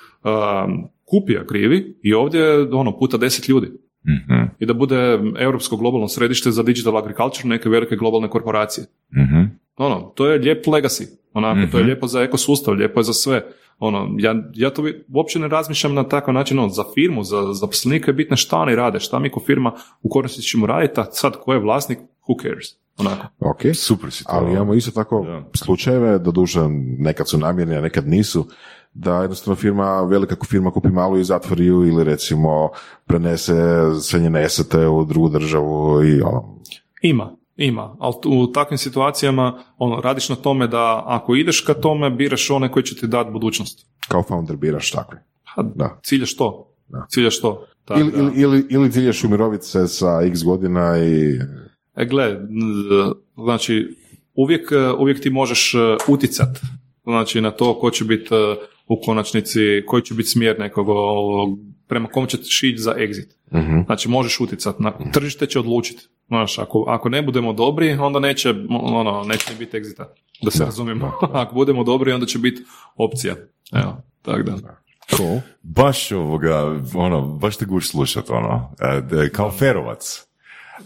[1.06, 3.68] kupi krivi i ovdje ono puta 10 ljudi
[4.06, 4.44] Mhm.
[4.60, 4.98] i da bude
[5.38, 8.86] europsko globalno središte za digital agriculture neke velike globalne korporacije.
[9.14, 9.42] Mhm.
[9.78, 11.04] Ono, to je lijep legacy.
[11.34, 11.86] Onako, to je Mhm.
[11.86, 13.46] lijepo za ekosustav, lijepo je za sve.
[13.80, 18.10] Ono, ja, ja to uopće ne razmišljam na takav način, ono, za firmu, za zaposlenike
[18.10, 19.72] je bitno šta oni rade, šta mi ko firma
[20.02, 21.98] u korisnici ćemo raditi, a sad ko je vlasnik,
[22.28, 22.66] who cares?
[22.98, 23.28] Onako.
[23.42, 23.62] Ok.
[23.76, 24.30] Super si to.
[24.32, 25.44] Ali imamo isto tako Da.
[25.56, 26.60] slučajeve, doduše
[26.98, 28.48] nekad su namjerni, a nekad nisu,
[28.94, 32.70] da jednostavno firma, velika firma kupi malu i zatvori ju ili recimo
[33.06, 33.54] prenese
[34.02, 36.60] sve njene esete u drugu državu i ono,
[37.02, 42.10] Ima, ima, ali u takvim situacijama ono, radiš na tome da ako ideš ka tome,
[42.10, 43.86] biraš one koji će ti dati budućnost.
[44.08, 45.24] kao founder biraš takve.
[45.56, 46.00] Pa, Da.
[46.04, 46.74] Ciljaš to.
[46.88, 47.06] Da.
[47.10, 47.66] Ciljaš to.
[47.86, 51.40] Tako Ili, da- ili, ili, ili cilješ umiroviti se sa x godina i
[51.96, 52.40] E, gle,
[53.36, 53.96] znači,
[54.34, 55.78] uvijek, e, uvijek ti možeš e,
[56.08, 56.60] uticat
[57.04, 58.56] znači, na to ko će biti e,
[58.88, 60.88] u konačnici, koji će biti smjer nekog,
[61.88, 63.30] prema kom ćeš ići za exit.
[63.54, 63.82] Mhm.
[63.86, 64.80] Znači, možeš uticat.
[64.80, 66.08] Na, tržište će odlučiti.
[66.28, 70.06] Znaš, ako, ako ne budemo dobri, onda neće, ono, neće biti exita.
[70.42, 71.12] Da se Da, razumijemo.
[71.34, 72.64] ako budemo dobri, onda će biti
[72.96, 73.36] opcija.
[73.74, 74.82] Evo, tako da.
[75.18, 75.40] cool.
[75.62, 78.72] Baš ovoga, ono, baš te guš slušat, ono,
[79.34, 80.31] kao ferovac.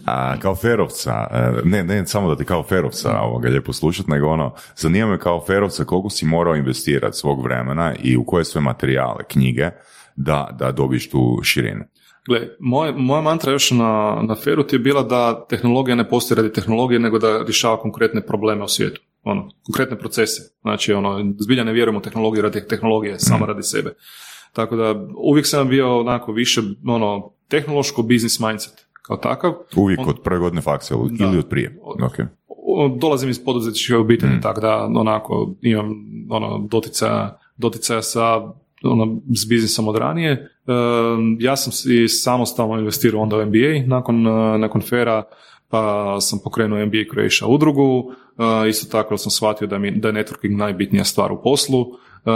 [0.04, 4.28] A, kao ferovca, e, ne, ne samo da te kao ferovca ovoga lijepo slušat, nego
[4.28, 8.60] ono, zanima me kao ferovca koliko si morao investirati svog vremena i u koje sve
[8.60, 9.70] materijale, knjige,
[10.16, 11.84] da, da dobiješ tu širinu.
[12.28, 16.36] Gle, moje, moja mantra još na, na feru ti je bila da tehnologija ne postoji
[16.36, 19.00] radi tehnologije, nego da rješava konkretne probleme u svijetu.
[19.22, 20.42] Ono, konkretne procese.
[20.60, 23.94] Znači, ono, zbilja ne vjerujem u tehnologiju radi tehnologije, samo radi sebe.
[24.52, 29.52] Tako da, uvijek sam bio onako više, ono, tehnološko business mindset kao takav.
[29.76, 31.78] Uvijek On- od prve godine faksa ili od prije.
[31.82, 32.12] Od- Ok.
[32.68, 35.94] O, dolazim iz poduzetničke obitelji, tako da onako imam
[36.30, 38.36] ono, doticaja, doticaja sa
[38.84, 40.32] ono, s biznisom od ranije.
[40.32, 40.72] E,
[41.38, 45.22] ja sam si samostalno investirao onda u MBA nakon, e, nakon fera,
[45.68, 45.80] pa
[46.20, 48.12] sam pokrenuo MBA Croatia udrugu,
[48.64, 51.86] e, isto tako sam shvatio da, mi, da je networking najbitnija stvar u poslu,
[52.26, 52.30] E,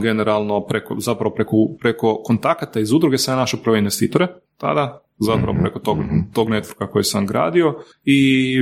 [0.00, 5.58] generalno preko, zapravo preko, preko kontakata iz udruge sam ja našao prve investitore tada, zapravo
[5.62, 5.98] preko tog,
[6.32, 7.74] tog networka koji sam gradio
[8.04, 8.56] i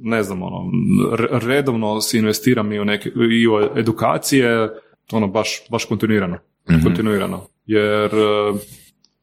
[0.00, 0.70] ne znam, ono,
[1.16, 4.68] re- redovno si investiram i u neke, i u edukacije,
[5.12, 6.38] ono, baš, baš kontinuirano,
[6.84, 8.52] kontinuirano, jer e,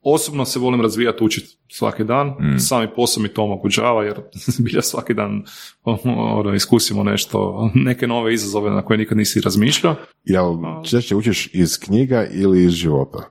[0.01, 4.15] osobno se volim razvijati, učiti svaki dan, sami posao mi to omogućava, jer
[4.65, 5.43] bilja svaki dan
[5.83, 9.95] ono, iskusimo nešto, neke nove izazove na koje nikad nisi razmišljao.
[10.23, 13.29] Jel češće učiš iz knjiga ili iz života?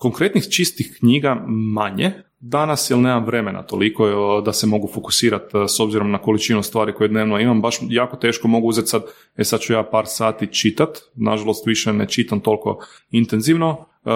[0.00, 5.68] Eh, konkretnih čistih knjiga manje, danas jer nemam vremena toliko da se mogu fokusirati e,
[5.68, 9.02] s obzirom na količinu stvari koje dnevno imam, baš jako teško mogu uzeti sad,
[9.36, 12.78] e sad ću ja par sati čitat, nažalost više ne čitam toliko
[13.10, 14.10] intenzivno, e,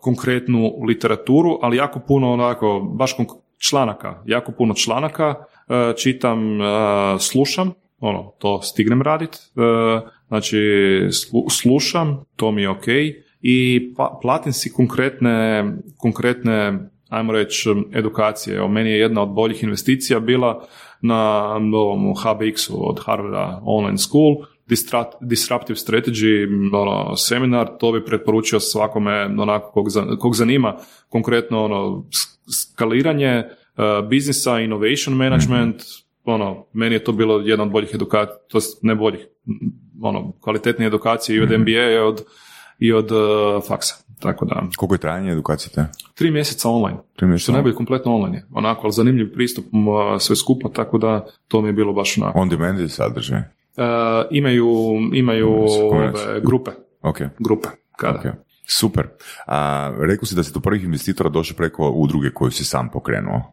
[0.00, 3.16] konkretnu literaturu, ali jako puno onako, baš
[3.58, 5.34] članaka, jako puno članaka,
[5.68, 6.58] e, čitam,
[7.18, 9.38] slušam, ono, to stignem radit,
[10.28, 10.56] znači
[11.08, 12.86] slu- slušam, to mi je ok,
[13.42, 15.64] i pa, platim si konkretne,
[15.96, 18.56] konkretne ajmo reći, edukacije.
[18.56, 20.66] Evo, meni je jedna od boljih investicija bila
[21.00, 24.36] na ovom HBX-u od Harvarda Online School,
[25.20, 29.86] Disruptive Strategy ono, seminar, to bi preporučio svakome onako kog,
[30.18, 30.76] kog zanima
[31.08, 32.04] konkretno ono,
[32.52, 35.82] skaliranje uh, biznisa, innovation management,
[36.24, 39.26] ono, meni je to bilo jedna od boljih edukacija, to ne boljih,
[40.02, 42.24] ono, kvalitetnije edukacije i od MBA i od,
[42.82, 43.18] i od uh,
[43.68, 43.94] faksa.
[44.20, 45.86] Tako da, Koliko je trajanje edukacije te?
[46.14, 46.98] tri mjeseca online.
[47.16, 48.46] Tri mjeseca Što najbolje kompletno online je.
[48.52, 49.64] Onako, ali zanimljiv pristup
[50.18, 52.38] sve skupa, tako da to mi je bilo baš onako.
[52.38, 53.38] On demand sadržaj?
[53.38, 53.44] E,
[54.30, 54.66] imaju
[55.14, 55.48] imaju
[55.82, 56.70] ove, grupe.
[57.02, 57.68] Ok, Grupe.
[57.96, 58.18] Kada?
[58.18, 58.24] ok.
[58.66, 59.08] Super.
[59.46, 59.58] A,
[60.00, 63.52] rekao si da si do prvih investitora došao preko udruge koju si sam pokrenuo.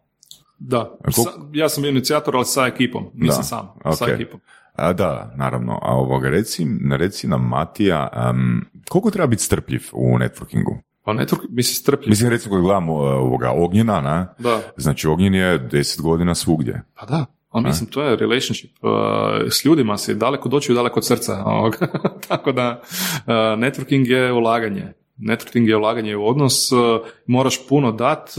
[0.58, 0.90] Da.
[1.04, 3.04] koliko- Sa- ja sam bio inicijator, ali sa ekipom.
[3.14, 3.68] Nisam Da, sam.
[3.84, 3.94] ok.
[3.94, 4.40] Sa ekipom.
[4.74, 5.78] A, da, naravno.
[5.82, 10.78] A ovoga, reci, reci nam, Matija, um, koliko treba biti strpljiv u networkingu?
[11.04, 12.08] Pa network, mislim, strpljiv.
[12.08, 14.60] Mislim, recimo, kad gledamo uh, ovoga Ognjena, na, Da.
[14.76, 16.82] znači Ognjen je deset godina svugdje.
[16.94, 17.26] Pa da.
[17.48, 18.70] Ali mislim, to je relationship.
[18.82, 18.90] Uh,
[19.50, 21.44] s ljudima si daleko doći i daleko od srca.
[22.28, 24.92] Tako da, uh, networking je ulaganje.
[25.18, 26.72] Networking je ulaganje u odnos.
[26.72, 26.78] uh,
[27.26, 28.30] moraš puno dat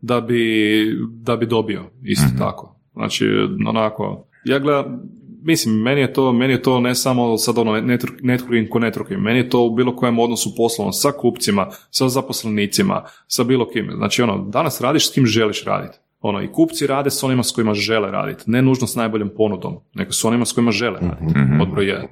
[0.00, 1.84] da bi, da bi dobio.
[2.02, 2.76] Isto tako.
[2.92, 3.26] Znači,
[3.66, 5.00] onako, ja gledam,
[5.44, 9.18] mislim, meni je to, meni je to ne samo sad ono network- networking ko networking,
[9.18, 13.90] meni je to u bilo kojem odnosu poslovno sa kupcima, sa zaposlenicima, sa bilo kim.
[13.96, 15.98] Znači, ono, danas radiš s kim želiš raditi.
[16.20, 18.42] Ono, i kupci rade s onima s kojima žele raditi.
[18.46, 21.34] Ne nužno s najboljom ponudom, nego s onima s kojima žele raditi.
[21.58, 22.06] Pod broj jedan.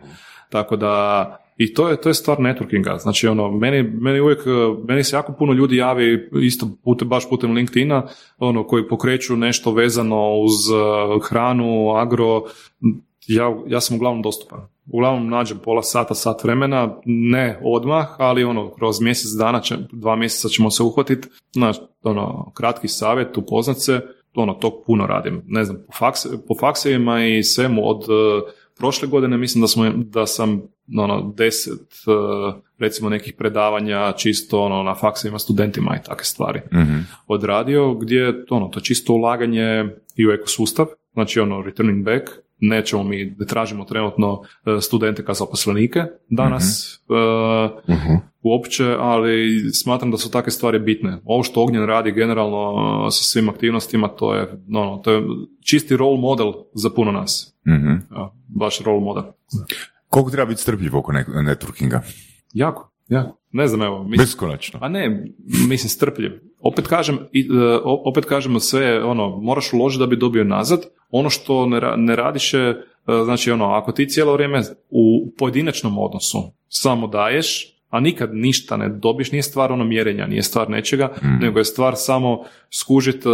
[0.50, 2.98] Tako da, i to je, to je stvar networkinga.
[2.98, 4.40] Znači, ono, meni, meni uvijek,
[4.88, 8.06] meni se jako puno ljudi javi, isto putem, baš putem LinkedIna,
[8.38, 12.42] ono, koji pokreću nešto vezano uz eh, hranu, agro,
[13.26, 14.60] ja, ja sam uglavnom dostupan.
[14.92, 20.16] Uglavnom nađem pola sata, sat vremena, ne odmah, ali ono, kroz mjesec dana, će, dva
[20.16, 24.00] mjeseca ćemo se uhvatiti, znaš, ono, kratki savjet, upoznat se,
[24.34, 25.42] ono, tog puno radim.
[25.46, 29.90] Ne znam, po, fakse, po faksevima i svemu od eh, prošle godine mislim da, smo,
[29.96, 30.62] da sam
[30.98, 36.98] ono, deset eh, recimo nekih predavanja čisto ono, na faksevima studentima i takve stvari Mhm.
[37.26, 39.84] odradio gdje je ono, to čisto ulaganje
[40.16, 42.22] i u ekosustav, znači ono returning back,
[42.62, 47.12] nećemo mi, ne tražimo trenutno e, studente kao zaposlenike danas e,
[48.42, 51.18] uopće, ali smatram da su takve stvari bitne.
[51.24, 52.74] Ovo što Ognjen radi generalno
[53.06, 55.22] e, sa svim aktivnostima, to je, ono, to je
[55.60, 57.56] čisti role model za puno nas.
[57.68, 57.92] Mhm.
[58.16, 59.22] Evo, baš role model.
[60.08, 62.00] Koliko treba biti strpljiv oko ne- networkinga?
[62.52, 63.38] Jako, jako.
[63.52, 64.78] Ne znam, evo, mislim, Beskonačno.
[64.82, 65.24] A ne,
[65.68, 66.32] mislim strpljiv.
[66.62, 67.18] Opet kažem, e,
[67.84, 70.80] opet kažemo sve, ono, moraš uložiti da bi dobio nazad.
[71.10, 72.76] Ono što ne, ra- ne radiš je, e,
[73.24, 78.88] znači ono, ako ti cijelo vrijeme u pojedinačnom odnosu samo daješ, a nikad ništa ne
[78.88, 83.28] dobiješ, nije stvar ono mjerenja, nije stvar nečega, nego je stvar samo skužiti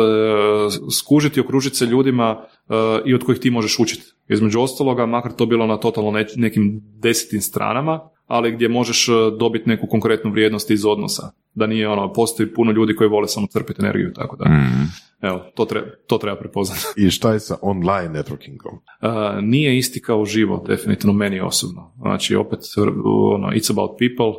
[0.91, 2.37] skužit i okružiti se ljudima
[2.69, 2.75] e,
[3.07, 4.03] i od kojih ti možeš učiti.
[4.29, 9.13] Između ostaloga, makar to bilo na totalno ne- nekim desetim stranama, ali gdje možeš e,
[9.39, 11.31] dobiti neku konkretnu vrijednost iz odnosa.
[11.55, 14.83] Da nije ono, postoji puno ljudi koji vole samo crpiti energiju, tako da, Mhm.
[15.23, 16.83] evo, to, treba, to treba prepoznati.
[16.97, 18.73] I šta je sa online networkingom?
[18.75, 21.93] Uh, nije isti kao živo, definitivno meni osobno.
[22.01, 22.59] Znači, opet,
[23.05, 24.33] ono, it's about people,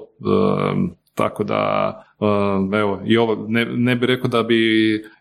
[0.73, 4.55] um, tako da, um, evo, i ovo, ne, ne bi rekao da bi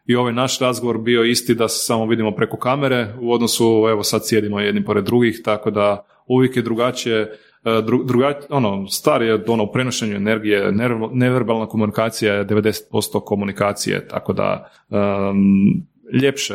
[0.07, 4.03] i ovaj naš razgovor bio isti da se samo vidimo preko kamere, u odnosu, evo,
[4.03, 9.22] sad sjedimo jedni pored drugih, tako da uvijek je drugačije, uh, dru, druga- ono, stvar
[9.22, 10.72] je ono, u prenošenju energije,
[11.12, 15.86] neverbalna komunikacija je 90% komunikacije, tako da um,
[16.22, 16.55] ljepše,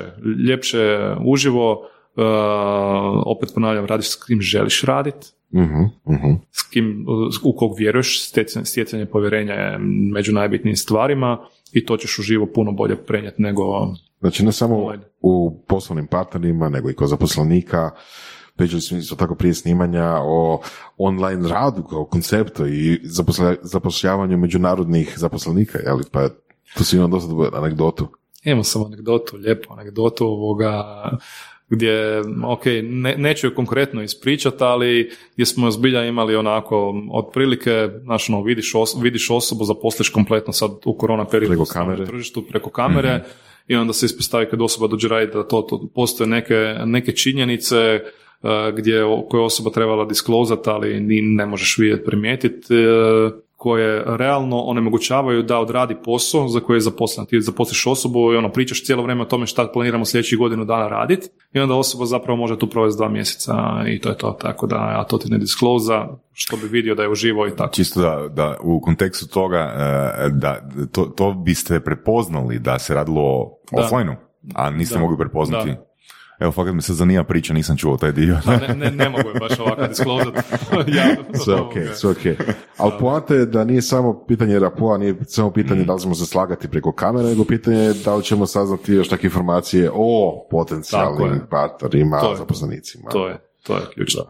[0.50, 2.24] ljepše uživo, uh,
[3.26, 6.34] opet ponavljam, radiš s kim želiš raditi, Mhm, mhm.
[6.52, 7.06] s kim,
[7.44, 9.78] u kog vjeruješ, stjecanje, stjecanje povjerenja je
[10.14, 11.38] među najbitnijim stvarima
[11.72, 13.62] i to ćeš uživo puno bolje prenijeti nego
[14.20, 17.92] Znači ne samo u poslovnim partnerima, nego i kod zaposlenika.
[18.56, 20.62] Pričali smo isto tako prije snimanja o
[20.98, 23.00] online radu kao konceptu i
[23.62, 26.04] zapošljavanju međunarodnih zaposlenika, jeli?
[26.12, 26.30] Pa
[26.78, 28.08] tu si imao dosta dobru anegdotu.
[28.44, 30.84] Imam sam anegdotu, lijepu anegdotu ovoga,
[31.70, 38.30] gdje, ok, ne, neću je konkretno ispričati, ali gdje smo zbilja imali onako, otprilike, znaš,
[38.30, 42.06] ono, vidiš, os, vidiš osobu, zaposliš kompletno sad u korona periodu Preko kamere.
[42.06, 43.24] tržištu, preko kamere,
[43.68, 48.02] i onda se ispostavi kad osoba dođe raditi da to, to postoje neke, neke činjenice
[48.04, 48.23] uh,
[48.74, 54.04] gdje o- koje je osoba trebala disklozati, ali ni ne možeš vidjeti, primijetiti, uh, koje
[54.18, 57.26] realno onemogućavaju da odradi posao za koji je zaposlen.
[57.26, 60.88] Ti zaposliš osobu i ono, pričaš cijelo vrijeme o tome šta planiramo sljedećih godinu dana
[60.88, 63.54] raditi i onda osoba zapravo može tu provesti dva mjeseca
[63.88, 64.32] i to je to.
[64.32, 67.74] Tako da, a to ti ne diskloza, što bi vidio da je uživo i tako.
[67.74, 73.22] Čisto da, da u kontekstu toga e, da to, to biste prepoznali da se radilo
[73.22, 74.18] o offline
[74.56, 75.02] a niste Da.
[75.02, 75.70] mogli prepoznati.
[75.70, 75.86] Da.
[76.44, 78.40] Evo, fakat me se zanima priča, nisam čuo taj dio.
[78.46, 80.38] Pa ne, ne, ne mogu je baš ovako disklozati.
[80.98, 81.04] ja,
[81.36, 82.18] Sve ok, sve ok.
[82.78, 85.54] Ali poanta je da nije samo pitanje rapoa, nije samo Mm.
[85.54, 88.94] pitanje da li ćemo se slagati preko kamere, nego pitanje je da li ćemo saznati
[88.94, 92.38] još neke informacije o potencijalnim partnerima, To je.
[92.38, 93.10] zaposlenicima.
[93.10, 94.22] To je, to je ključno.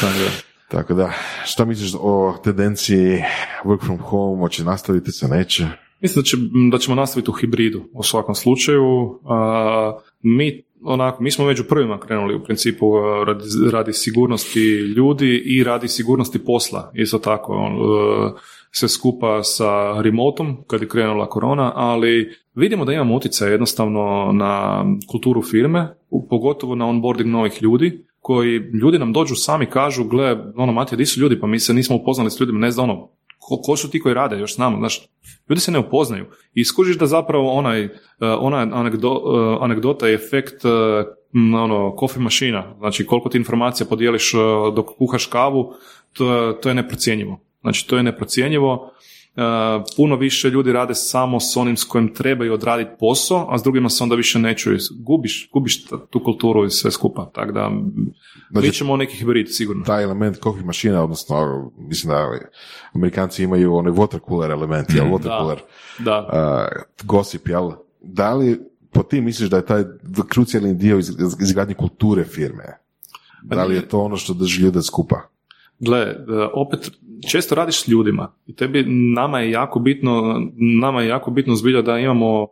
[0.00, 0.30] Tako da.
[0.68, 1.12] Tako da,
[1.44, 3.22] šta misliš o tendenciji
[3.64, 5.66] work from home, hoće nastaviti se, neće?
[6.00, 6.36] Mislim da, će,
[6.72, 9.20] da ćemo nastaviti u hibridu u svakom slučaju.
[9.28, 14.60] A, mi, onako, mi smo među prvima krenuli u principu a, radi, radi sigurnosti
[14.96, 16.90] ljudi i radi sigurnosti posla.
[16.94, 18.32] Isto tako, on, e,
[18.70, 24.84] sve skupa sa remotom kad je krenula korona, ali vidimo da imamo utjecaj jednostavno na
[25.10, 25.88] kulturu firme,
[26.30, 31.06] pogotovo na onboarding novih ljudi, koji ljudi nam dođu sami kažu, gle, ono, Matija, di
[31.06, 33.08] su ljudi, pa mi se nismo upoznali s ljudima, ne znam, ono,
[33.48, 35.08] ko, ko su ti koji rade još s nama, znaš,
[35.48, 36.26] ljudi se ne upoznaju.
[36.54, 37.90] I skužiš da zapravo onaj, uh,
[38.20, 40.64] ona anegdo, uh, anegdota i efekt
[41.34, 44.32] m, ono, kofi mašina, znači koliko ti informacija podijeliš
[44.74, 45.72] dok kuhaš kavu,
[46.12, 47.40] to, to je neprocjenjivo.
[47.60, 48.92] Znači, to je neprocjenjivo.
[49.36, 49.42] Uh,
[49.96, 53.88] puno više ljudi rade samo s onim s kojim trebaju odraditi posao, a s drugima
[53.88, 54.78] se onda više ne čuju.
[54.98, 57.30] Gubiš, gubiš tu kulturu i sve skupa.
[57.34, 57.70] Tako da,
[58.50, 59.84] Znači- ćemo neki hibrid, sigurno.
[59.84, 61.36] Taj element coffee mašina, odnosno,
[61.78, 62.30] mislim da
[62.92, 65.38] Amerikanci imaju onaj water cooler element, jel, water Mm, Da.
[65.40, 65.58] cooler
[65.98, 66.28] Da.
[66.72, 67.70] uh, gossip, jel?
[68.02, 68.60] Da li
[68.92, 69.84] po ti misliš da je taj
[70.28, 72.64] krucijalni dio iz, iz- izgradnje kulture firme?
[73.42, 75.16] Da li je to ono što drži ljude skupa?
[75.78, 76.14] Gle, e,
[76.54, 76.90] opet
[77.30, 80.42] često radiš s ljudima i tebi, nama je jako bitno,
[80.80, 82.48] nama je jako bitno zbilja da imamo uh,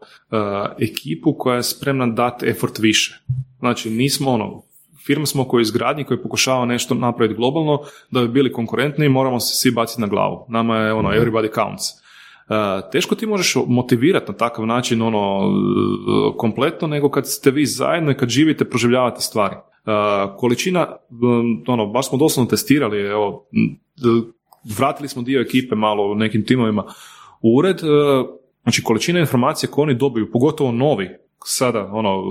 [0.78, 3.24] ekipu koja je spremna dati effort više.
[3.59, 4.62] Znači, nismo ono,
[5.07, 7.78] firma smo koji izgradnji, koji pokušava nešto napraviti globalno,
[8.11, 10.47] da bi bili konkurentni, moramo se svi baciti na glavu.
[10.49, 11.85] Nama je ono, everybody counts.
[12.49, 17.66] Uh, teško ti možeš motivirati na takav način ono uh, kompletno nego kad ste vi
[17.66, 19.55] zajedno i kad živite proživljavate stvari.
[19.57, 23.49] Uh, količina, um, ono, baš smo doslovno testirali, evo,
[24.78, 26.85] vratili smo dio ekipe malo u nekim timovima
[27.43, 28.27] u ured, uh,
[28.62, 31.09] znači količina informacija koje oni dobiju, pogotovo novi,
[31.45, 32.23] sada, ono,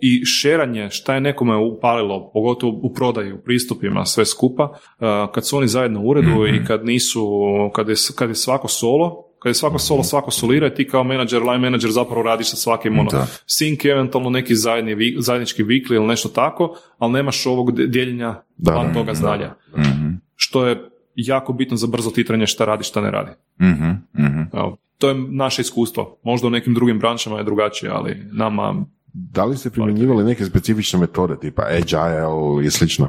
[0.00, 5.46] i šeranje šta je nekome upalilo, pogotovo u prodaji, u pristupima, sve skupa, uh, kad
[5.46, 7.28] su oni zajedno u uredu i kad nisu,
[7.74, 11.04] kad je, kad je svako solo, kad je svako solo, svako solira i ti kao
[11.04, 13.26] menadžer, line menadžer zapravo radiš sa svakim ono, Da.
[13.46, 19.06] sync, eventualno neki zajedni, zajednički vikli ili nešto tako, ali nemaš ovog dijeljenja van toga
[19.06, 19.54] da, znanja.
[19.78, 23.30] Mhm, Što je jako bitno za brzo titranje šta radi, šta ne radi.
[23.60, 24.40] mhm, mhm.
[24.52, 26.18] Evo, to je naše iskustvo.
[26.22, 30.98] Možda u nekim drugim branšama je drugačije, ali nama Da li ste primjenjivali neke specifične
[30.98, 33.08] metode, tipa agile i slično?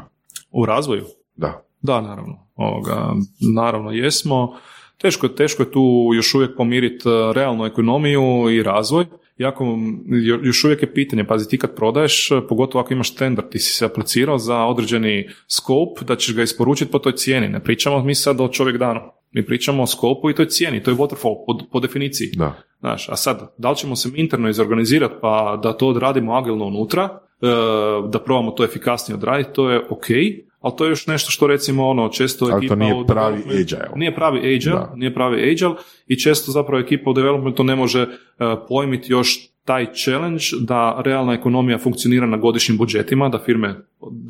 [0.51, 1.05] u razvoju
[1.35, 1.63] Da.
[1.81, 2.47] Da, naravno.
[2.55, 3.13] Ovoga,
[3.55, 4.57] naravno jesmo.
[4.97, 9.05] Teško je, teško je tu još uvijek pomiriti e, realnu ekonomiju i razvoj.
[9.37, 9.77] Jako,
[10.07, 13.59] jo- još uvijek je pitanje, pazi ti kad prodaješ, e, pogotovo ako imaš tender, ti
[13.59, 17.49] si se aplicirao za određeni scope, da ćeš ga isporučiti po toj cijeni.
[17.49, 18.99] Ne pričamo mi sad o čovjek danu.
[19.31, 22.31] Mi pričamo o skopu i toj cijeni, to je waterfall po, po definiciji.
[22.35, 22.53] Da.
[22.79, 27.03] Znaš, a sad, da li ćemo se interno izorganizirati pa da to odradimo agilno unutra,
[27.03, 27.47] e,
[28.09, 30.07] da probamo to efikasnije odraditi, to je ok,
[30.61, 33.43] ali to je još nešto što recimo ono često Ali to ekipa nije u pravi
[33.49, 33.89] agile.
[33.95, 34.93] Nije pravi agile, Da.
[34.95, 35.75] nije pravi agile
[36.07, 38.07] i često zapravo ekipa u developmentu ne može e,
[38.67, 43.75] pojmiti još taj challenge da realna ekonomija funkcionira na godišnjim budžetima, da firme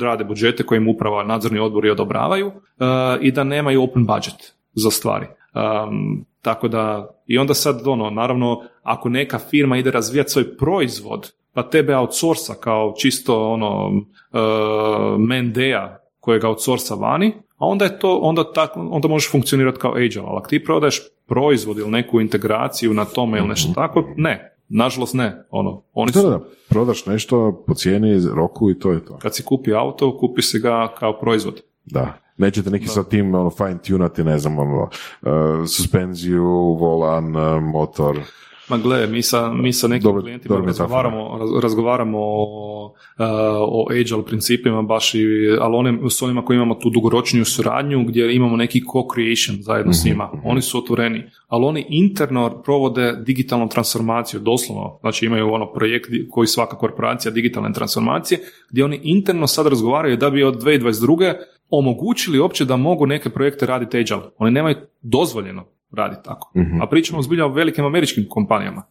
[0.02, 2.84] rade budžete koje im uprava nadzorni odbori odobravaju e,
[3.22, 5.26] i da nemaju open budget za stvari.
[5.58, 11.32] Um, tako da, i onda sad, ono, naravno, ako neka firma ide razvijati svoj proizvod,
[11.54, 18.20] pa tebe outsourca kao čisto, ono, uh, mendeja kojega outsourca vani, a onda je to,
[18.22, 22.94] onda, tak, onda možeš funkcionirati kao agile, ali ako ti prodaješ proizvod ili neku integraciju
[22.94, 24.54] na tome ili nešto tako, ne.
[24.70, 26.40] Nažalost ne, ono, oni su, da, da.
[26.70, 29.18] Prodaš nešto po cijeni, roku i to je to.
[29.18, 31.62] kad si kupi auto, kupi se ga kao proizvod.
[31.86, 32.14] Da.
[32.38, 35.30] Nećete neki sa tim ono, fine tunati, ne znam, ono, uh,
[35.68, 36.45] suspenziju,
[36.80, 38.20] volan, uh, motor.
[38.69, 41.02] Ma gle, mi sa, mi sa nekim Dobro- klijentima metafora.
[41.02, 43.26] razgovaramo, raz- razgovaramo o, uh,
[43.60, 45.19] o agile principima baš i,
[45.61, 50.06] ali onim, s onima koji imamo tu dugoročniju suradnju gdje imamo neki co-creation zajedno s
[50.06, 50.30] njima.
[50.44, 54.98] Oni su otvoreni, ali oni interno provode digitalnu transformaciju, doslovno.
[55.02, 58.39] Znači imaju ono projekt koji svaka korporacija digitalne transformacije,
[58.72, 61.34] gdje oni interno sad razgovaraju da bi od 2022.
[61.69, 64.22] omogućili uopće da mogu neke projekte raditi agile.
[64.38, 66.53] Oni nemaju dozvoljeno raditi tako.
[66.81, 68.84] A pričamo zbilja o velikim američkim kompanijama.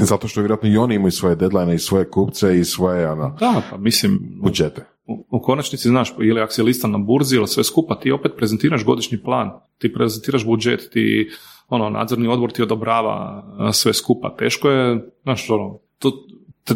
[0.00, 3.62] Zato što vjerojatno i oni imaju svoje deadline i svoje kupce i svoje ono, Da,
[3.70, 4.84] pa mislim, budžete.
[5.06, 8.32] u, u konačnici znaš, ili ako si listan na burzi ili sve skupa, ti opet
[8.36, 11.28] prezentiraš godišnji plan, ti prezentiraš budžet, ti
[11.68, 14.36] ono, nadzorni odbor ti odobrava sve skupa.
[14.38, 16.12] Teško je, znaš, ono, to,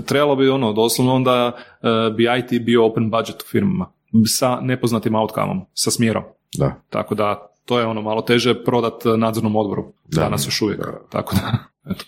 [0.06, 1.52] trebalo bi ono, doslovno onda
[1.82, 3.92] e, bi IT bio open budget u firmama
[4.26, 6.22] sa nepoznatim outcomeom, sa smjerom.
[6.58, 6.82] Da.
[6.90, 9.92] Tako da, to je ono malo teže prodat e, nadzornom odboru.
[10.04, 10.80] Danas još uvijek.
[11.10, 11.58] Tako da,
[11.92, 12.04] eto.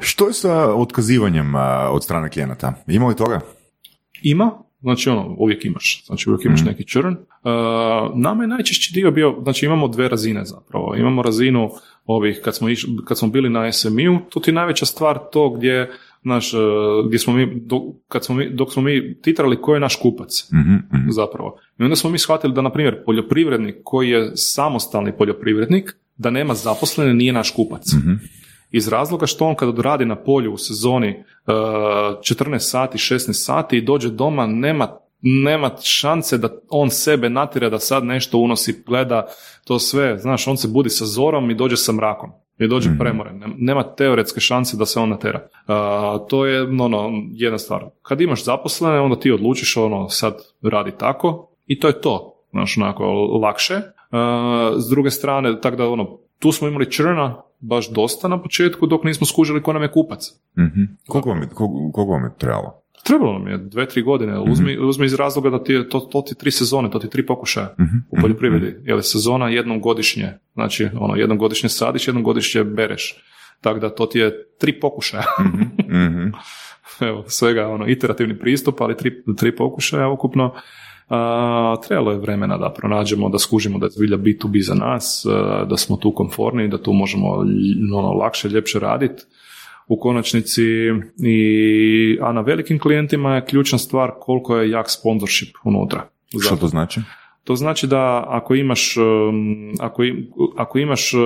[0.00, 2.74] Što je sa otkazivanjem a, od strane klijenata?
[2.86, 3.40] Ima li toga?
[4.22, 4.50] Ima,
[4.80, 7.08] znači ono, uvijek imaš, znači uvijek imaš neki churn.
[7.12, 7.16] Uh,
[8.14, 10.94] nama je najčešći dio bio, znači imamo dve razine zapravo.
[10.96, 11.70] Imamo razinu
[12.06, 15.50] ovih, kad smo, iš, kad smo bili na SMI-u, tu ti je najveća stvar to
[15.50, 15.90] gdje,
[16.26, 16.60] naš, uh,
[17.06, 20.48] gdje smo mi, dok, kad smo mi, dok smo mi titrali ko je naš kupac,
[20.52, 21.10] Mhm, mhm.
[21.10, 21.58] zapravo.
[21.78, 26.54] I onda smo mi shvatili da, na primjer, poljoprivrednik koji je samostalni poljoprivrednik, da nema
[26.54, 27.82] zaposlene, nije naš kupac.
[28.70, 33.76] Iz razloga što on kad radi na polju u sezoni uh, 14 sati, 16 sati
[33.76, 34.88] i dođe doma, nema
[35.22, 39.26] nema šanse da on sebe natjera da sad nešto unosi, gleda
[39.64, 42.30] to sve, znaš, on se budi sa zorom i dođe sa mrakom.
[42.58, 43.38] I dođe premoren.
[43.38, 45.40] Nem- Nema teoretske šanse da se on natera.
[45.40, 45.74] Uh,
[46.28, 47.84] to je ono, jedna stvar.
[48.02, 52.32] Kad imaš zaposlene, onda ti odlučiš ono, sad radi tako i to je to.
[52.50, 53.04] Znaš, onako,
[53.42, 53.74] lakše.
[53.74, 53.82] Uh,
[54.76, 59.04] s druge strane, tako da ono, tu smo imali črna baš dosta na početku dok
[59.04, 60.32] nismo skužili ko nam je kupac.
[60.58, 60.82] Mhm.
[61.08, 62.80] Koliko, vam je, koliko, koliko vam je trebalo?
[63.04, 64.38] Trebalo nam je dve, tri godine.
[64.40, 67.26] Uzmi, uzmi iz razloga da ti je to, to ti tri sezone, to ti tri
[67.26, 67.74] pokušaja
[68.10, 68.76] u poljoprivredi.
[68.84, 70.32] Jer je sezona jednom godišnje.
[70.54, 73.14] Znači, ono, jednom godišnje sadiš, jednom godišnje bereš.
[73.60, 75.24] Tako da to ti je tri pokušaja.
[75.88, 76.28] Mhm.
[77.08, 80.54] Evo, svega ono, iterativni pristup, ali tri, tri pokušaja ukupno.
[81.08, 85.64] A, trebalo je vremena da pronađemo, da skužimo da je zbilja B2B za nas, a,
[85.64, 87.28] da smo tu konforni, da tu možemo
[87.94, 89.22] ono, lakše, ljepše raditi.
[89.88, 90.62] U konačnici,
[91.18, 96.08] i, a na velikim klijentima je ključna stvar koliko je jak sponsorship unutra.
[96.42, 97.00] Što to znači?
[97.44, 100.26] To znači da ako imaš, um, ako, im-
[100.56, 101.20] ako imaš uh,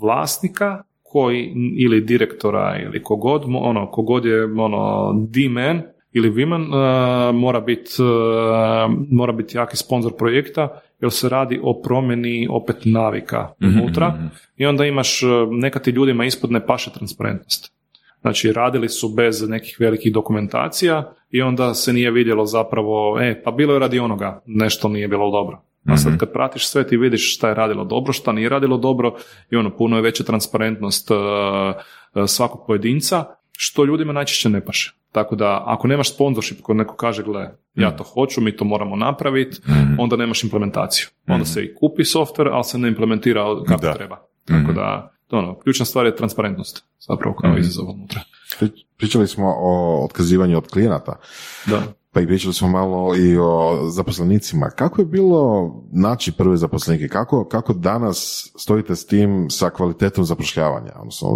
[0.00, 5.82] vlasnika koji, ili direktora ili kogod, ono, kogod je ono, D-man
[6.12, 11.80] ili woman, uh, mora biti uh, mora biti jaki sponsor projekta jer se radi o
[11.82, 14.18] promjeni opet navika unutra
[14.56, 17.72] i onda imaš, uh, neka ti ljudima ispod ne paše transparentnost.
[18.20, 23.50] Znači, radili su bez nekih velikih dokumentacija i onda se nije vidjelo zapravo, e, pa
[23.50, 25.62] bilo je radi onoga, nešto nije bilo dobro.
[25.86, 29.16] A sad kad pratiš sve ti vidiš šta je radilo dobro, šta nije radilo dobro
[29.50, 34.99] i ono, puno je veća transparentnost uh, uh, svakog pojedinca, što ljudima najčešće ne paše.
[35.12, 38.96] Tako da, ako nemaš sponsorship koji neko kaže, gle, ja to hoću, mi to moramo
[38.96, 39.60] napraviti,
[39.98, 41.06] onda nemaš implementaciju.
[41.28, 43.94] Onda se i kupi software, ali se ne implementira kako Da.
[43.94, 44.16] treba.
[44.44, 48.20] Tako da, ono, ključna stvar je transparentnost, zapravo kao izazov unutra.
[48.60, 51.16] Pri- Pričali smo o otkazivanju od klijenata,
[51.66, 51.82] Da.
[52.12, 54.70] pa i pričali smo malo i o zaposlenicima.
[54.70, 57.08] Kako je bilo naći prve zaposlenike?
[57.08, 61.28] Kako, kako danas stojite s tim sa kvalitetom zapošljavanja, odnosno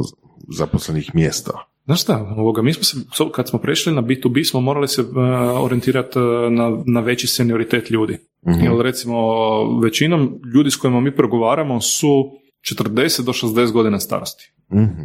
[0.48, 1.52] zaposlenih mjesta?
[1.84, 2.96] Znaš šta, ovoga, mi smo se,
[3.32, 5.08] kad smo prešli na B2B smo morali se uh,
[5.62, 8.18] orijentirati uh, na, na veći senioritet ljudi.
[8.62, 9.16] Jer recimo
[9.80, 12.24] većinom ljudi s kojima mi pregovaramo su
[12.72, 14.52] 40 do 60 godina starosti.
[14.72, 15.02] Mhm.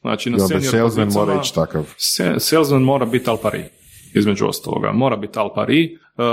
[0.00, 1.94] Znači na senior salesman mora ići takav.
[1.96, 3.64] Se- salesman mora biti al pari,
[4.14, 4.92] između ostaloga.
[4.92, 5.98] Mora biti al pari.
[6.18, 6.24] Uh,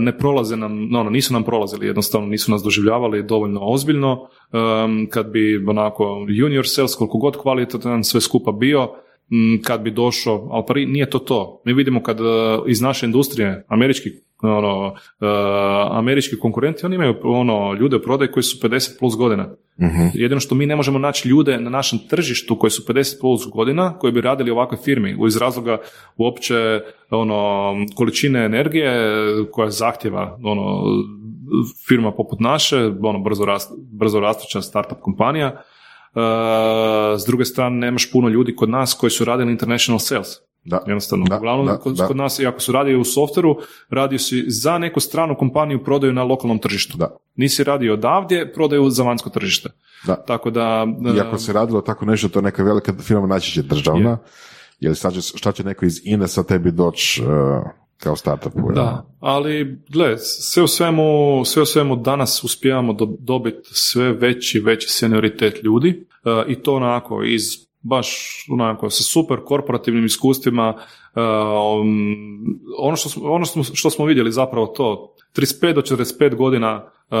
[0.00, 4.12] ne prolaze nam, no, no, nisu nam prolazili, jednostavno nisu nas doživljavali dovoljno ozbiljno.
[4.12, 8.88] Um, kad bi onako junior sales, koliko god kvalitetan sve skupa bio,
[9.64, 11.62] kad bi došao, al pari nije to to.
[11.64, 12.26] Mi vidimo kad uh,
[12.66, 14.10] iz naše industrije, američki
[14.42, 14.96] ono, uh,
[15.98, 19.48] američki konkurenti, oni imaju ono, ljude u prodaju koji su 50 plus godina.
[20.14, 23.98] Jedino što mi ne možemo naći ljude na našem tržištu koji su 50 plus godina,
[23.98, 25.78] koji bi radili u ovakvoj firmi, iz razloga
[26.16, 26.80] uopće
[27.10, 28.92] ono, količine energije
[29.52, 30.82] koja zahtjeva ono,
[31.88, 35.62] firma poput naše, ono, brzo, rast, brzo rastuća startup kompanija.
[36.16, 36.22] Uh,
[37.20, 40.28] s druge strane, nemaš puno ljudi kod nas koji su radili international sales.
[40.64, 40.82] Da.
[40.86, 42.06] Jednostavno, Da, uglavnom da, kod, da.
[42.06, 43.56] kod nas, i ako su radio u softveru,
[43.90, 46.98] radio si za neku stranu kompaniju prodaju na lokalnom tržištu.
[46.98, 47.16] Da.
[47.34, 49.68] Nisi radio odavdje, prodaju za vanjsko tržište.
[50.06, 50.16] Da.
[50.16, 50.86] Tako da...
[51.16, 54.18] I ako se radilo tako nešto, to je neka velika firma najčešće državna,
[54.80, 57.28] jer sad će, šta će neko iz INE sa tebi doći uh,
[57.98, 58.52] kao startup?
[58.74, 64.60] Da, ali gle, sve u svemu, sve u svemu danas uspijevamo do, dobiti sve veći,
[64.60, 67.42] veći senioritet ljudi e, i to onako iz
[67.88, 68.08] baš
[68.50, 70.74] onako sa super korporativnim iskustvima
[71.14, 72.18] um,
[72.78, 73.44] ono, što smo, ono
[73.74, 77.16] što, smo, vidjeli zapravo to 35 do 45 godina e,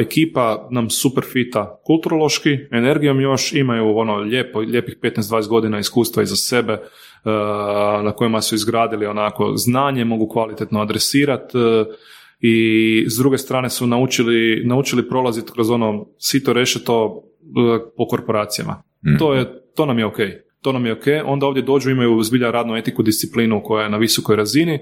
[0.00, 6.36] ekipa nam super fita kulturološki, energijom još imaju ono lijepo, lijepih 15-20 godina iskustva iza
[6.36, 6.82] sebe
[8.04, 11.58] na kojima su izgradili onako znanje, mogu kvalitetno adresirati
[12.40, 18.82] i s druge strane su naučili, naučili prolaziti kroz ono sito rešeto e, po korporacijama.
[19.18, 20.16] To, je, to nam je ok.
[20.60, 21.04] To nam je ok.
[21.24, 24.78] Onda ovdje dođu, imaju zbilja radnu etiku, disciplinu koja je na visokoj razini.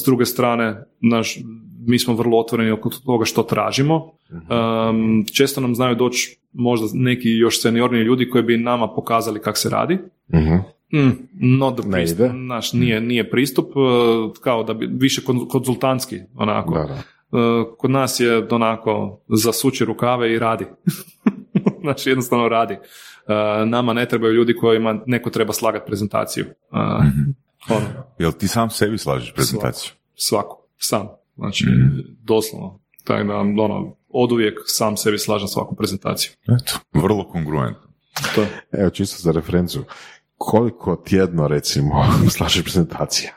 [0.00, 1.38] S druge strane, naš,
[1.86, 4.12] mi smo vrlo otvoreni oko toga što tražimo.
[4.30, 9.58] Um, često nam znaju doći možda neki još seniorniji ljudi koji bi nama pokazali kako
[9.58, 9.98] se radi.
[10.34, 10.54] Mhm.
[10.92, 11.10] Mm,
[11.58, 12.32] not the Ne pristup, ide.
[12.32, 13.72] naš, nije, nije pristup, e,
[14.40, 16.74] kao da bi, više kon- konzultantski, onako.
[16.74, 16.94] Da, da.
[16.94, 17.02] E,
[17.78, 20.64] Kod nas je onako zasuči rukave i radi.
[21.82, 22.74] znači jednostavno radi.
[22.74, 22.78] E,
[23.66, 26.44] Nama ne trebaju ljudi kojima neko treba slagati prezentaciju.
[26.44, 26.52] E,
[27.68, 27.86] ono,
[28.18, 29.92] Jel ti sam sebi slažeš prezentaciju?
[30.14, 31.08] svako, sam.
[31.36, 31.64] Znači,
[32.22, 32.80] doslovno.
[33.04, 36.32] Tako da, ono, od uvijek sam sebi slažem svaku prezentaciju.
[36.42, 37.88] Eto, vrlo kongruentno.
[38.34, 38.44] To.
[38.72, 39.84] Evo, čisto za referencu.
[40.38, 42.04] Koliko tjedno, recimo,
[42.36, 43.32] slažeš prezentacija?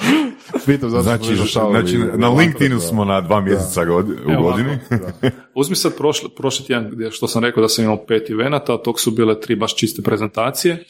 [0.66, 1.36] Pitam zato Znači,
[1.70, 2.80] znači na LinkedInu da.
[2.80, 4.78] smo na dva mjeseca godi- u Evo godini.
[5.54, 8.82] Uzmi sad prošli, prošli tjedan gdje što sam rekao da sam imao pet evenata, od
[8.82, 10.72] tog su bile tri baš čiste prezentacije.
[10.74, 10.84] E,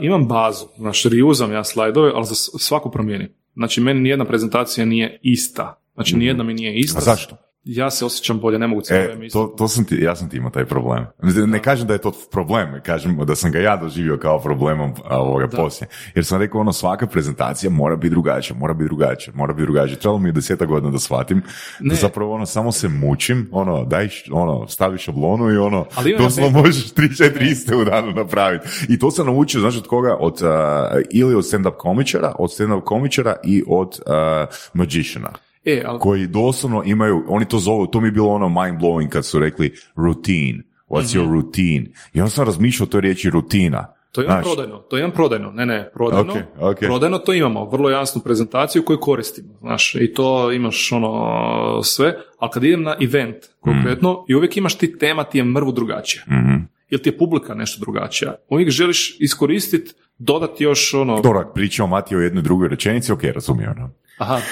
[0.00, 3.28] imam bazu, znači reuzam ja slajdove, ali za svaku promijenim.
[3.54, 5.80] Znači meni nijedna prezentacija nije ista.
[5.94, 6.98] Znači nijedna mi nije ista.
[6.98, 7.36] A zašto?
[7.68, 10.28] Ja se osjećam bolje, ne mogu cijelo E, vrijeme to, to sam ti, ja sam
[10.30, 11.06] ti imao taj problem.
[11.46, 15.48] Ne kažem da je to problem, kažem da sam ga ja doživio kao problemom ovoga
[15.48, 15.88] poslije.
[16.14, 19.98] Jer sam rekao, ono, svaka prezentacija mora biti drugačija, mora biti drugačija, mora biti drugačija.
[19.98, 21.42] Trebalo mi je deseta godina da shvatim.
[21.80, 21.94] Da Ne.
[21.94, 25.86] zapravo, ono, samo se mučim, ono, daj, ono, stavi šablonu i ono,
[26.18, 28.68] doslovno neka- možeš tri, četiri iste u danu napraviti.
[28.88, 30.16] I to sam naučio, znaš od koga?
[30.20, 35.28] Od, a, ili od stand-up komičara, od stand-up komičara i od a, magiciana
[35.66, 39.08] E, ali, koji doslovno imaju, oni to zovu, to mi je bilo ono mind blowing
[39.08, 41.20] kad su rekli routine, what's Mhm.
[41.20, 41.86] your routine?
[42.12, 43.92] I onda sam razmišljao o toj riječi rutina.
[44.12, 46.78] to imam Znaš, prodajno, to imam prodajno, ne ne, prodajno, Ok, ok.
[46.78, 52.50] prodajno to imamo, vrlo jasnu prezentaciju koju koristimo, znaš, i to imaš ono sve, ali
[52.52, 56.22] kad idem na event konkretno, i uvijek imaš ti tema, ti je mrvu drugačija.
[56.28, 56.54] Mhm.
[56.90, 58.34] Ili ti je publika nešto drugačija.
[58.48, 61.20] Uvijek želiš iskoristiti, dodati još ono...
[61.20, 63.74] Dobro, ako pričamo Mati o jednoj drugoj rečenici, ok, razumijem.
[64.18, 64.40] Aha.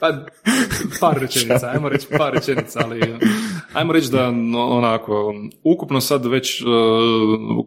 [0.00, 0.12] Pa,
[1.00, 3.00] par rečenica, ajmo reći par rečenica, ali
[3.72, 6.68] ajmo reći da onako, ukupno sad već uh,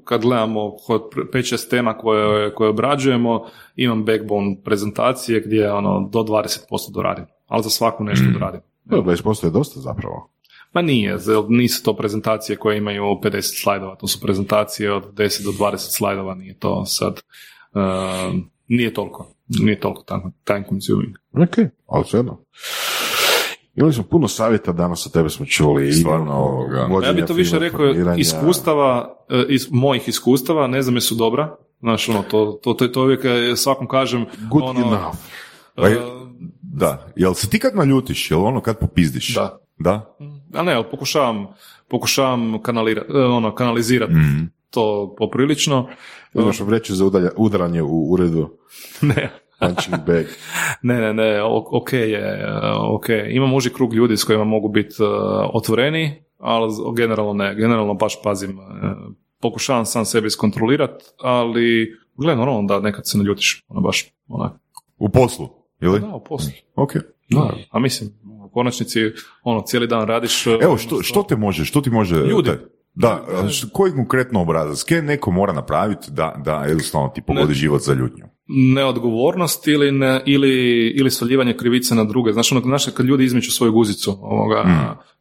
[0.03, 1.01] kad gledamo kod
[1.33, 3.45] 5-6 tema koje, koje obrađujemo,
[3.75, 6.59] imam backbone prezentacije gdje ono do 20%
[6.93, 8.61] doradim, ali za svaku nešto doradim.
[8.85, 10.29] Da, 20% je dosta zapravo.
[10.71, 11.17] Pa nije,
[11.49, 16.35] nisu to prezentacije koje imaju 50 slajdova, to su prezentacije od 10 do 20 slajdova,
[16.35, 17.19] nije to sad, uh,
[18.68, 21.15] nije toliko, nije toliko time, time consuming.
[21.34, 21.57] Ok,
[21.88, 22.38] ali svejedno.
[23.76, 25.88] Imali smo puno savjeta danas od tebe smo čuli.
[25.88, 26.88] i Stvarno, ovoga.
[26.89, 28.18] vođenja Ja bih to više rekao formiranja.
[28.18, 33.02] iskustava, e, iz mojih iskustava, ne znam jesu dobra, znaš ono, to, to, to, to
[33.02, 35.18] uvijek e, svakom kažem, Good ono, enough.
[35.77, 35.95] E,
[36.61, 39.35] Da, jel se ti kad naljutiš, jel ono kad popizdiš?
[39.35, 39.60] Da.
[39.80, 40.15] Da?
[40.53, 41.48] ali ne, ali pokušavam,
[41.89, 44.44] pokušavam kanalirati, ono, kanalizirati Mhm.
[44.69, 45.88] To poprilično,
[46.34, 48.57] Imaš vreću za udalja, udaranje u uredu.
[49.02, 49.30] ne,
[49.60, 50.26] Punching bag.
[50.81, 52.45] Ne, ne, ne, o- ok je,
[52.91, 53.06] ok.
[53.30, 55.06] Imam uži krug ljudi s kojima mogu biti e,
[55.53, 58.52] otvoreni, ali generalno ne, generalno baš pazim.
[58.52, 58.53] e,
[59.41, 64.53] pokušavam sam sebe iskontrolirati, ali gle, normalno da nekad se naljutiš, ono baš, onak.
[64.98, 65.49] U poslu,
[65.81, 65.99] ili?
[65.99, 66.52] Da, u poslu.
[66.76, 66.94] Ok.
[67.30, 68.10] Da, a mislim,
[68.45, 68.99] u konačnici,
[69.44, 70.48] ono, cijeli dan radiš...
[70.48, 72.15] e, Evo, što, što te može, što ti može...
[72.15, 72.52] Ljudi.
[72.99, 73.25] Da,
[73.73, 74.83] koji konkretno obrazac?
[74.83, 77.53] Kaj neko mora napraviti da, da jednostavno ti pogodi Ne.
[77.53, 78.25] život za ljutnju?
[78.49, 80.49] neodgovornost ili, ne, ili,
[80.95, 82.33] ili svaljivanje krivice na druge.
[82.33, 84.63] Znaš, ono, znaš, kad ljudi izmiču svoju guzicu, ovoga,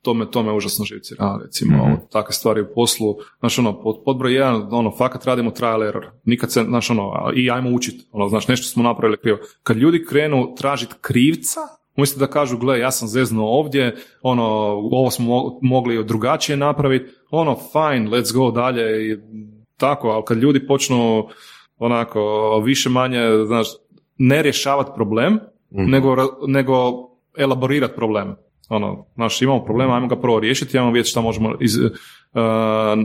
[0.03, 3.15] to, me, to me užasno živcira, recimo, takve stvari u poslu.
[3.39, 6.07] Znaš, ono, pod, pod broj jedan, ono, fakat radimo trial error.
[6.25, 8.07] Nikad se, znaš, ono, a- i ajmo učiti.
[8.13, 9.39] Ono, znaš, nešto smo napravili krivo.
[9.63, 11.61] Kad ljudi krenu tražiti krivca,
[11.97, 14.45] umjesto da kažu, gle, ja sam zeznuo ovdje, ono,
[14.93, 19.17] ovo smo mo- mogli drugačije napraviti, ono, fine, let's go dalje i
[19.77, 21.27] tako, ali kad ljudi počnu
[21.79, 22.23] onako
[22.65, 23.67] više manje, znaš,
[24.19, 25.39] ne rješavati problem,
[25.71, 26.75] nego, ra- nego
[27.39, 28.37] elaborirati problem.
[28.69, 31.91] Ono, znaš, imamo problem, ajmo ga prvo riješiti, ajmo vidjeti šta možemo iz, uh,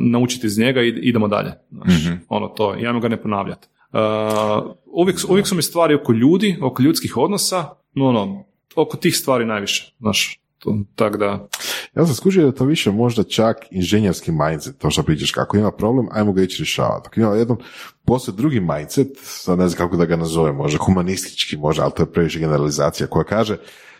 [0.01, 1.51] naučiti iz njega i idemo dalje.
[1.71, 1.93] Znaš,
[2.29, 3.67] ono to, i ajmo ga ne ponavljati.
[3.93, 8.43] Uh, uvijek, uvijek su mi stvari oko ljudi, oko ljudskih odnosa, no, ono,
[8.75, 11.47] oko tih stvari najviše, znaš, to, tak da,
[11.95, 15.71] Ja sam skužio da to više možda čak inženjerski mindset, to što pričaš, kako ima
[15.71, 17.03] problem, ajmo ga ići rješavati.
[17.03, 17.57] Dok ima jedan
[18.05, 22.03] postoji drugi mindset, sad ne znam kako da ga nazovem, možda humanistički, možda, ali to
[22.03, 23.57] je previše generalizacija, koja kaže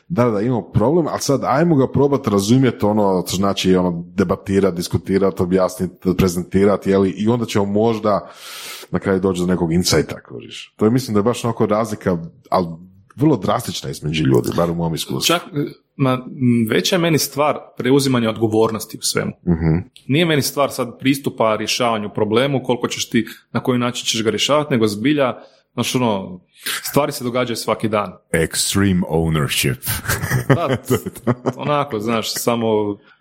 [0.07, 4.76] da, da, imamo problem, ali sad ajmo ga probati razumjeti ono, to znači ono, debatirati,
[4.76, 8.30] diskutirati, objasniti, prezentirati, jeli, i onda ćemo možda
[8.91, 10.73] na kraju doći do nekog insighta, kužiš.
[10.76, 12.18] To je, mislim da je baš onako razlika,
[12.49, 12.68] ali
[13.16, 15.36] vrlo drastična između ljudi, bar u mom iskustvu.
[15.36, 15.42] čak,
[15.96, 16.26] ma,
[16.70, 19.32] veća je meni stvar preuzimanja odgovornosti u svemu.
[20.08, 24.30] Nije meni stvar sad pristupa rješavanju problemu, koliko ćeš ti, na koji način ćeš ga
[24.30, 25.34] rješavati, nego zbilja,
[25.74, 26.42] znaš ono,
[26.84, 28.14] stvari se događaju svaki dan.
[28.34, 29.90] Extreme ownership.
[30.56, 30.78] Da,
[31.64, 32.68] onako, znaš, samo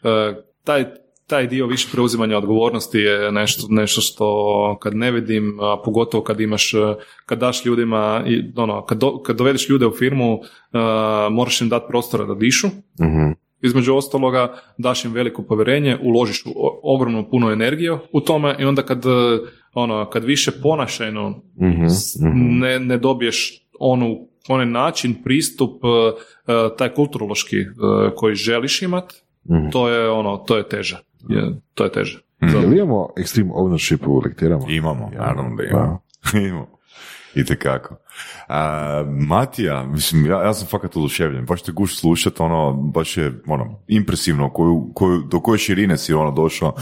[0.02, 0.34] e,
[0.64, 0.84] taj,
[1.30, 4.26] taj dio više preuzimanja odgovornosti je nešto, nešto što
[4.76, 6.78] kad ne vidim, a pogotovo kad imaš, e,
[7.26, 10.78] kad daš ljudima, i, ono, kad, do- kad dovedeš ljude u firmu, e,
[11.30, 12.66] moraš im dati prostora da dišu,
[13.62, 14.42] između ostaloga
[14.78, 16.52] daš im veliko povjerenje, uložiš u-
[16.84, 19.08] ogromnu puno energiju u tome i onda kad, e,
[19.74, 21.42] ono, kad više ponašajno
[21.88, 22.16] s-
[22.60, 24.16] ne, ne dobiješ onu,
[24.48, 25.82] onaj način, pristup,
[26.70, 27.56] taj kulturološki
[28.10, 29.12] koji želiš imat,
[29.70, 30.98] to je ono, to je teže.
[31.28, 32.18] Je, to je teže.
[32.40, 34.64] Jel imamo extreme ownership u lektirama?
[34.68, 36.02] Imamo, naravno da imamo.
[36.48, 36.78] imamo.
[37.34, 37.96] I tekako.
[38.48, 43.42] A, Matija, mislim, ja, ja sam fakat oduševljen, baš te guš slušat, ono, baš je,
[43.46, 46.74] ono, impresivno, koju, koju, do koje širine si ono došao,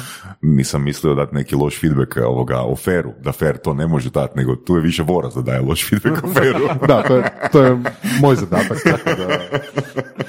[0.43, 4.39] nisam mislio dati neki loš feedback ovoga, o Feru, da Fer to ne može dati,
[4.39, 6.69] nego tu je više Voras da daje loš feedback o Feru.
[6.89, 7.79] da, to je, to je
[8.21, 9.59] moj zadatak, tako da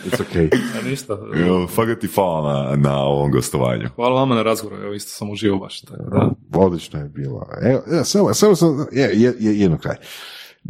[0.06, 0.50] it's okay.
[0.80, 1.18] A ništa.
[1.76, 3.90] Fakat ti hvala na, na ovom gostovanju.
[3.96, 5.82] Hvala vama na razgovoru, evo isto sam uživao baš.
[5.82, 6.30] Tako da.
[6.54, 7.48] Odlično je bilo.
[7.62, 9.96] Evo, evo, samo, samo sam, je, je, je, jedno kraj.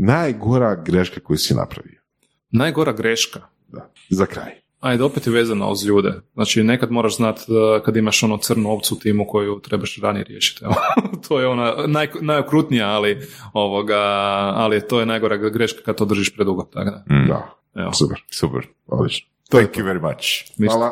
[0.02, 2.02] Najgora greška koju si napravio.
[2.52, 3.40] Najgora greška.
[3.68, 3.92] Da.
[4.10, 4.52] Za kraj.
[4.80, 6.14] Ajde, opet je vezano uz ljude.
[6.34, 10.24] Znači, nekad moraš znati da kad imaš ono crnu ovcu u timu koju trebaš ranije
[10.24, 10.66] riješiti.
[11.28, 14.00] To je ona naj, najokrutnija, ali, ovoga,
[14.56, 16.64] ali to je najgora greška kad to držiš predugo.
[16.64, 17.50] Tako da, Da,
[17.82, 18.68] evo, super, Super.
[18.88, 19.30] odlično.
[19.50, 20.26] Thank you very much.
[20.72, 20.92] Hvala.